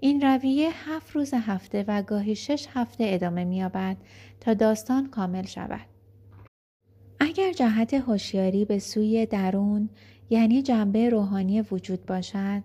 این 0.00 0.20
رویه 0.20 0.70
هفت 0.74 1.10
روز 1.10 1.34
هفته 1.34 1.84
و 1.88 2.02
گاهی 2.02 2.36
شش 2.36 2.68
هفته 2.74 3.04
ادامه 3.08 3.44
می‌یابد 3.44 3.96
تا 4.40 4.54
داستان 4.54 5.10
کامل 5.10 5.46
شود. 5.46 5.86
اگر 7.20 7.52
جهت 7.52 7.94
هوشیاری 7.94 8.64
به 8.64 8.78
سوی 8.78 9.26
درون 9.26 9.88
یعنی 10.32 10.62
جنبه 10.62 11.10
روحانی 11.10 11.60
وجود 11.60 12.06
باشد 12.06 12.62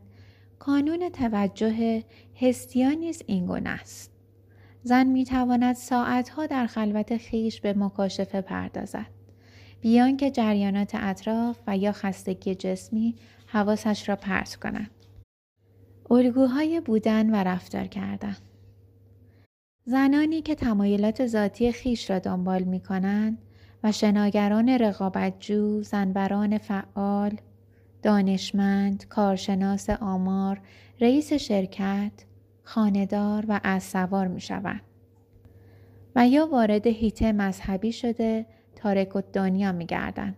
کانون 0.60 1.10
توجه 1.10 2.04
هستیا 2.42 2.92
نیز 2.92 3.24
این 3.26 3.46
گونه 3.46 3.70
است. 3.70 4.12
زن 4.84 5.08
می 5.08 5.26
تواند 5.26 5.76
ساعتها 5.76 6.46
در 6.46 6.68
خلوت 6.68 7.18
خیش 7.18 7.62
به 7.62 7.74
مکاشفه 7.74 8.42
پردازد. 8.42 9.06
بیان 9.82 10.18
که 10.18 10.32
جریانات 10.32 10.92
اطراف 10.96 11.60
و 11.68 11.78
یا 11.78 11.92
خستگی 11.92 12.56
جسمی 12.56 13.16
حواسش 13.46 14.10
را 14.10 14.16
پرت 14.16 14.56
کند. 14.56 14.92
الگوهای 16.12 16.82
بودن 16.82 17.30
و 17.30 17.36
رفتار 17.36 17.88
کردن. 17.88 18.38
زنانی 19.86 20.42
که 20.42 20.56
تمایلات 20.56 21.28
ذاتی 21.28 21.72
خیش 21.72 22.10
را 22.10 22.20
دنبال 22.20 22.64
می 22.64 22.80
کنند 22.80 23.38
و 23.84 23.92
شناگران 23.92 24.70
رقابتجو، 24.70 25.84
زنبران 25.84 26.58
فعال، 26.58 27.38
دانشمند، 28.08 29.08
کارشناس 29.08 29.90
آمار، 29.90 30.62
رئیس 31.02 31.34
شرکت، 31.34 32.12
خاندار 32.64 33.46
و 33.48 33.60
از 33.64 33.84
سوار 33.84 34.28
می 34.28 34.42
شوند. 34.42 34.82
و 36.16 36.28
یا 36.28 36.48
وارد 36.48 36.88
هیته 36.88 37.32
مذهبی 37.32 37.92
شده 37.92 38.46
تارک 38.76 39.16
و 39.16 39.22
دنیا 39.34 39.72
می 39.72 39.86
گردن. 39.86 40.36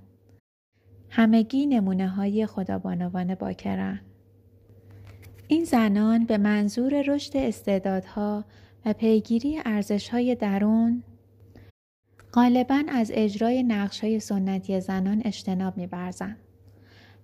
همگی 1.09 1.65
نمونه 1.65 2.07
های 2.07 2.45
خدابانوان 2.45 3.35
باکرن. 3.35 4.01
این 5.47 5.63
زنان 5.63 6.25
به 6.25 6.37
منظور 6.37 7.01
رشد 7.01 7.37
استعدادها 7.37 8.45
و 8.85 8.93
پیگیری 8.93 9.61
ارزشهای 9.65 10.35
درون 10.35 11.03
غالبا 12.33 12.83
از 12.87 13.11
اجرای 13.13 13.63
نقش 13.63 14.03
های 14.03 14.19
سنتی 14.19 14.79
زنان 14.79 15.21
اجتناب 15.25 15.77
می‌ورزند. 15.77 16.37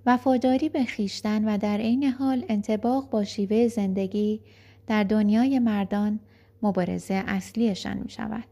وفاداری 0.06 0.70
به 0.70 0.84
خیشتن 0.84 1.46
و 1.46 1.58
در 1.58 1.78
عین 1.78 2.04
حال 2.04 2.46
انتباق 2.50 3.10
با 3.10 3.24
شیوه 3.24 3.68
زندگی 3.68 4.42
در 4.88 5.04
دنیای 5.04 5.60
مردان 5.60 6.20
مبارزه 6.62 7.24
اصلیشان 7.28 7.98
می 7.98 8.10
شود. 8.10 8.44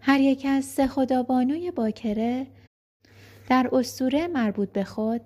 هر 0.00 0.20
یک 0.20 0.46
از 0.48 0.64
سه 0.64 0.86
خدابانوی 0.86 1.70
باکره 1.70 2.46
در 3.48 3.70
استوره 3.72 4.26
مربوط 4.26 4.72
به 4.72 4.84
خود 4.84 5.20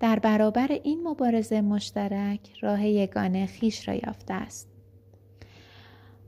در 0.00 0.18
برابر 0.18 0.72
این 0.84 1.08
مبارزه 1.08 1.60
مشترک 1.60 2.40
راه 2.62 2.86
یگانه 2.86 3.46
خیش 3.46 3.88
را 3.88 3.94
یافته 3.94 4.34
است. 4.34 4.68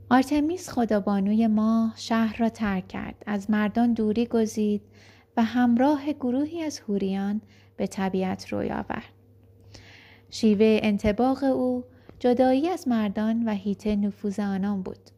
آرتمیس 0.09 0.69
خدابانوی 0.69 1.47
ما 1.47 1.93
شهر 1.95 2.37
را 2.37 2.49
ترک 2.49 2.87
کرد 2.87 3.23
از 3.25 3.49
مردان 3.49 3.93
دوری 3.93 4.25
گزید 4.25 4.81
و 5.37 5.43
همراه 5.43 6.13
گروهی 6.13 6.63
از 6.63 6.79
هوریان 6.79 7.41
به 7.79 7.87
طبیعت 7.87 8.53
روی 8.53 8.69
آورد. 8.69 9.03
شیوه 10.29 10.79
انتباق 10.83 11.43
او 11.43 11.83
جدایی 12.19 12.67
از 12.67 12.87
مردان 12.87 13.43
و 13.43 13.53
هیته 13.53 13.95
نفوذ 13.95 14.39
آنان 14.39 14.81
بود. 14.81 15.09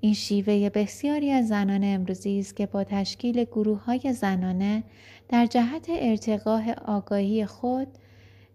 این 0.00 0.14
شیوه 0.14 0.70
بسیاری 0.70 1.30
از 1.30 1.48
زنان 1.48 1.84
امروزی 1.84 2.38
است 2.38 2.56
که 2.56 2.66
با 2.66 2.84
تشکیل 2.84 3.44
گروه 3.44 3.84
های 3.84 4.12
زنانه 4.12 4.84
در 5.28 5.46
جهت 5.46 5.86
ارتقاء 5.90 6.72
آگاهی 6.84 7.46
خود 7.46 7.88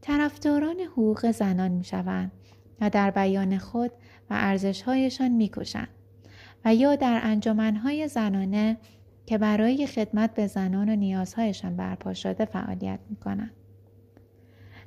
طرفداران 0.01 0.79
حقوق 0.79 1.31
زنان 1.31 1.71
می 1.71 1.83
شوند 1.83 2.31
و 2.81 2.89
در 2.89 3.11
بیان 3.11 3.57
خود 3.57 3.91
و 4.29 4.33
ارزشهایشان 4.33 5.31
می‌کشند 5.31 5.89
و 6.65 6.75
یا 6.75 6.95
در 6.95 7.19
انجمنهای 7.23 8.07
زنانه 8.07 8.77
که 9.25 9.37
برای 9.37 9.87
خدمت 9.87 10.33
به 10.33 10.47
زنان 10.47 10.89
و 10.89 10.95
نیازهایشان 10.95 11.75
برپا 11.75 12.13
شده 12.13 12.45
فعالیت 12.45 12.99
می‌کنند. 13.09 13.51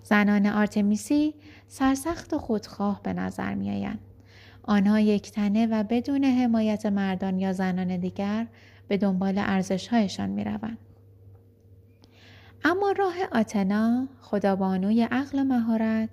زنان 0.02 0.46
آرتمیسی 0.46 1.34
سرسخت 1.68 2.32
و 2.32 2.38
خودخواه 2.38 3.00
به 3.02 3.12
نظر 3.12 3.54
میآیند. 3.54 3.98
آنها 4.62 5.00
یکتنه 5.00 5.66
و 5.66 5.82
بدون 5.82 6.24
حمایت 6.24 6.86
مردان 6.86 7.38
یا 7.38 7.52
زنان 7.52 7.96
دیگر 7.96 8.46
به 8.88 8.96
دنبال 8.96 9.38
ارزشهایشان 9.38 10.30
می‌روند. 10.30 10.78
اما 12.64 12.92
راه 12.92 13.14
آتنا 13.32 14.08
خدابانوی 14.20 15.02
عقل 15.02 15.42
مهارت 15.42 16.08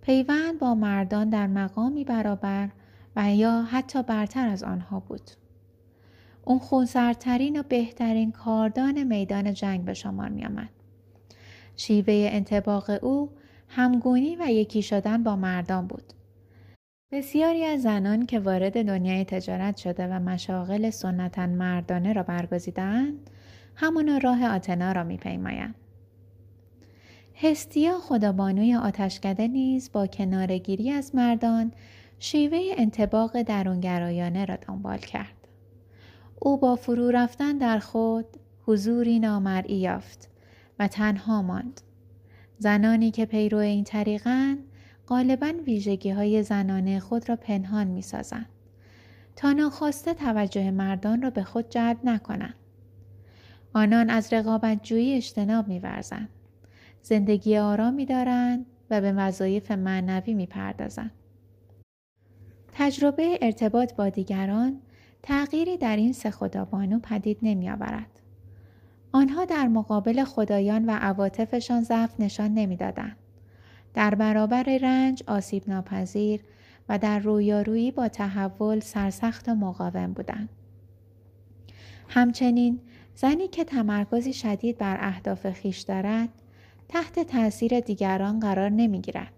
پیوند 0.00 0.58
با 0.58 0.74
مردان 0.74 1.30
در 1.30 1.46
مقامی 1.46 2.04
برابر 2.04 2.68
و 3.16 3.34
یا 3.34 3.62
حتی 3.62 4.02
برتر 4.02 4.48
از 4.48 4.62
آنها 4.62 5.00
بود. 5.00 5.30
اون 6.44 6.58
خونسردترین 6.58 7.60
و 7.60 7.62
بهترین 7.62 8.32
کاردان 8.32 9.02
میدان 9.02 9.54
جنگ 9.54 9.84
به 9.84 9.94
شمار 9.94 10.28
می 10.28 10.44
آمد. 10.44 10.70
شیوه 11.76 12.28
انتباق 12.32 13.04
او 13.04 13.30
همگونی 13.68 14.36
و 14.36 14.46
یکی 14.50 14.82
شدن 14.82 15.22
با 15.22 15.36
مردان 15.36 15.86
بود. 15.86 16.12
بسیاری 17.12 17.64
از 17.64 17.82
زنان 17.82 18.26
که 18.26 18.40
وارد 18.40 18.86
دنیای 18.86 19.24
تجارت 19.24 19.76
شده 19.76 20.06
و 20.06 20.12
مشاغل 20.12 20.90
سنتا 20.90 21.46
مردانه 21.46 22.12
را 22.12 22.22
برگزیدند 22.22 23.30
همانا 23.76 24.18
راه 24.18 24.44
آتنا 24.54 24.92
را 24.92 25.04
میپیمایند 25.04 25.74
هستیا 27.36 27.98
خدابانوی 27.98 28.74
آتشکده 28.74 29.48
نیز 29.48 29.92
با 29.92 30.06
کنارگیری 30.06 30.90
از 30.90 31.14
مردان 31.14 31.72
شیوه 32.18 32.58
انتباق 32.76 33.42
درونگرایانه 33.42 34.44
را 34.44 34.56
دنبال 34.56 34.98
کرد. 34.98 35.41
او 36.44 36.56
با 36.56 36.76
فرو 36.76 37.10
رفتن 37.10 37.58
در 37.58 37.78
خود 37.78 38.26
حضوری 38.66 39.18
نامرئی 39.18 39.76
یافت 39.76 40.30
و 40.78 40.88
تنها 40.88 41.42
ماند. 41.42 41.80
زنانی 42.58 43.10
که 43.10 43.26
پیرو 43.26 43.58
این 43.58 43.84
طریقن 43.84 44.58
غالبا 45.08 45.52
ویژگی 45.66 46.10
های 46.10 46.42
زنانه 46.42 47.00
خود 47.00 47.28
را 47.28 47.36
پنهان 47.36 47.86
می 47.86 48.02
سازن. 48.02 48.46
تا 49.36 49.52
ناخواسته 49.52 50.14
توجه 50.14 50.70
مردان 50.70 51.22
را 51.22 51.30
به 51.30 51.42
خود 51.42 51.68
جلب 51.68 51.98
نکنند. 52.04 52.54
آنان 53.74 54.10
از 54.10 54.32
رقابت 54.32 54.82
جویی 54.82 55.16
اجتناب 55.16 55.68
می 55.68 55.78
ورزن. 55.78 56.28
زندگی 57.02 57.56
آرامی 57.56 58.06
دارند 58.06 58.66
و 58.90 59.00
به 59.00 59.12
وظایف 59.12 59.70
معنوی 59.70 60.34
می 60.34 60.46
پردازند. 60.46 61.10
تجربه 62.72 63.38
ارتباط 63.42 63.94
با 63.94 64.08
دیگران 64.08 64.80
تغییری 65.22 65.76
در 65.76 65.96
این 65.96 66.12
سه 66.12 66.30
خدابانو 66.30 66.98
پدید 66.98 67.38
نمی 67.42 67.70
آورد. 67.70 68.20
آنها 69.12 69.44
در 69.44 69.68
مقابل 69.68 70.24
خدایان 70.24 70.84
و 70.84 70.90
عواطفشان 70.90 71.82
ضعف 71.82 72.20
نشان 72.20 72.54
نمی‌دادند. 72.54 73.16
در 73.94 74.14
برابر 74.14 74.62
رنج 74.82 75.22
آسیب 75.26 75.62
ناپذیر 75.68 76.40
و 76.88 76.98
در 76.98 77.18
رویارویی 77.18 77.90
با 77.90 78.08
تحول 78.08 78.80
سرسخت 78.80 79.48
و 79.48 79.54
مقاوم 79.54 80.12
بودند. 80.12 80.48
همچنین 82.08 82.80
زنی 83.14 83.48
که 83.48 83.64
تمرکزی 83.64 84.32
شدید 84.32 84.78
بر 84.78 84.96
اهداف 85.00 85.50
خیش 85.50 85.80
دارد 85.80 86.28
تحت 86.88 87.18
تاثیر 87.18 87.80
دیگران 87.80 88.40
قرار 88.40 88.70
نمی 88.70 89.00
گیرد. 89.00 89.32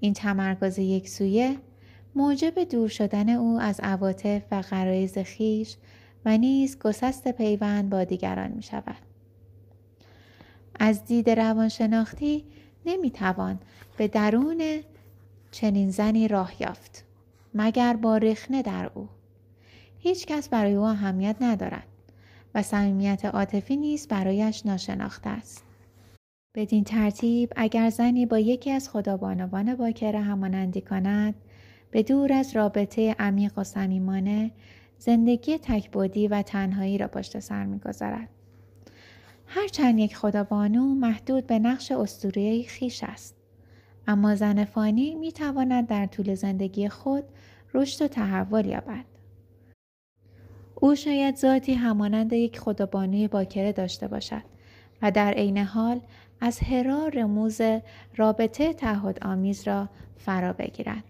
این 0.00 0.12
تمرکز 0.12 0.78
یک 0.78 1.08
سویه 1.08 1.56
موجب 2.14 2.64
دور 2.64 2.88
شدن 2.88 3.28
او 3.28 3.60
از 3.60 3.80
عواطف 3.80 4.42
و 4.50 4.62
غرایز 4.62 5.18
خیش 5.18 5.76
و 6.24 6.38
نیز 6.38 6.78
گسست 6.78 7.28
پیوند 7.28 7.90
با 7.90 8.04
دیگران 8.04 8.50
می 8.50 8.62
شود. 8.62 8.96
از 10.80 11.04
دید 11.04 11.30
روانشناختی 11.30 12.44
نمی 12.86 13.10
توان 13.10 13.58
به 13.96 14.08
درون 14.08 14.80
چنین 15.50 15.90
زنی 15.90 16.28
راه 16.28 16.62
یافت 16.62 17.04
مگر 17.54 17.96
با 17.96 18.16
رخنه 18.16 18.62
در 18.62 18.90
او 18.94 19.08
هیچ 19.98 20.26
کس 20.26 20.48
برای 20.48 20.74
او 20.74 20.84
اهمیت 20.84 21.36
ندارد 21.40 21.86
و 22.54 22.62
صمیمیت 22.62 23.24
عاطفی 23.24 23.76
نیز 23.76 24.08
برایش 24.08 24.66
ناشناخته 24.66 25.30
است 25.30 25.64
بدین 26.54 26.84
ترتیب 26.84 27.52
اگر 27.56 27.90
زنی 27.90 28.26
با 28.26 28.38
یکی 28.38 28.70
از 28.70 28.88
خدابانوان 28.88 29.74
باکره 29.74 30.20
همانندی 30.20 30.80
کند 30.80 31.34
به 31.90 32.02
دور 32.02 32.32
از 32.32 32.56
رابطه 32.56 33.16
عمیق 33.18 33.58
و 33.58 33.64
صمیمانه 33.64 34.50
زندگی 34.98 35.58
تکبودی 35.58 36.28
و 36.28 36.42
تنهایی 36.42 36.98
را 36.98 37.08
پشت 37.08 37.38
سر 37.38 37.64
می‌گذارد. 37.64 38.28
هرچند 39.46 39.98
یک 39.98 40.16
خدابانو 40.16 40.94
محدود 40.94 41.46
به 41.46 41.58
نقش 41.58 41.92
اسطوره‌ای 41.92 42.64
خیش 42.64 43.04
است. 43.04 43.36
اما 44.06 44.34
زن 44.34 44.64
فانی 44.64 45.14
می 45.14 45.32
تواند 45.32 45.86
در 45.86 46.06
طول 46.06 46.34
زندگی 46.34 46.88
خود 46.88 47.24
رشد 47.74 48.02
و 48.02 48.08
تحول 48.08 48.66
یابد. 48.66 49.04
او 50.74 50.94
شاید 50.94 51.36
ذاتی 51.36 51.74
همانند 51.74 52.32
یک 52.32 52.60
خدابانوی 52.60 53.28
باکره 53.28 53.72
داشته 53.72 54.08
باشد 54.08 54.42
و 55.02 55.10
در 55.10 55.32
عین 55.32 55.58
حال 55.58 56.00
از 56.40 56.58
هرا 56.58 57.08
رموز 57.08 57.60
رابطه 58.16 58.72
تعهد 58.72 59.18
آمیز 59.22 59.68
را 59.68 59.88
فرا 60.16 60.52
بگیرد. 60.52 61.04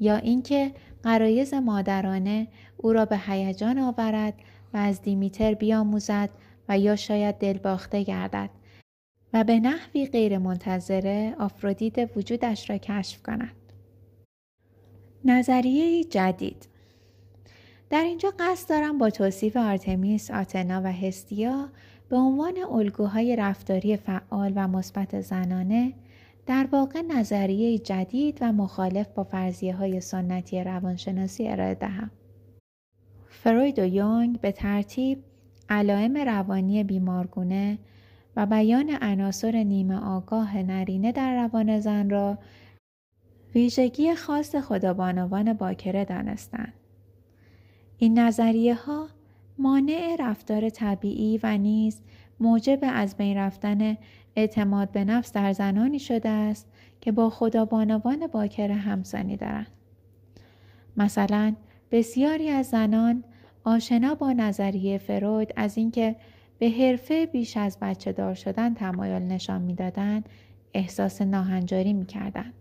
یا 0.00 0.16
اینکه 0.16 0.72
قرایز 1.02 1.54
مادرانه 1.54 2.48
او 2.76 2.92
را 2.92 3.04
به 3.04 3.18
هیجان 3.18 3.78
آورد 3.78 4.34
و 4.74 4.76
از 4.76 5.02
دیمیتر 5.02 5.54
بیاموزد 5.54 6.30
و 6.68 6.78
یا 6.78 6.96
شاید 6.96 7.34
دلباخته 7.34 8.02
گردد 8.02 8.50
و 9.32 9.44
به 9.44 9.60
نحوی 9.60 10.06
غیر 10.06 10.38
منتظره 10.38 11.36
آفرودیت 11.38 12.16
وجودش 12.16 12.70
را 12.70 12.76
کشف 12.76 13.22
کند. 13.22 13.56
نظریه 15.24 16.04
جدید 16.04 16.68
در 17.90 18.04
اینجا 18.04 18.32
قصد 18.38 18.68
دارم 18.68 18.98
با 18.98 19.10
توصیف 19.10 19.56
آرتمیس، 19.56 20.30
آتنا 20.30 20.80
و 20.84 20.92
هستیا 20.92 21.68
به 22.08 22.16
عنوان 22.16 22.54
الگوهای 22.70 23.36
رفتاری 23.36 23.96
فعال 23.96 24.52
و 24.56 24.68
مثبت 24.68 25.20
زنانه 25.20 25.92
در 26.46 26.68
واقع 26.72 27.02
نظریه 27.02 27.78
جدید 27.78 28.38
و 28.40 28.52
مخالف 28.52 29.08
با 29.08 29.24
فرضیه 29.24 29.76
های 29.76 30.00
سنتی 30.00 30.64
روانشناسی 30.64 31.48
ارائه 31.48 31.74
دهم. 31.74 32.10
فروید 33.28 33.78
و 33.78 33.84
یونگ 33.84 34.40
به 34.40 34.52
ترتیب 34.52 35.24
علائم 35.68 36.16
روانی 36.16 36.84
بیمارگونه 36.84 37.78
و 38.36 38.46
بیان 38.46 38.90
عناصر 39.00 39.62
نیمه 39.62 39.96
آگاه 39.96 40.62
نرینه 40.62 41.12
در 41.12 41.42
روان 41.42 41.80
زن 41.80 42.10
را 42.10 42.38
ویژگی 43.54 44.14
خاص 44.14 44.56
خدابانوان 44.56 45.52
باکره 45.52 46.04
دانستند. 46.04 46.72
این 47.98 48.18
نظریه 48.18 48.74
ها 48.74 49.08
مانع 49.58 50.16
رفتار 50.18 50.68
طبیعی 50.68 51.40
و 51.42 51.58
نیز 51.58 52.00
موجب 52.40 52.78
از 52.82 53.16
بین 53.16 53.36
رفتن 53.36 53.96
اعتماد 54.36 54.92
به 54.92 55.04
نفس 55.04 55.32
در 55.32 55.52
زنانی 55.52 55.98
شده 55.98 56.28
است 56.28 56.66
که 57.00 57.12
با 57.12 57.30
خدابانوان 57.30 58.26
باکره 58.26 58.74
همسانی 58.74 59.36
دارند. 59.36 59.66
مثلا 60.96 61.54
بسیاری 61.90 62.48
از 62.48 62.66
زنان 62.66 63.24
آشنا 63.64 64.14
با 64.14 64.32
نظریه 64.32 64.98
فروید 64.98 65.52
از 65.56 65.76
اینکه 65.78 66.16
به 66.58 66.70
حرفه 66.70 67.26
بیش 67.26 67.56
از 67.56 67.78
بچه 67.80 68.12
دار 68.12 68.34
شدن 68.34 68.74
تمایل 68.74 69.22
نشان 69.22 69.62
می‌دادند 69.62 70.28
احساس 70.74 71.22
ناهنجاری 71.22 71.92
می‌کردند 71.92 72.54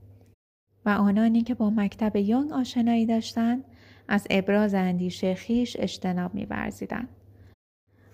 و 0.86 0.90
آنانی 0.90 1.42
که 1.42 1.54
با 1.54 1.70
مکتب 1.70 2.16
یونگ 2.16 2.52
آشنایی 2.52 3.06
داشتند 3.06 3.64
از 4.08 4.28
ابراز 4.30 4.74
اندیشه 4.74 5.34
خیش 5.34 5.78
اجتناب 5.80 6.36
میورزیدند 6.36 7.10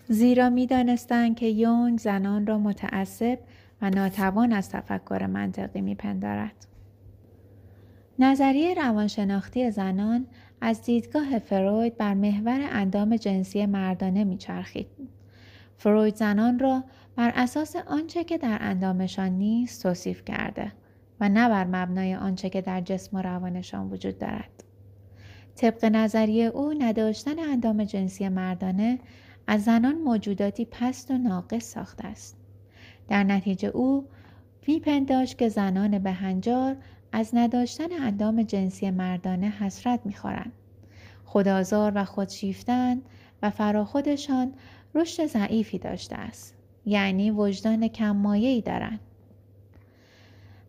زیرا 0.10 0.49
می‌دانستند 0.49 1.36
که 1.36 1.45
یونگ 1.45 1.99
زنان 1.99 2.47
را 2.47 2.58
متعصب 2.58 3.39
و 3.82 3.89
ناتوان 3.89 4.53
از 4.53 4.70
تفکر 4.70 5.26
منطقی 5.26 5.82
میپندارد. 5.82 6.68
نظریه 8.20 8.74
روانشناختی 8.74 9.72
زنان 9.72 10.26
از 10.62 10.82
دیدگاه 10.82 11.39
فروید 11.39 11.97
بر 11.97 12.14
محور 12.14 12.60
اندام 12.72 13.16
جنسی 13.16 13.66
مردانه 13.66 14.24
میچرخید. 14.24 14.88
فروید 15.78 16.16
زنان 16.16 16.60
را 16.60 16.84
بر 17.16 17.32
اساس 17.36 17.76
آنچه 17.76 18.24
که 18.24 18.38
در 18.38 18.58
اندامشان 18.62 19.30
نیست 19.30 19.84
توصیف 19.84 20.26
کرده 20.26 20.72
و 21.20 21.30
نه 21.30 21.49
بر 21.49 21.64
مبنای 21.64 22.16
آنچه 22.16 22.49
که 22.49 22.62
در 22.62 22.82
جسم 22.82 23.18
و 23.18 23.22
روانشان 23.22 23.89
وجود 23.89 24.18
دارد. 24.20 24.64
طبق 25.56 25.86
نظریه 25.86 26.45
او 26.45 26.74
نداشتن 26.80 27.39
اندام 27.39 27.84
جنسی 27.84 28.30
مردانه 28.30 28.99
از 29.47 29.63
زنان 29.63 29.95
موجوداتی 29.95 30.65
پست 30.65 31.11
و 31.11 31.17
ناقص 31.17 31.63
ساخته 31.63 32.07
است. 32.07 32.37
در 33.07 33.23
نتیجه 33.23 33.67
او 33.67 34.07
میپنداشت 34.67 35.37
که 35.37 35.49
زنان 35.49 35.99
بهنجار 35.99 36.75
از 37.11 37.29
نداشتن 37.33 37.91
اندام 38.01 38.43
جنسی 38.43 38.91
مردانه 38.91 39.49
حسرت 39.49 39.99
می‌خورند. 40.05 40.51
خدازار 41.25 41.91
و 41.95 42.05
خودشیفتن 42.05 43.01
و 43.41 43.49
فراخودشان 43.49 44.53
رشد 44.95 45.25
ضعیفی 45.25 45.79
داشته 45.79 46.15
است. 46.15 46.55
یعنی 46.85 47.31
وجدان 47.31 47.87
کم 47.87 48.61
دارند. 48.61 48.99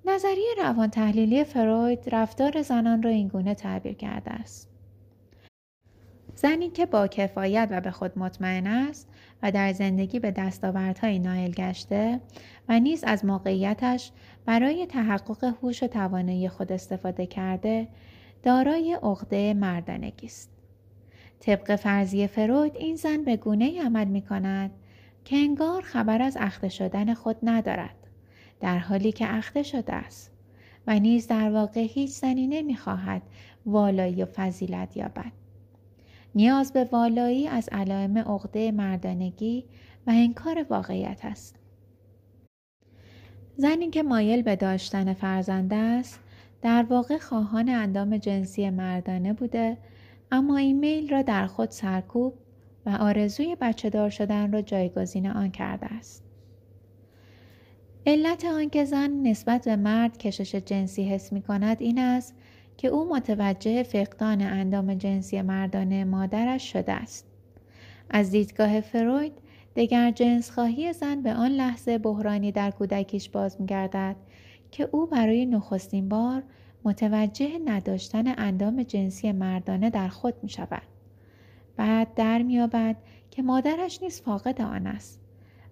نظریه 0.04 0.54
روان 0.58 0.90
تحلیلی 0.90 1.44
فروید 1.44 1.98
رفتار 2.12 2.62
زنان 2.62 3.02
را 3.02 3.10
اینگونه 3.10 3.54
تعبیر 3.54 3.92
کرده 3.92 4.30
است. 4.30 4.68
زنی 6.37 6.70
که 6.70 6.87
با 6.87 7.07
کفایت 7.07 7.68
و 7.70 7.80
به 7.80 7.91
خود 7.91 8.18
مطمئن 8.18 8.66
است 8.66 9.09
و 9.43 9.53
در 9.53 9.72
زندگی 9.72 10.20
به 10.20 10.30
دستاوردهای 10.30 11.18
نایل 11.18 11.51
گشته 11.51 12.20
و 12.68 12.80
نیز 12.80 13.05
از 13.05 13.24
موقعیتش 13.24 14.12
برای 14.47 14.87
تحقق 14.87 15.45
هوش 15.45 15.82
و 15.82 15.87
توانایی 15.87 16.49
خود 16.49 16.72
استفاده 16.72 17.26
کرده 17.26 17.89
دارای 18.43 18.99
عقده 19.03 19.55
مردانگی 19.55 20.26
است. 20.26 20.51
طبق 21.41 21.76
فرضیه 21.76 22.26
فروید 22.26 22.76
این 22.76 22.97
زن 22.97 23.24
به 23.24 23.37
گونه 23.37 23.82
عمل 23.82 24.05
می 24.05 24.22
کند 24.22 24.70
که 25.24 25.37
انگار 25.37 25.82
خبر 25.82 26.22
از 26.22 26.37
اخته 26.41 26.68
شدن 26.68 27.14
خود 27.14 27.37
ندارد 27.43 27.97
در 28.61 28.78
حالی 28.78 29.12
که 29.12 29.34
اخته 29.34 29.62
شده 29.62 29.93
است 29.93 30.32
و 30.87 30.99
نیز 30.99 31.26
در 31.26 31.51
واقع 31.51 31.80
هیچ 31.80 32.11
زنی 32.11 32.47
نمی‌خواهد 32.47 33.22
والایی 33.66 34.22
و 34.22 34.26
فضیلت 34.26 34.97
یابد. 34.97 35.45
نیاز 36.37 36.72
به 36.72 36.84
والایی 36.84 37.49
از 37.49 37.68
علائم 37.72 38.18
عقده 38.18 38.72
مردانگی 38.72 39.64
و 40.07 40.11
انکار 40.11 40.66
واقعیت 40.70 41.20
است 41.24 41.57
زنی 43.57 43.91
که 43.91 44.03
مایل 44.03 44.43
به 44.43 44.57
داشتن 44.57 45.14
فرزنده 45.14 45.76
است 45.76 46.20
در 46.62 46.82
واقع 46.82 47.18
خواهان 47.18 47.68
اندام 47.68 48.16
جنسی 48.16 48.70
مردانه 48.70 49.32
بوده 49.32 49.76
اما 50.32 50.57
این 50.57 50.78
میل 50.78 51.09
را 51.09 51.22
در 51.22 51.47
خود 51.47 51.70
سرکوب 51.70 52.34
و 52.87 52.91
آرزوی 52.91 53.57
بچه 53.61 53.91
دار 53.91 54.11
شدن 54.11 54.53
را 54.53 54.62
جایگزین 54.62 55.26
آن 55.26 55.51
کرده 55.51 55.87
است. 55.87 56.24
علت 58.07 58.45
آنکه 58.45 58.84
زن 58.84 59.11
نسبت 59.11 59.64
به 59.64 59.76
مرد 59.76 60.18
کشش 60.18 60.55
جنسی 60.55 61.05
حس 61.05 61.32
می 61.32 61.43
کند 61.43 61.82
این 61.82 61.99
است 61.99 62.34
که 62.76 62.88
او 62.88 63.08
متوجه 63.08 63.82
فقدان 63.82 64.42
اندام 64.42 64.94
جنسی 64.94 65.42
مردانه 65.42 66.04
مادرش 66.04 66.72
شده 66.72 66.92
است. 66.92 67.26
از 68.10 68.30
دیدگاه 68.30 68.80
فروید 68.80 69.32
دگر 69.76 70.10
جنس 70.10 70.50
خواهی 70.50 70.92
زن 70.92 71.22
به 71.22 71.34
آن 71.34 71.50
لحظه 71.50 71.98
بحرانی 71.98 72.52
در 72.52 72.70
کودکیش 72.70 73.28
باز 73.28 73.60
می 73.60 73.66
گردد 73.66 74.16
که 74.70 74.88
او 74.92 75.06
برای 75.06 75.46
نخستین 75.46 76.08
بار 76.08 76.42
متوجه 76.84 77.58
نداشتن 77.64 78.38
اندام 78.38 78.82
جنسی 78.82 79.32
مردانه 79.32 79.90
در 79.90 80.08
خود 80.08 80.34
می 80.42 80.48
شود. 80.48 80.82
بعد 81.76 82.14
در 82.14 82.42
میابد 82.42 82.96
که 83.30 83.42
مادرش 83.42 84.02
نیز 84.02 84.20
فاقد 84.20 84.62
آن 84.62 84.86
است 84.86 85.20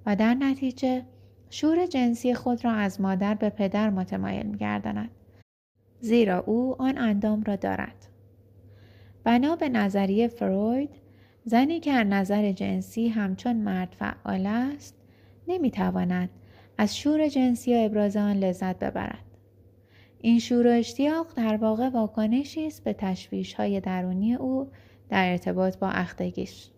و 0.07 0.17
در 0.17 0.35
نتیجه 0.35 1.03
شور 1.51 1.87
جنسی 1.87 2.35
خود 2.35 2.65
را 2.65 2.73
از 2.73 3.01
مادر 3.01 3.35
به 3.35 3.51
پدر 3.51 3.91
متمایل 3.91 4.47
می 4.47 4.57
گردند. 4.57 5.11
زیرا 6.05 6.39
او 6.47 6.83
آن 6.83 6.99
اندام 6.99 7.43
را 7.43 7.57
دارد. 7.57 8.09
بنا 9.25 9.57
به 9.57 9.69
نظریه 9.69 10.29
فروید 10.29 10.91
زنی 11.45 11.81
که 11.81 11.93
از 11.93 12.07
نظر 12.07 12.53
جنسی 12.53 13.09
همچون 13.09 13.57
مرد 13.57 13.97
فعال 13.99 14.47
است 14.47 14.97
نمی‌تواند 15.49 16.31
از 16.79 16.97
شور 16.97 17.29
جنسی 17.29 17.75
و 17.75 17.79
ابراز 17.79 18.17
آن 18.17 18.37
لذت 18.37 18.79
ببرد. 18.79 19.25
این 20.21 20.39
شور 20.39 20.67
و 20.67 20.71
اشتیاق 20.71 21.27
در 21.37 21.57
واقع 21.57 21.89
واکنشی 21.89 22.67
است 22.67 22.85
به 22.85 22.93
تشویش 22.93 23.55
های 23.55 23.81
درونی 23.81 24.35
او 24.35 24.71
در 25.09 25.31
ارتباط 25.31 25.79
با 25.79 25.89
اختگیش. 25.89 26.71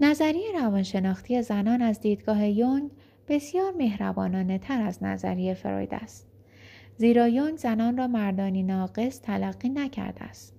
نظریه 0.00 0.60
روانشناختی 0.60 1.42
زنان 1.42 1.82
از 1.82 2.00
دیدگاه 2.00 2.48
یونگ 2.48 2.90
بسیار 3.28 3.72
مهربانانه 3.72 4.58
تر 4.58 4.82
از 4.82 5.02
نظریه 5.02 5.54
فروید 5.54 5.94
است. 5.94 6.33
زیرا 6.96 7.28
یونگ 7.28 7.56
زنان 7.56 7.96
را 7.96 8.06
مردانی 8.06 8.62
ناقص 8.62 9.20
تلقی 9.20 9.68
نکرده 9.68 10.24
است. 10.24 10.54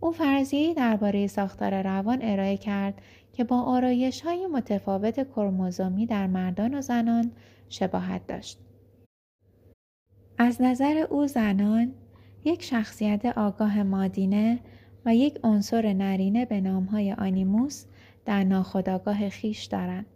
او 0.00 0.12
فرضیه 0.12 0.74
درباره 0.74 1.26
ساختار 1.26 1.82
روان 1.82 2.18
ارائه 2.22 2.56
کرد 2.56 3.02
که 3.32 3.44
با 3.44 3.62
آرایش 3.62 4.20
های 4.20 4.46
متفاوت 4.46 5.28
کرموزومی 5.36 6.06
در 6.06 6.26
مردان 6.26 6.74
و 6.74 6.80
زنان 6.80 7.32
شباهت 7.68 8.26
داشت. 8.26 8.58
از 10.38 10.62
نظر 10.62 11.06
او 11.10 11.26
زنان 11.26 11.92
یک 12.44 12.62
شخصیت 12.62 13.24
آگاه 13.24 13.82
مادینه 13.82 14.60
و 15.04 15.14
یک 15.14 15.38
عنصر 15.44 15.92
نرینه 15.92 16.44
به 16.44 16.60
نامهای 16.60 17.12
آنیموس 17.12 17.84
در 18.24 18.44
ناخودآگاه 18.44 19.28
خیش 19.28 19.64
دارند 19.64 20.06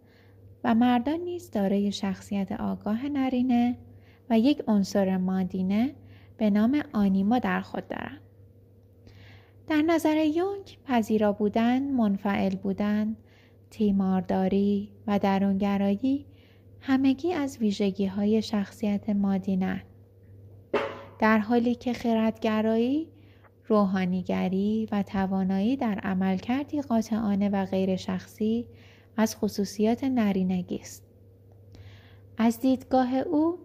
و 0.63 0.75
مردان 0.75 1.19
نیز 1.19 1.51
دارای 1.51 1.91
شخصیت 1.91 2.51
آگاه 2.51 3.09
نرینه 3.09 3.77
و 4.29 4.39
یک 4.39 4.63
عنصر 4.67 5.17
مادینه 5.17 5.95
به 6.37 6.49
نام 6.49 6.83
آنیما 6.93 7.39
در 7.39 7.61
خود 7.61 7.87
دارند. 7.87 8.21
در 9.67 9.81
نظر 9.81 10.25
یونگ 10.25 10.77
پذیرا 10.85 11.31
بودن، 11.31 11.91
منفعل 11.91 12.55
بودن، 12.55 13.15
تیمارداری 13.69 14.91
و 15.07 15.19
درونگرایی 15.19 16.25
همگی 16.81 17.33
از 17.33 17.57
ویژگی 17.57 18.05
های 18.05 18.41
شخصیت 18.41 19.09
مادینه 19.09 19.83
در 21.19 21.37
حالی 21.37 21.75
که 21.75 21.93
خردگرایی، 21.93 23.07
روحانیگری 23.67 24.87
و 24.91 25.03
توانایی 25.03 25.77
در 25.77 25.99
عملکردی 25.99 26.81
قاطعانه 26.81 27.49
و 27.49 27.65
غیر 27.65 27.95
شخصی 27.95 28.67
از 29.17 29.35
خصوصیات 29.35 30.03
نرینگی 30.03 30.75
است. 30.75 31.03
از 32.37 32.59
دیدگاه 32.59 33.13
او 33.15 33.57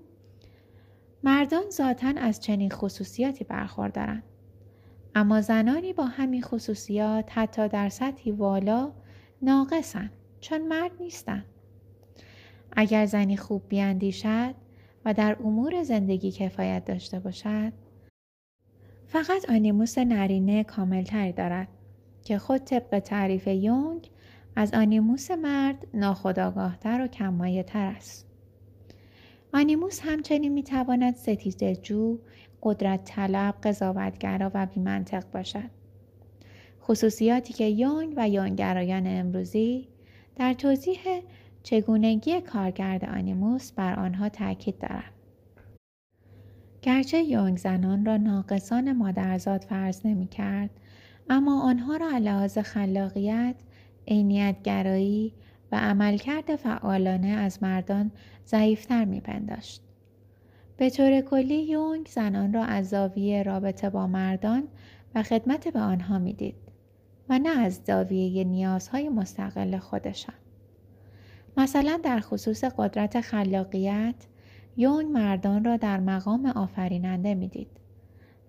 مردان 1.24 1.70
ذاتا 1.70 2.12
از 2.16 2.40
چنین 2.40 2.70
خصوصیاتی 2.70 3.44
برخوردارند 3.44 4.22
اما 5.14 5.40
زنانی 5.40 5.92
با 5.92 6.04
همین 6.04 6.42
خصوصیات 6.42 7.30
حتی 7.38 7.68
در 7.68 7.88
سطحی 7.88 8.30
والا 8.30 8.92
ناقصند 9.42 10.10
چون 10.40 10.68
مرد 10.68 10.90
نیستند 11.00 11.44
اگر 12.72 13.06
زنی 13.06 13.36
خوب 13.36 13.62
بیاندیشد 13.68 14.54
و 15.04 15.14
در 15.14 15.36
امور 15.40 15.82
زندگی 15.82 16.30
کفایت 16.30 16.84
داشته 16.84 17.20
باشد 17.20 17.72
فقط 19.06 19.50
آنیموس 19.50 19.98
نرینه 19.98 20.64
کاملتری 20.64 21.32
دارد 21.32 21.68
که 22.24 22.38
خود 22.38 22.64
طبق 22.64 22.98
تعریف 22.98 23.46
یونگ 23.46 24.10
از 24.56 24.74
آنیموس 24.74 25.30
مرد 25.30 25.86
ناخداگاهتر 25.94 27.04
و 27.04 27.06
کمایه 27.06 27.62
تر 27.62 27.86
است. 27.86 28.31
آنیموس 29.55 30.00
همچنین 30.05 30.53
می‌تواند 30.53 31.14
ستیزه 31.14 31.76
جو، 31.76 32.18
قدرت 32.62 33.05
طلب، 33.05 33.55
قضاوتگرا 33.62 34.50
و 34.55 34.66
بیمنطق 34.66 35.30
باشد. 35.30 35.70
خصوصیاتی 36.82 37.53
که 37.53 37.64
یونگ 37.64 38.14
و 38.16 38.28
یونگرایان 38.28 39.07
امروزی 39.07 39.88
در 40.36 40.55
توضیح 40.55 40.98
چگونگی 41.62 42.40
کارکرد 42.40 43.05
آنیموس 43.05 43.72
بر 43.72 43.94
آنها 43.94 44.28
تاکید 44.28 44.78
دارند. 44.78 45.12
گرچه 46.82 47.22
یونگ 47.22 47.59
زنان 47.59 48.05
را 48.05 48.16
ناقصان 48.16 48.92
مادرزاد 48.92 49.61
فرض 49.61 50.07
نمی 50.07 50.26
کرد، 50.26 50.70
اما 51.30 51.62
آنها 51.62 51.96
را 51.96 52.11
علاوه 52.14 52.62
خلاقیت، 52.62 53.55
عینیتگرایی 54.09 55.34
و 55.72 55.76
عملکرد 55.76 56.56
فعالانه 56.56 57.28
از 57.28 57.62
مردان 57.62 58.10
ضعیفتر 58.46 59.04
میپنداشت. 59.04 59.82
به 60.76 60.90
طور 60.90 61.20
کلی 61.20 61.62
یونگ 61.62 62.06
زنان 62.06 62.52
را 62.52 62.64
از 62.64 62.88
زاویه 62.88 63.42
رابطه 63.42 63.90
با 63.90 64.06
مردان 64.06 64.68
و 65.14 65.22
خدمت 65.22 65.68
به 65.68 65.80
آنها 65.80 66.18
می‌دید 66.18 66.54
و 67.28 67.38
نه 67.38 67.48
از 67.48 67.80
زاویه 67.86 68.44
نیازهای 68.44 69.08
مستقل 69.08 69.78
خودشان. 69.78 70.34
مثلا 71.56 72.00
در 72.02 72.20
خصوص 72.20 72.64
قدرت 72.64 73.20
خلاقیت 73.20 74.14
یونگ 74.76 75.10
مردان 75.10 75.64
را 75.64 75.76
در 75.76 76.00
مقام 76.00 76.46
آفریننده 76.46 77.34
می‌دید 77.34 77.68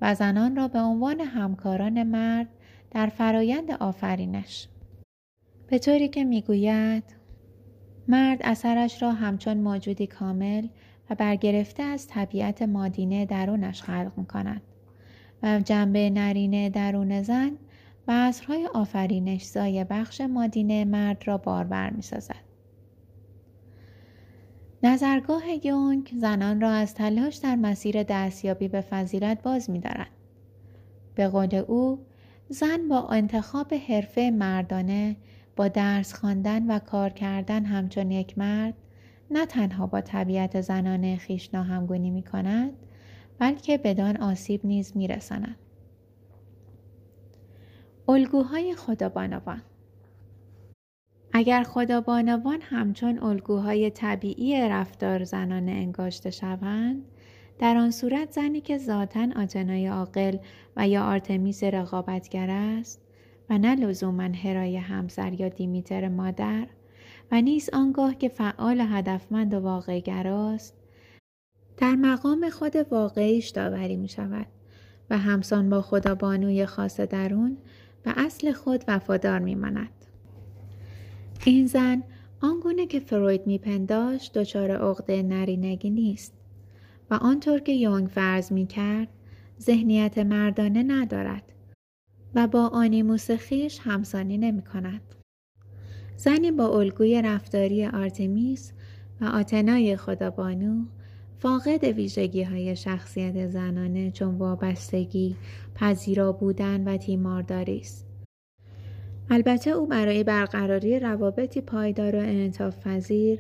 و 0.02 0.16
زنان 0.16 0.56
را 0.56 0.68
به 0.68 0.80
عنوان 0.80 1.20
همکاران 1.22 2.04
مرد 2.04 2.48
در 2.92 3.08
فرایند 3.08 3.72
آفرینش 3.72 4.68
به 5.74 5.80
طوری 5.80 6.08
که 6.08 6.24
می‌گوید 6.24 7.04
مرد 8.08 8.40
اثرش 8.44 9.02
را 9.02 9.12
همچون 9.12 9.58
موجودی 9.58 10.08
کامل 10.08 10.68
و 11.10 11.16
برگرفته 11.16 11.84
از 11.84 12.08
طبیعت 12.08 12.62
مادینه 12.62 13.26
درونش 13.26 13.82
خلق 13.82 14.12
می 14.18 14.26
کند 14.26 14.62
و 15.44 15.60
جنبه 15.60 16.10
نرینه 16.10 16.70
درون 16.70 17.22
زن 17.22 17.52
و 18.08 18.12
اصرهای 18.12 18.68
آفرینش 18.74 19.44
زای 19.44 19.84
بخش 19.84 20.22
مادینه 20.22 20.86
مرد 20.86 21.24
را 21.26 21.38
باربر 21.38 21.90
می 21.90 22.02
سازد. 22.02 22.44
نظرگاه 24.84 25.44
یونگ 25.64 26.14
زنان 26.18 26.62
را 26.62 26.70
از 26.70 26.94
تلاش 26.94 27.36
در 27.36 27.56
مسیر 27.56 28.04
دستیابی 28.04 28.68
به 28.68 28.82
فضیلت 28.82 29.42
باز 29.42 29.70
می 29.70 29.80
دارد. 29.80 30.10
به 31.16 31.28
قول 31.28 31.56
او 31.56 32.00
زن 32.50 32.88
با 32.90 33.08
انتخاب 33.08 33.74
حرفه 33.74 34.32
مردانه 34.32 35.16
با 35.56 35.68
درس 35.68 36.14
خواندن 36.14 36.68
و 36.68 36.80
کار 36.80 37.10
کردن 37.10 37.66
همچون 37.66 38.12
یک 38.12 38.38
مرد 38.38 38.74
نه 39.32 39.46
تنها 39.46 39.88
با 39.88 40.02
طبیعت 40.02 40.62
زنانه 40.62 41.18
خیش 41.18 41.54
ناهمگونی 41.54 42.10
می 42.10 42.24
کند 42.24 42.74
بلکه 43.40 43.78
بدان 43.78 44.18
آسیب 44.18 44.62
نیز 44.64 44.98
می 44.98 45.08
رساند. 45.08 45.56
الگوهای 48.08 48.76
خدابانوان 48.76 49.62
اگر 51.34 51.64
خدابانوان 51.64 52.62
همچون 52.62 53.20
الگوهای 53.20 53.90
طبیعی 53.90 54.70
رفتار 54.70 55.24
زنانه 55.24 55.72
انگاشته 55.72 56.32
شوند 56.32 57.06
در 57.60 57.78
آن 57.78 57.92
صورت 57.92 58.32
زنی 58.32 58.62
که 58.62 58.78
ذاتا 58.78 59.28
آتنای 59.36 59.88
عاقل 59.88 60.38
و 60.76 60.88
یا 60.88 61.04
آرتمیس 61.04 61.64
رقابتگر 61.64 62.50
است 62.50 63.03
و 63.50 63.58
نه 63.58 63.76
لزوما 63.76 64.24
هرای 64.24 64.78
همسر 64.78 65.34
یا 65.34 65.50
دیمیتر 65.50 66.08
مادر 66.08 66.68
و 67.32 67.42
نیز 67.42 67.70
آنگاه 67.74 68.16
که 68.16 68.30
فعال 68.30 68.82
و 68.82 68.86
هدفمند 68.86 69.54
و 69.54 69.60
واقعگراست 69.60 70.78
در 71.78 71.96
مقام 71.96 72.50
خود 72.50 72.76
واقعیش 72.76 73.50
داوری 73.50 73.96
می 73.96 74.08
شود 74.08 74.48
و 75.10 75.18
همسان 75.18 75.70
با 75.70 75.82
خدا 75.82 76.16
بانوی 76.16 76.66
خاص 76.66 77.00
درون 77.00 77.58
و 78.06 78.14
اصل 78.18 78.52
خود 78.52 78.84
وفادار 78.88 79.40
می 79.40 79.56
ماند. 79.56 79.90
این 81.46 81.68
زن 81.68 82.04
آنگونه 82.42 82.86
که 82.86 83.00
فروید 83.00 83.48
میپنداشت 83.48 84.38
دچار 84.38 84.72
عقده 84.72 85.24
نرینگی 85.24 85.90
نیست 85.90 86.34
و 87.10 87.14
آنطور 87.14 87.60
که 87.60 87.72
یونگ 87.72 88.08
فرض 88.08 88.52
می 88.52 88.68
کرد 88.68 89.08
ذهنیت 89.62 90.18
مردانه 90.18 90.84
ندارد 90.84 91.53
و 92.36 92.48
با 92.48 92.68
آنیموس 92.68 93.32
خیش 93.32 93.80
همسانی 93.84 94.38
نمی 94.38 94.62
کند. 94.62 95.02
زنی 96.18 96.52
با 96.52 96.80
الگوی 96.80 97.22
رفتاری 97.22 97.86
آرتمیس 97.86 98.74
و 99.22 99.26
آتنای 99.26 99.98
خدابانو 99.98 100.86
فاقد 101.40 101.84
ویژگی 101.84 102.44
های 102.44 102.76
شخصیت 102.76 103.48
زنانه 103.48 104.12
چون 104.12 104.38
وابستگی، 104.38 105.36
پذیرا 105.76 106.32
بودن 106.32 106.88
و 106.88 106.98
تیمارداری 106.98 107.80
است. 107.80 108.06
البته 109.30 109.70
او 109.70 109.88
برای 109.88 110.24
برقراری 110.24 111.00
روابطی 111.00 111.62
پایدار 111.62 112.16
و 112.16 112.20
انعطاف 112.20 112.88
پذیر 112.88 113.40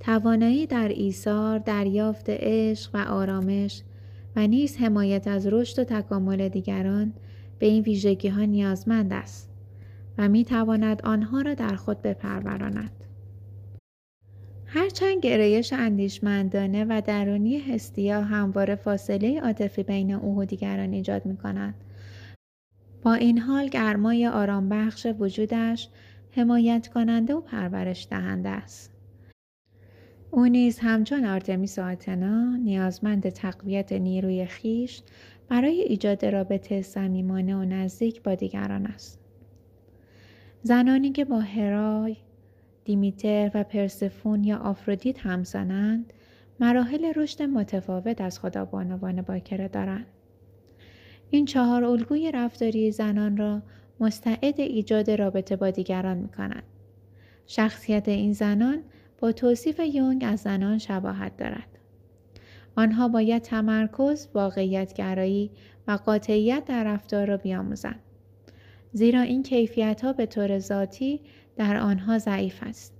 توانایی 0.00 0.66
در 0.66 0.88
ایثار، 0.88 1.58
دریافت 1.58 2.26
عشق 2.28 2.90
و 2.94 2.98
آرامش 2.98 3.82
و 4.36 4.46
نیز 4.46 4.76
حمایت 4.76 5.28
از 5.28 5.46
رشد 5.46 5.78
و 5.78 5.84
تکامل 5.84 6.48
دیگران 6.48 7.12
به 7.64 7.70
این 7.70 7.82
ویژگی 7.82 8.28
ها 8.28 8.44
نیازمند 8.44 9.12
است 9.12 9.50
و 10.18 10.28
می 10.28 10.44
تواند 10.44 11.02
آنها 11.02 11.40
را 11.40 11.54
در 11.54 11.76
خود 11.76 12.02
بپروراند. 12.02 13.04
هرچند 14.66 15.20
گرایش 15.22 15.72
اندیشمندانه 15.72 16.84
و 16.84 17.02
درونی 17.06 17.58
هستیا 17.58 18.22
همواره 18.22 18.74
فاصله 18.74 19.40
عاطفی 19.40 19.82
بین 19.82 20.14
او 20.14 20.38
و 20.38 20.44
دیگران 20.44 20.92
ایجاد 20.92 21.26
می 21.26 21.36
کند. 21.36 21.74
با 23.02 23.14
این 23.14 23.38
حال 23.38 23.68
گرمای 23.68 24.26
آرام 24.26 24.68
بخش 24.68 25.06
وجودش 25.18 25.88
حمایت 26.30 26.88
کننده 26.88 27.34
و 27.34 27.40
پرورش 27.40 28.06
دهنده 28.10 28.48
است. 28.48 28.94
او 30.30 30.46
نیز 30.46 30.78
همچون 30.78 31.24
آرتمیس 31.24 31.78
آتنا 31.78 32.56
نیازمند 32.56 33.28
تقویت 33.28 33.92
نیروی 33.92 34.46
خیش 34.46 35.02
برای 35.48 35.80
ایجاد 35.80 36.24
رابطه 36.24 36.82
صمیمانه 36.82 37.56
و 37.56 37.64
نزدیک 37.64 38.22
با 38.22 38.34
دیگران 38.34 38.86
است. 38.86 39.20
زنانی 40.62 41.10
که 41.10 41.24
با 41.24 41.40
هرای، 41.40 42.16
دیمیتر 42.84 43.50
و 43.54 43.64
پرسفون 43.64 44.44
یا 44.44 44.58
آفرودیت 44.58 45.26
همزنند 45.26 46.12
مراحل 46.60 47.12
رشد 47.16 47.42
متفاوت 47.42 48.20
از 48.20 48.38
خدا 48.38 48.64
بانوان 48.64 49.22
باکره 49.22 49.68
دارند. 49.68 50.06
این 51.30 51.44
چهار 51.44 51.84
الگوی 51.84 52.32
رفتاری 52.32 52.90
زنان 52.90 53.36
را 53.36 53.62
مستعد 54.00 54.60
ایجاد 54.60 55.10
رابطه 55.10 55.56
با 55.56 55.70
دیگران 55.70 56.16
می 56.16 56.28
کنند. 56.28 56.62
شخصیت 57.46 58.08
این 58.08 58.32
زنان 58.32 58.82
با 59.18 59.32
توصیف 59.32 59.80
یونگ 59.80 60.24
از 60.26 60.40
زنان 60.40 60.78
شباهت 60.78 61.36
دارد. 61.36 61.78
آنها 62.76 63.08
باید 63.08 63.42
تمرکز، 63.42 64.28
واقعیتگرایی 64.34 65.50
و 65.88 65.92
قاطعیت 65.92 66.64
در 66.64 66.84
رفتار 66.84 67.26
را 67.26 67.36
بیاموزند. 67.36 68.00
زیرا 68.92 69.20
این 69.20 69.42
کیفیت 69.42 70.04
ها 70.04 70.12
به 70.12 70.26
طور 70.26 70.58
ذاتی 70.58 71.20
در 71.56 71.76
آنها 71.76 72.18
ضعیف 72.18 72.58
است. 72.62 72.94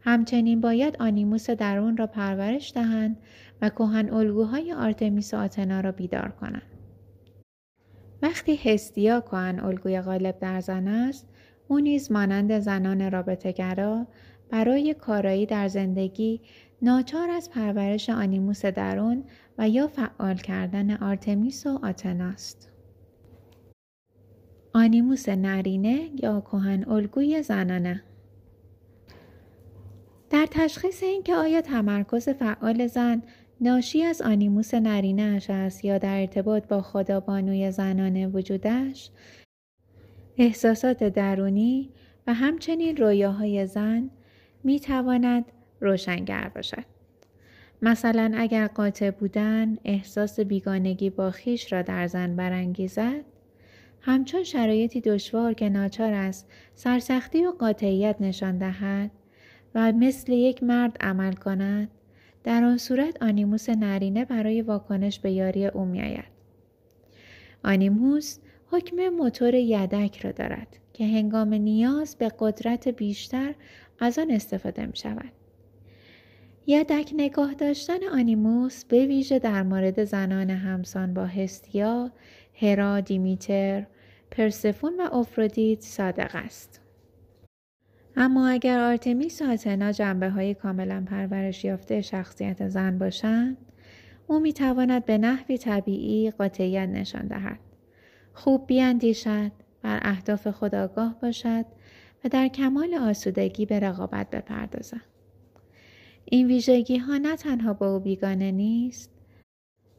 همچنین 0.00 0.60
باید 0.60 0.96
آنیموس 1.00 1.50
درون 1.50 1.96
را 1.96 2.06
پرورش 2.06 2.72
دهند 2.74 3.16
و 3.62 3.68
کهن 3.68 4.10
الگوهای 4.10 4.72
آرتمیس 4.72 5.34
و 5.34 5.36
آتنا 5.36 5.80
را 5.80 5.92
بیدار 5.92 6.28
کنند. 6.40 6.62
وقتی 8.22 8.56
هستیا 8.56 9.20
کهن 9.20 9.60
الگوی 9.60 10.00
غالب 10.00 10.38
در 10.38 10.60
زن 10.60 10.88
است، 10.88 11.28
او 11.68 11.78
نیز 11.78 12.12
مانند 12.12 12.58
زنان 12.58 13.10
رابطهگرا 13.10 14.06
برای 14.50 14.94
کارایی 14.94 15.46
در 15.46 15.68
زندگی 15.68 16.40
ناچار 16.82 17.30
از 17.30 17.50
پرورش 17.50 18.10
آنیموس 18.10 18.66
درون 18.66 19.24
و 19.58 19.68
یا 19.68 19.86
فعال 19.86 20.36
کردن 20.36 20.90
آرتمیس 20.96 21.66
و 21.66 21.78
آتناست. 21.82 22.70
آنیموس 24.74 25.28
نرینه 25.28 26.10
یا 26.22 26.40
کهن 26.40 26.84
الگوی 26.88 27.42
زنانه 27.42 28.02
در 30.30 30.46
تشخیص 30.50 31.02
اینکه 31.02 31.34
آیا 31.34 31.60
تمرکز 31.60 32.28
فعال 32.28 32.86
زن 32.86 33.22
ناشی 33.60 34.02
از 34.02 34.22
آنیموس 34.22 34.74
نرینهاش 34.74 35.50
است 35.50 35.84
یا 35.84 35.98
در 35.98 36.20
ارتباط 36.20 36.68
با 36.68 36.82
خدا 36.82 37.20
بانوی 37.20 37.70
زنانه 37.70 38.26
وجودش 38.26 39.10
احساسات 40.38 41.04
درونی 41.04 41.90
و 42.26 42.34
همچنین 42.34 42.96
رویاهای 42.96 43.66
زن 43.66 44.10
می 44.64 44.80
تواند 44.80 45.44
روشنگر 45.80 46.50
باشد. 46.54 46.84
مثلا 47.82 48.32
اگر 48.36 48.66
قاطع 48.66 49.10
بودن 49.10 49.76
احساس 49.84 50.40
بیگانگی 50.40 51.10
با 51.10 51.30
خیش 51.30 51.72
را 51.72 51.82
در 51.82 52.06
زن 52.06 52.36
برانگیزد 52.36 53.24
همچون 54.00 54.44
شرایطی 54.44 55.00
دشوار 55.00 55.54
که 55.54 55.68
ناچار 55.68 56.12
است 56.12 56.50
سرسختی 56.74 57.46
و 57.46 57.50
قاطعیت 57.50 58.16
نشان 58.20 58.58
دهد 58.58 59.10
و 59.74 59.92
مثل 59.92 60.32
یک 60.32 60.62
مرد 60.62 60.96
عمل 61.00 61.32
کند 61.32 61.88
در 62.44 62.64
آن 62.64 62.78
صورت 62.78 63.22
آنیموس 63.22 63.68
نرینه 63.68 64.24
برای 64.24 64.62
واکنش 64.62 65.18
به 65.18 65.30
یاری 65.32 65.66
او 65.66 65.84
میآید 65.84 66.40
آنیموس 67.64 68.38
حکم 68.70 69.08
موتور 69.08 69.54
یدک 69.54 70.20
را 70.24 70.32
دارد 70.32 70.76
که 70.92 71.06
هنگام 71.06 71.54
نیاز 71.54 72.16
به 72.16 72.32
قدرت 72.38 72.88
بیشتر 72.88 73.54
از 74.00 74.18
آن 74.18 74.30
استفاده 74.30 74.86
می 74.86 74.96
شود. 74.96 75.39
یدک 76.66 77.12
نگاه 77.16 77.54
داشتن 77.54 78.04
آنیموس 78.12 78.84
به 78.84 79.06
ویژه 79.06 79.38
در 79.38 79.62
مورد 79.62 80.04
زنان 80.04 80.50
همسان 80.50 81.14
با 81.14 81.26
هستیا، 81.26 82.10
هرا، 82.54 83.00
دیمیتر، 83.00 83.86
پرسفون 84.30 85.00
و 85.00 85.14
افرودیت 85.14 85.80
صادق 85.80 86.30
است. 86.34 86.80
اما 88.16 88.48
اگر 88.48 88.80
آرتمیس 88.80 89.42
و 89.42 89.50
آتنا 89.50 89.92
جنبه 89.92 90.30
های 90.30 90.54
کاملا 90.54 91.04
پرورش 91.06 91.64
یافته 91.64 92.00
شخصیت 92.00 92.68
زن 92.68 92.98
باشند، 92.98 93.56
او 94.26 94.40
می 94.40 94.52
تواند 94.52 95.04
به 95.04 95.18
نحوی 95.18 95.58
طبیعی 95.58 96.30
قاطعیت 96.30 96.88
نشان 96.88 97.26
دهد. 97.26 97.58
خوب 98.34 98.66
بیاندیشد، 98.66 99.52
بر 99.82 99.98
اهداف 100.02 100.46
خود 100.46 100.74
آگاه 100.74 101.16
باشد 101.22 101.64
و 102.24 102.28
در 102.28 102.48
کمال 102.48 102.94
آسودگی 102.94 103.66
به 103.66 103.80
رقابت 103.80 104.30
بپردازد. 104.30 105.09
این 106.32 106.46
ویژگی 106.46 106.98
ها 106.98 107.18
نه 107.18 107.36
تنها 107.36 107.72
با 107.72 107.94
او 107.94 108.00
بیگانه 108.00 108.50
نیست 108.50 109.10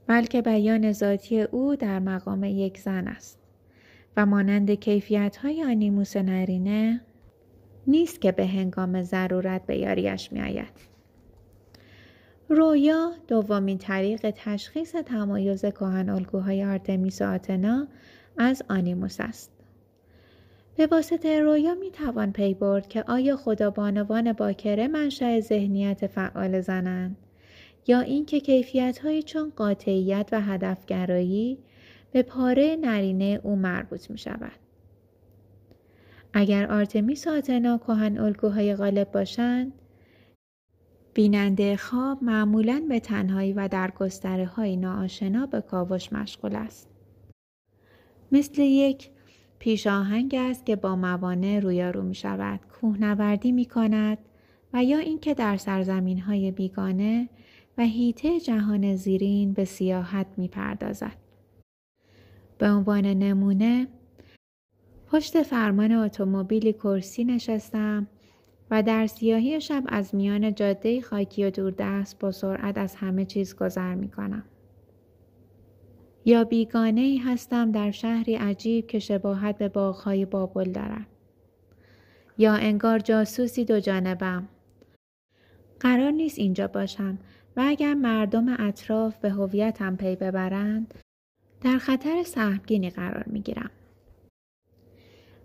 بلکه 0.07 0.41
بیان 0.41 0.91
ذاتی 0.91 1.41
او 1.41 1.75
در 1.75 1.99
مقام 1.99 2.43
یک 2.43 2.77
زن 2.77 3.07
است 3.07 3.39
و 4.17 4.25
مانند 4.25 4.71
کیفیت 4.71 5.37
های 5.37 5.63
آنیموس 5.63 6.17
نرینه 6.17 7.01
نیست 7.87 8.21
که 8.21 8.31
به 8.31 8.47
هنگام 8.47 9.03
ضرورت 9.03 9.65
به 9.65 9.77
یاریش 9.77 10.31
می 10.31 10.41
آید. 10.41 10.91
رویا 12.49 13.11
دومین 13.27 13.77
طریق 13.77 14.31
تشخیص 14.35 14.91
تمایز 14.91 15.65
کهن 15.65 16.09
الگوهای 16.09 16.65
آرتمیس 16.65 17.21
و 17.21 17.33
آتنا 17.33 17.87
از 18.37 18.63
آنیموس 18.69 19.17
است. 19.19 19.60
به 20.75 20.87
واسطه 20.87 21.39
رویا 21.39 21.75
می 21.75 21.91
توان 21.91 22.31
پی 22.31 22.53
برد 22.53 22.87
که 22.87 23.03
آیا 23.07 23.37
خدا 23.37 23.69
بانوان 23.69 24.33
باکره 24.33 24.87
منشأ 24.87 25.39
ذهنیت 25.39 26.07
فعال 26.07 26.61
زنند 26.61 27.17
یا 27.87 27.99
اینکه 27.99 28.39
کیفیت 28.39 28.99
های 28.99 29.23
چون 29.23 29.51
قاطعیت 29.55 30.29
و 30.31 30.41
هدفگرایی 30.41 31.57
به 32.11 32.23
پاره 32.23 32.77
نرینه 32.81 33.39
او 33.43 33.55
مربوط 33.55 34.09
می 34.09 34.17
شود. 34.17 34.51
اگر 36.33 36.71
آرتمیس 36.71 37.27
و 37.27 37.29
آتنا 37.29 37.77
کهن 37.77 38.17
الگوهای 38.17 38.75
غالب 38.75 39.11
باشند 39.11 39.73
بیننده 41.13 41.77
خواب 41.77 42.23
معمولا 42.23 42.85
به 42.89 42.99
تنهایی 42.99 43.53
و 43.53 43.67
در 43.67 43.91
گستره 43.91 44.45
های 44.45 44.77
ناآشنا 44.77 45.45
به 45.45 45.61
کاوش 45.61 46.13
مشغول 46.13 46.55
است. 46.55 46.89
مثل 48.31 48.61
یک 48.61 49.09
پیشاهنگ 49.61 50.35
است 50.35 50.65
که 50.65 50.75
با 50.75 50.95
موانع 50.95 51.59
رویارو 51.59 52.01
می 52.01 52.15
شود، 52.15 52.59
کوهنوردی 52.59 53.51
می 53.51 53.65
کند 53.65 54.17
و 54.73 54.83
یا 54.83 54.97
اینکه 54.97 55.33
در 55.33 55.57
سرزمین 55.57 56.19
های 56.19 56.51
بیگانه 56.51 57.29
و 57.77 57.83
هیته 57.83 58.39
جهان 58.39 58.95
زیرین 58.95 59.53
به 59.53 59.65
سیاحت 59.65 60.27
می 60.37 60.47
پردازد. 60.47 61.17
به 62.57 62.69
عنوان 62.71 63.05
نمونه 63.05 63.87
پشت 65.07 65.43
فرمان 65.43 65.91
اتومبیلی 65.91 66.73
کرسی 66.73 67.23
نشستم 67.23 68.07
و 68.71 68.83
در 68.83 69.07
سیاهی 69.07 69.61
شب 69.61 69.83
از 69.87 70.15
میان 70.15 70.55
جاده 70.55 71.01
خاکی 71.01 71.45
و 71.45 71.49
دوردست 71.49 72.19
با 72.19 72.31
سرعت 72.31 72.77
از 72.77 72.95
همه 72.95 73.25
چیز 73.25 73.55
گذر 73.55 73.95
می 73.95 74.09
کنم. 74.09 74.43
یا 76.25 76.43
بیگانه 76.43 77.01
ای 77.01 77.17
هستم 77.17 77.71
در 77.71 77.91
شهری 77.91 78.35
عجیب 78.35 78.87
که 78.87 78.99
شباهت 78.99 79.57
به 79.57 79.69
باغهای 79.69 80.25
بابل 80.25 80.71
دارد. 80.71 81.07
یا 82.37 82.53
انگار 82.53 82.99
جاسوسی 82.99 83.65
دو 83.65 83.79
جانبم. 83.79 84.47
قرار 85.79 86.11
نیست 86.11 86.39
اینجا 86.39 86.67
باشم 86.67 87.17
و 87.57 87.63
اگر 87.65 87.93
مردم 87.93 88.55
اطراف 88.59 89.17
به 89.17 89.29
هویتم 89.29 89.95
پی 89.95 90.15
ببرند 90.15 90.93
در 91.61 91.77
خطر 91.77 92.23
سهمگینی 92.23 92.89
قرار 92.89 93.23
می 93.27 93.41
گیرم. 93.41 93.69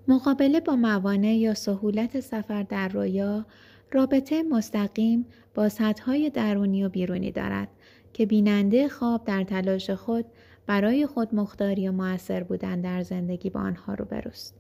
مقابله 0.09 0.61
با 0.61 0.77
موانع 0.77 1.37
یا 1.37 1.55
سهولت 1.55 2.21
سفر 2.21 2.63
در 2.63 2.89
رویا 2.89 3.47
رابطه 3.93 4.43
مستقیم 4.43 5.27
با 5.55 5.69
سطحهای 5.69 6.31
درونی 6.31 6.85
و 6.85 6.89
بیرونی 6.89 7.33
دارد 7.33 7.69
که 8.13 8.27
بیننده 8.27 8.89
خواب 8.89 9.25
در 9.25 9.45
تلاش 9.45 9.91
خود 9.91 10.25
برای 10.67 11.07
خود 11.07 11.35
مختاری 11.35 11.89
و 11.89 11.93
موثر 11.93 12.43
بودن 12.43 12.81
در 12.81 13.03
زندگی 13.03 13.51
با 13.51 13.61
آنها 13.61 13.95
رو 13.95 14.05
بروست. 14.05 14.55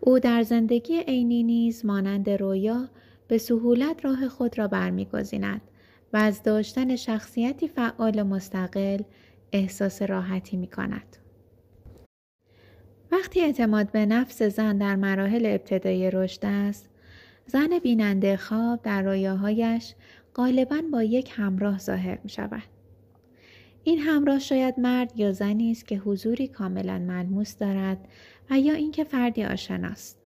او 0.00 0.18
در 0.18 0.42
زندگی 0.42 1.00
عینی 1.00 1.42
نیز 1.42 1.84
مانند 1.84 2.30
رویا 2.30 2.88
به 3.28 3.38
سهولت 3.38 4.04
راه 4.04 4.28
خود 4.28 4.58
را 4.58 4.68
برمیگزیند 4.68 5.60
و 6.12 6.16
از 6.16 6.42
داشتن 6.42 6.96
شخصیتی 6.96 7.68
فعال 7.68 8.22
مستقل 8.22 9.02
احساس 9.52 10.02
راحتی 10.02 10.56
می 10.56 10.66
کند. 10.66 11.16
وقتی 13.12 13.40
اعتماد 13.40 13.90
به 13.90 14.06
نفس 14.06 14.42
زن 14.42 14.78
در 14.78 14.96
مراحل 14.96 15.46
ابتدایی 15.46 16.10
رشد 16.10 16.40
است، 16.42 16.88
زن 17.46 17.78
بیننده 17.82 18.36
خواب 18.36 18.82
در 18.82 19.02
رویاهایش 19.02 19.94
غالبا 20.34 20.82
با 20.92 21.02
یک 21.02 21.32
همراه 21.36 21.78
ظاهر 21.78 22.18
می 22.24 22.28
شود. 22.28 22.75
این 23.86 23.98
همراه 23.98 24.38
شاید 24.38 24.80
مرد 24.80 25.12
یا 25.16 25.32
زنی 25.32 25.70
است 25.70 25.86
که 25.86 25.96
حضوری 25.96 26.48
کاملا 26.48 26.98
ملموس 26.98 27.56
دارد 27.56 28.08
و 28.50 28.58
یا 28.58 28.74
اینکه 28.74 29.04
فردی 29.04 29.44
آشناست. 29.44 30.22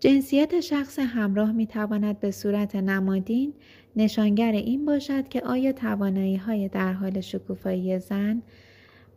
جنسیت 0.00 0.60
شخص 0.60 0.98
همراه 0.98 1.52
می 1.52 1.66
تواند 1.66 2.20
به 2.20 2.30
صورت 2.30 2.76
نمادین 2.76 3.54
نشانگر 3.96 4.52
این 4.52 4.84
باشد 4.84 5.28
که 5.28 5.40
آیا 5.40 5.72
توانایی 5.72 6.36
های 6.36 6.68
در 6.68 6.92
حال 6.92 7.20
شکوفایی 7.20 7.98
زن 7.98 8.42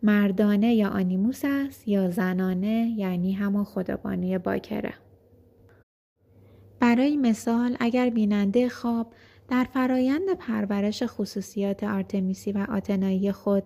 مردانه 0.04 0.76
یا 0.76 0.90
آنیموس 0.90 1.42
است 1.46 1.88
یا 1.88 2.10
زنانه 2.10 2.94
یعنی 2.98 3.34
همان 3.34 3.64
خدابانی 3.64 4.38
باکره. 4.38 4.94
برای 6.80 7.18
مثال 7.18 7.78
اگر 7.80 8.10
بیننده 8.10 8.70
خواب 8.70 9.14
در 9.48 9.64
فرایند 9.64 10.34
پرورش 10.34 11.04
خصوصیات 11.06 11.84
آرتمیسی 11.84 12.52
و 12.52 12.66
آتنایی 12.70 13.32
خود 13.32 13.64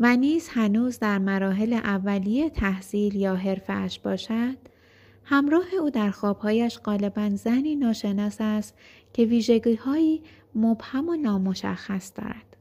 و 0.00 0.16
نیز 0.16 0.48
هنوز 0.48 0.98
در 0.98 1.18
مراحل 1.18 1.72
اولیه 1.72 2.50
تحصیل 2.50 3.14
یا 3.14 3.34
حرفش 3.34 3.98
باشد 3.98 4.56
همراه 5.24 5.74
او 5.80 5.90
در 5.90 6.10
خوابهایش 6.10 6.78
غالبا 6.78 7.30
زنی 7.34 7.76
ناشناس 7.76 8.36
است 8.40 8.74
که 9.12 9.24
ویژگیهایی 9.24 10.22
مبهم 10.54 11.08
و 11.08 11.16
نامشخص 11.16 12.12
دارد. 12.14 12.56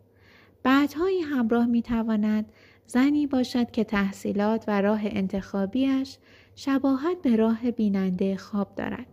بعدهایی 0.63 1.21
همراه 1.21 1.65
می 1.65 1.81
تواند 1.81 2.51
زنی 2.87 3.27
باشد 3.27 3.71
که 3.71 3.83
تحصیلات 3.83 4.63
و 4.67 4.81
راه 4.81 5.01
انتخابیش 5.03 6.17
شباهت 6.55 7.21
به 7.21 7.35
راه 7.35 7.71
بیننده 7.71 8.37
خواب 8.37 8.75
دارد. 8.75 9.07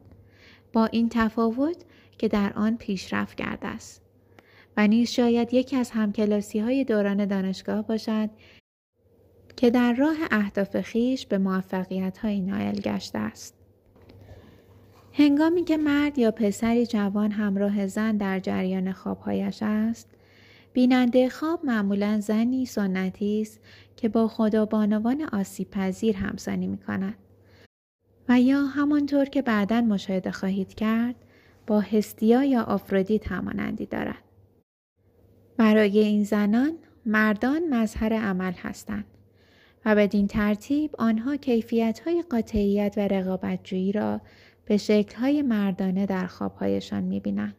با 0.73 0.87
این 0.87 1.09
تفاوت 1.09 1.85
که 2.23 2.29
در 2.29 2.53
آن 2.53 2.77
پیشرفت 2.77 3.37
کرده 3.37 3.67
است 3.69 4.03
و 4.77 4.87
نیز 4.87 5.11
شاید 5.11 5.55
یکی 5.55 5.77
از 5.77 5.91
همکلاسی 5.91 6.59
های 6.59 6.85
دوران 6.85 7.27
دانشگاه 7.27 7.83
باشد 7.83 8.31
که 9.57 9.71
در 9.71 9.93
راه 9.93 10.17
اهداف 10.31 10.81
خیش 10.81 11.27
به 11.27 11.39
موفقیت 11.39 12.19
های 12.19 12.41
نایل 12.41 12.81
گشته 12.81 13.19
است. 13.19 13.55
هنگامی 15.13 15.65
که 15.65 15.77
مرد 15.77 16.19
یا 16.19 16.31
پسری 16.31 16.87
جوان 16.87 17.31
همراه 17.31 17.87
زن 17.87 18.17
در 18.17 18.41
جریان 18.41 18.93
خوابهایش 18.93 19.59
است، 19.63 20.09
بیننده 20.73 21.29
خواب 21.29 21.65
معمولا 21.65 22.21
زنی 22.21 22.67
سنتی 22.67 23.41
است 23.41 23.61
که 23.97 24.09
با 24.09 24.29
خدا 24.29 24.67
بانوان 24.67 25.23
آسیب 25.23 25.71
پذیر 25.71 26.17
همسانی 26.17 26.67
می 26.67 26.79
کند. 26.79 27.15
و 28.29 28.41
یا 28.41 28.67
همانطور 28.67 29.25
که 29.25 29.43
بعدا 29.43 29.81
مشاهده 29.81 30.31
خواهید 30.31 30.75
کرد 30.75 31.15
با 31.73 31.81
هستیا 31.81 32.45
یا 32.45 32.63
آفرودیت 32.63 33.33
همانندی 33.33 33.87
دارد. 33.87 34.25
برای 35.57 35.99
این 35.99 36.25
زنان 36.25 36.73
مردان 37.07 37.69
مظهر 37.75 38.13
عمل 38.13 38.53
هستند 38.53 39.05
و 39.85 39.95
بدین 39.95 40.27
ترتیب 40.27 40.91
آنها 40.99 41.37
کیفیت 41.37 42.01
های 42.07 42.25
قاطعیت 42.31 42.95
و 42.97 43.01
رقابتجویی 43.01 43.93
را 43.93 44.21
به 44.65 44.77
شکل 44.77 45.17
های 45.17 45.43
مردانه 45.43 46.07
در 46.07 46.27
خوابهایشان 46.27 47.03
می 47.03 47.21
بینند. 47.21 47.57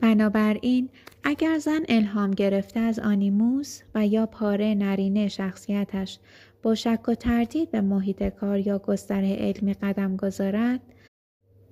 بنابراین 0.00 0.88
اگر 1.24 1.58
زن 1.58 1.82
الهام 1.88 2.30
گرفته 2.30 2.80
از 2.80 2.98
آنیموس 2.98 3.80
و 3.94 4.06
یا 4.06 4.26
پاره 4.26 4.74
نرینه 4.74 5.28
شخصیتش 5.28 6.18
با 6.62 6.74
شک 6.74 7.08
و 7.08 7.14
تردید 7.14 7.70
به 7.70 7.80
محیط 7.80 8.22
کار 8.22 8.58
یا 8.58 8.78
گستره 8.78 9.36
علمی 9.36 9.74
قدم 9.74 10.16
گذارد 10.16 10.80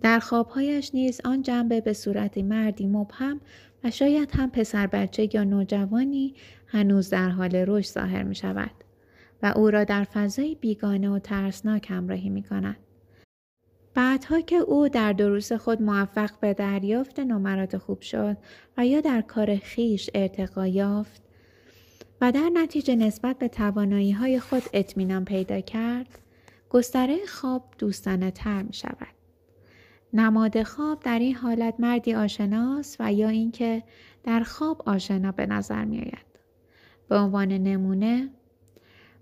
در 0.02 0.18
خوابهایش 0.18 0.90
نیز 0.94 1.20
آن 1.24 1.42
جنبه 1.42 1.80
به 1.80 1.92
صورت 1.92 2.38
مردی 2.38 2.86
مبهم 2.86 3.40
و 3.84 3.90
شاید 3.90 4.30
هم 4.36 4.50
پسر 4.50 4.86
بچه 4.86 5.34
یا 5.34 5.44
نوجوانی 5.44 6.34
هنوز 6.66 7.10
در 7.10 7.28
حال 7.28 7.54
رشد 7.54 7.92
ظاهر 7.92 8.22
می 8.22 8.34
شود 8.34 8.70
و 9.42 9.52
او 9.56 9.70
را 9.70 9.84
در 9.84 10.04
فضای 10.04 10.54
بیگانه 10.54 11.10
و 11.10 11.18
ترسناک 11.18 11.90
همراهی 11.90 12.30
می 12.30 12.42
کند. 12.42 12.76
بعدها 13.94 14.40
که 14.40 14.56
او 14.56 14.88
در 14.88 15.12
دروس 15.12 15.52
خود 15.52 15.82
موفق 15.82 16.30
به 16.40 16.54
دریافت 16.54 17.20
نمرات 17.20 17.76
خوب 17.76 18.00
شد 18.00 18.36
و 18.76 18.86
یا 18.86 19.00
در 19.00 19.20
کار 19.20 19.56
خیش 19.56 20.10
ارتقا 20.14 20.66
یافت 20.66 21.22
و 22.20 22.32
در 22.32 22.50
نتیجه 22.54 22.96
نسبت 22.96 23.38
به 23.38 23.48
توانایی 23.48 24.12
های 24.12 24.40
خود 24.40 24.62
اطمینان 24.72 25.24
پیدا 25.24 25.60
کرد 25.60 26.18
گستره 26.70 27.26
خواب 27.26 27.74
دوستانه 27.78 28.30
تر 28.30 28.62
می 28.62 28.72
شود. 28.72 29.19
نماد 30.12 30.62
خواب 30.62 31.00
در 31.00 31.18
این 31.18 31.34
حالت 31.34 31.74
مردی 31.78 32.14
آشناس 32.14 32.96
و 33.00 33.12
یا 33.12 33.28
اینکه 33.28 33.82
در 34.24 34.42
خواب 34.42 34.82
آشنا 34.86 35.32
به 35.32 35.46
نظر 35.46 35.84
می 35.84 35.98
آید. 35.98 36.26
به 37.08 37.16
عنوان 37.16 37.52
نمونه 37.52 38.30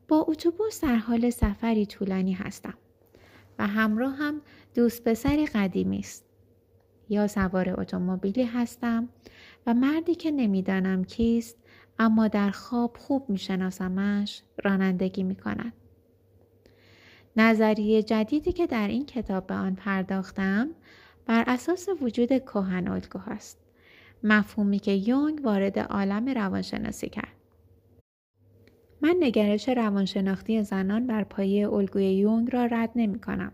با 0.08 0.24
اتوبوس 0.28 0.84
در 0.84 0.96
حال 0.96 1.30
سفری 1.30 1.86
طولانی 1.86 2.32
هستم 2.32 2.74
و 3.58 3.66
همراه 3.66 4.16
هم 4.16 4.40
دوست 4.74 5.04
پسری 5.04 5.46
قدیمی 5.46 5.98
است. 5.98 6.24
یا 7.08 7.26
سوار 7.26 7.80
اتومبیلی 7.80 8.44
هستم 8.44 9.08
و 9.66 9.74
مردی 9.74 10.14
که 10.14 10.30
نمی‌دانم 10.30 11.04
کیست 11.04 11.56
اما 11.98 12.28
در 12.28 12.50
خواب 12.50 12.96
خوب 12.96 13.30
میشناسمش 13.30 14.42
رانندگی 14.64 15.22
می 15.22 15.36
کند. 15.36 15.72
نظریه 17.36 18.02
جدیدی 18.02 18.52
که 18.52 18.66
در 18.66 18.88
این 18.88 19.06
کتاب 19.06 19.46
به 19.46 19.54
آن 19.54 19.74
پرداختم 19.74 20.68
بر 21.28 21.44
اساس 21.46 21.88
وجود 22.00 22.28
کهن 22.28 22.88
الگوها 22.88 23.32
است. 23.32 23.58
مفهومی 24.22 24.78
که 24.78 24.92
یونگ 24.92 25.40
وارد 25.44 25.78
عالم 25.78 26.28
روانشناسی 26.28 27.08
کرد. 27.08 27.34
من 29.00 29.16
نگرش 29.20 29.68
روانشناختی 29.68 30.62
زنان 30.62 31.06
بر 31.06 31.24
پایه 31.24 31.72
الگوی 31.72 32.04
یونگ 32.04 32.52
را 32.52 32.66
رد 32.66 32.90
نمی 32.96 33.20
کنم. 33.20 33.52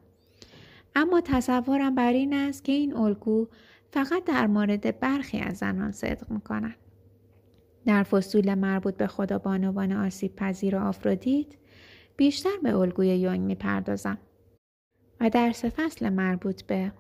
اما 0.97 1.21
تصورم 1.21 1.95
بر 1.95 2.13
این 2.13 2.35
است 2.35 2.65
که 2.65 2.73
این 2.73 2.97
الگو 2.97 3.49
فقط 3.93 4.25
در 4.25 4.47
مورد 4.47 5.01
برخی 5.01 5.39
از 5.39 5.57
زنان 5.57 5.93
صدق 5.93 6.31
می 6.31 6.41
کند. 6.41 6.77
در 7.87 8.03
فصول 8.03 8.55
مربوط 8.55 8.97
به 8.97 9.07
خدا 9.07 9.39
بانوان 9.39 9.93
آسیب 9.93 10.37
پذیر 10.37 10.77
و 10.77 10.81
آفرودیت 10.81 11.47
بیشتر 12.17 12.57
به 12.63 12.77
الگوی 12.77 13.17
یونگ 13.19 13.41
می 13.41 13.55
پردازم. 13.55 14.19
و 15.21 15.31
درس 15.31 15.65
فصل 15.65 16.09
مربوط 16.09 16.63
به 16.63 16.93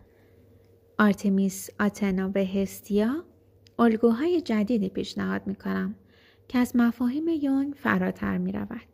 آرتمیس 0.98 1.70
آتنا 1.80 2.30
و 2.34 2.38
هستیا 2.38 3.24
الگوهای 3.78 4.40
جدیدی 4.40 4.88
پیشنهاد 4.88 5.46
می 5.46 5.54
کنم 5.54 5.94
که 6.48 6.58
از 6.58 6.76
مفاهیم 6.76 7.28
یونگ 7.28 7.74
فراتر 7.74 8.38
می 8.38 8.52
رود. 8.52 8.86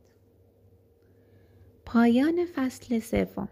پایان 1.87 2.47
فصل 2.55 2.99
سوم 2.99 3.49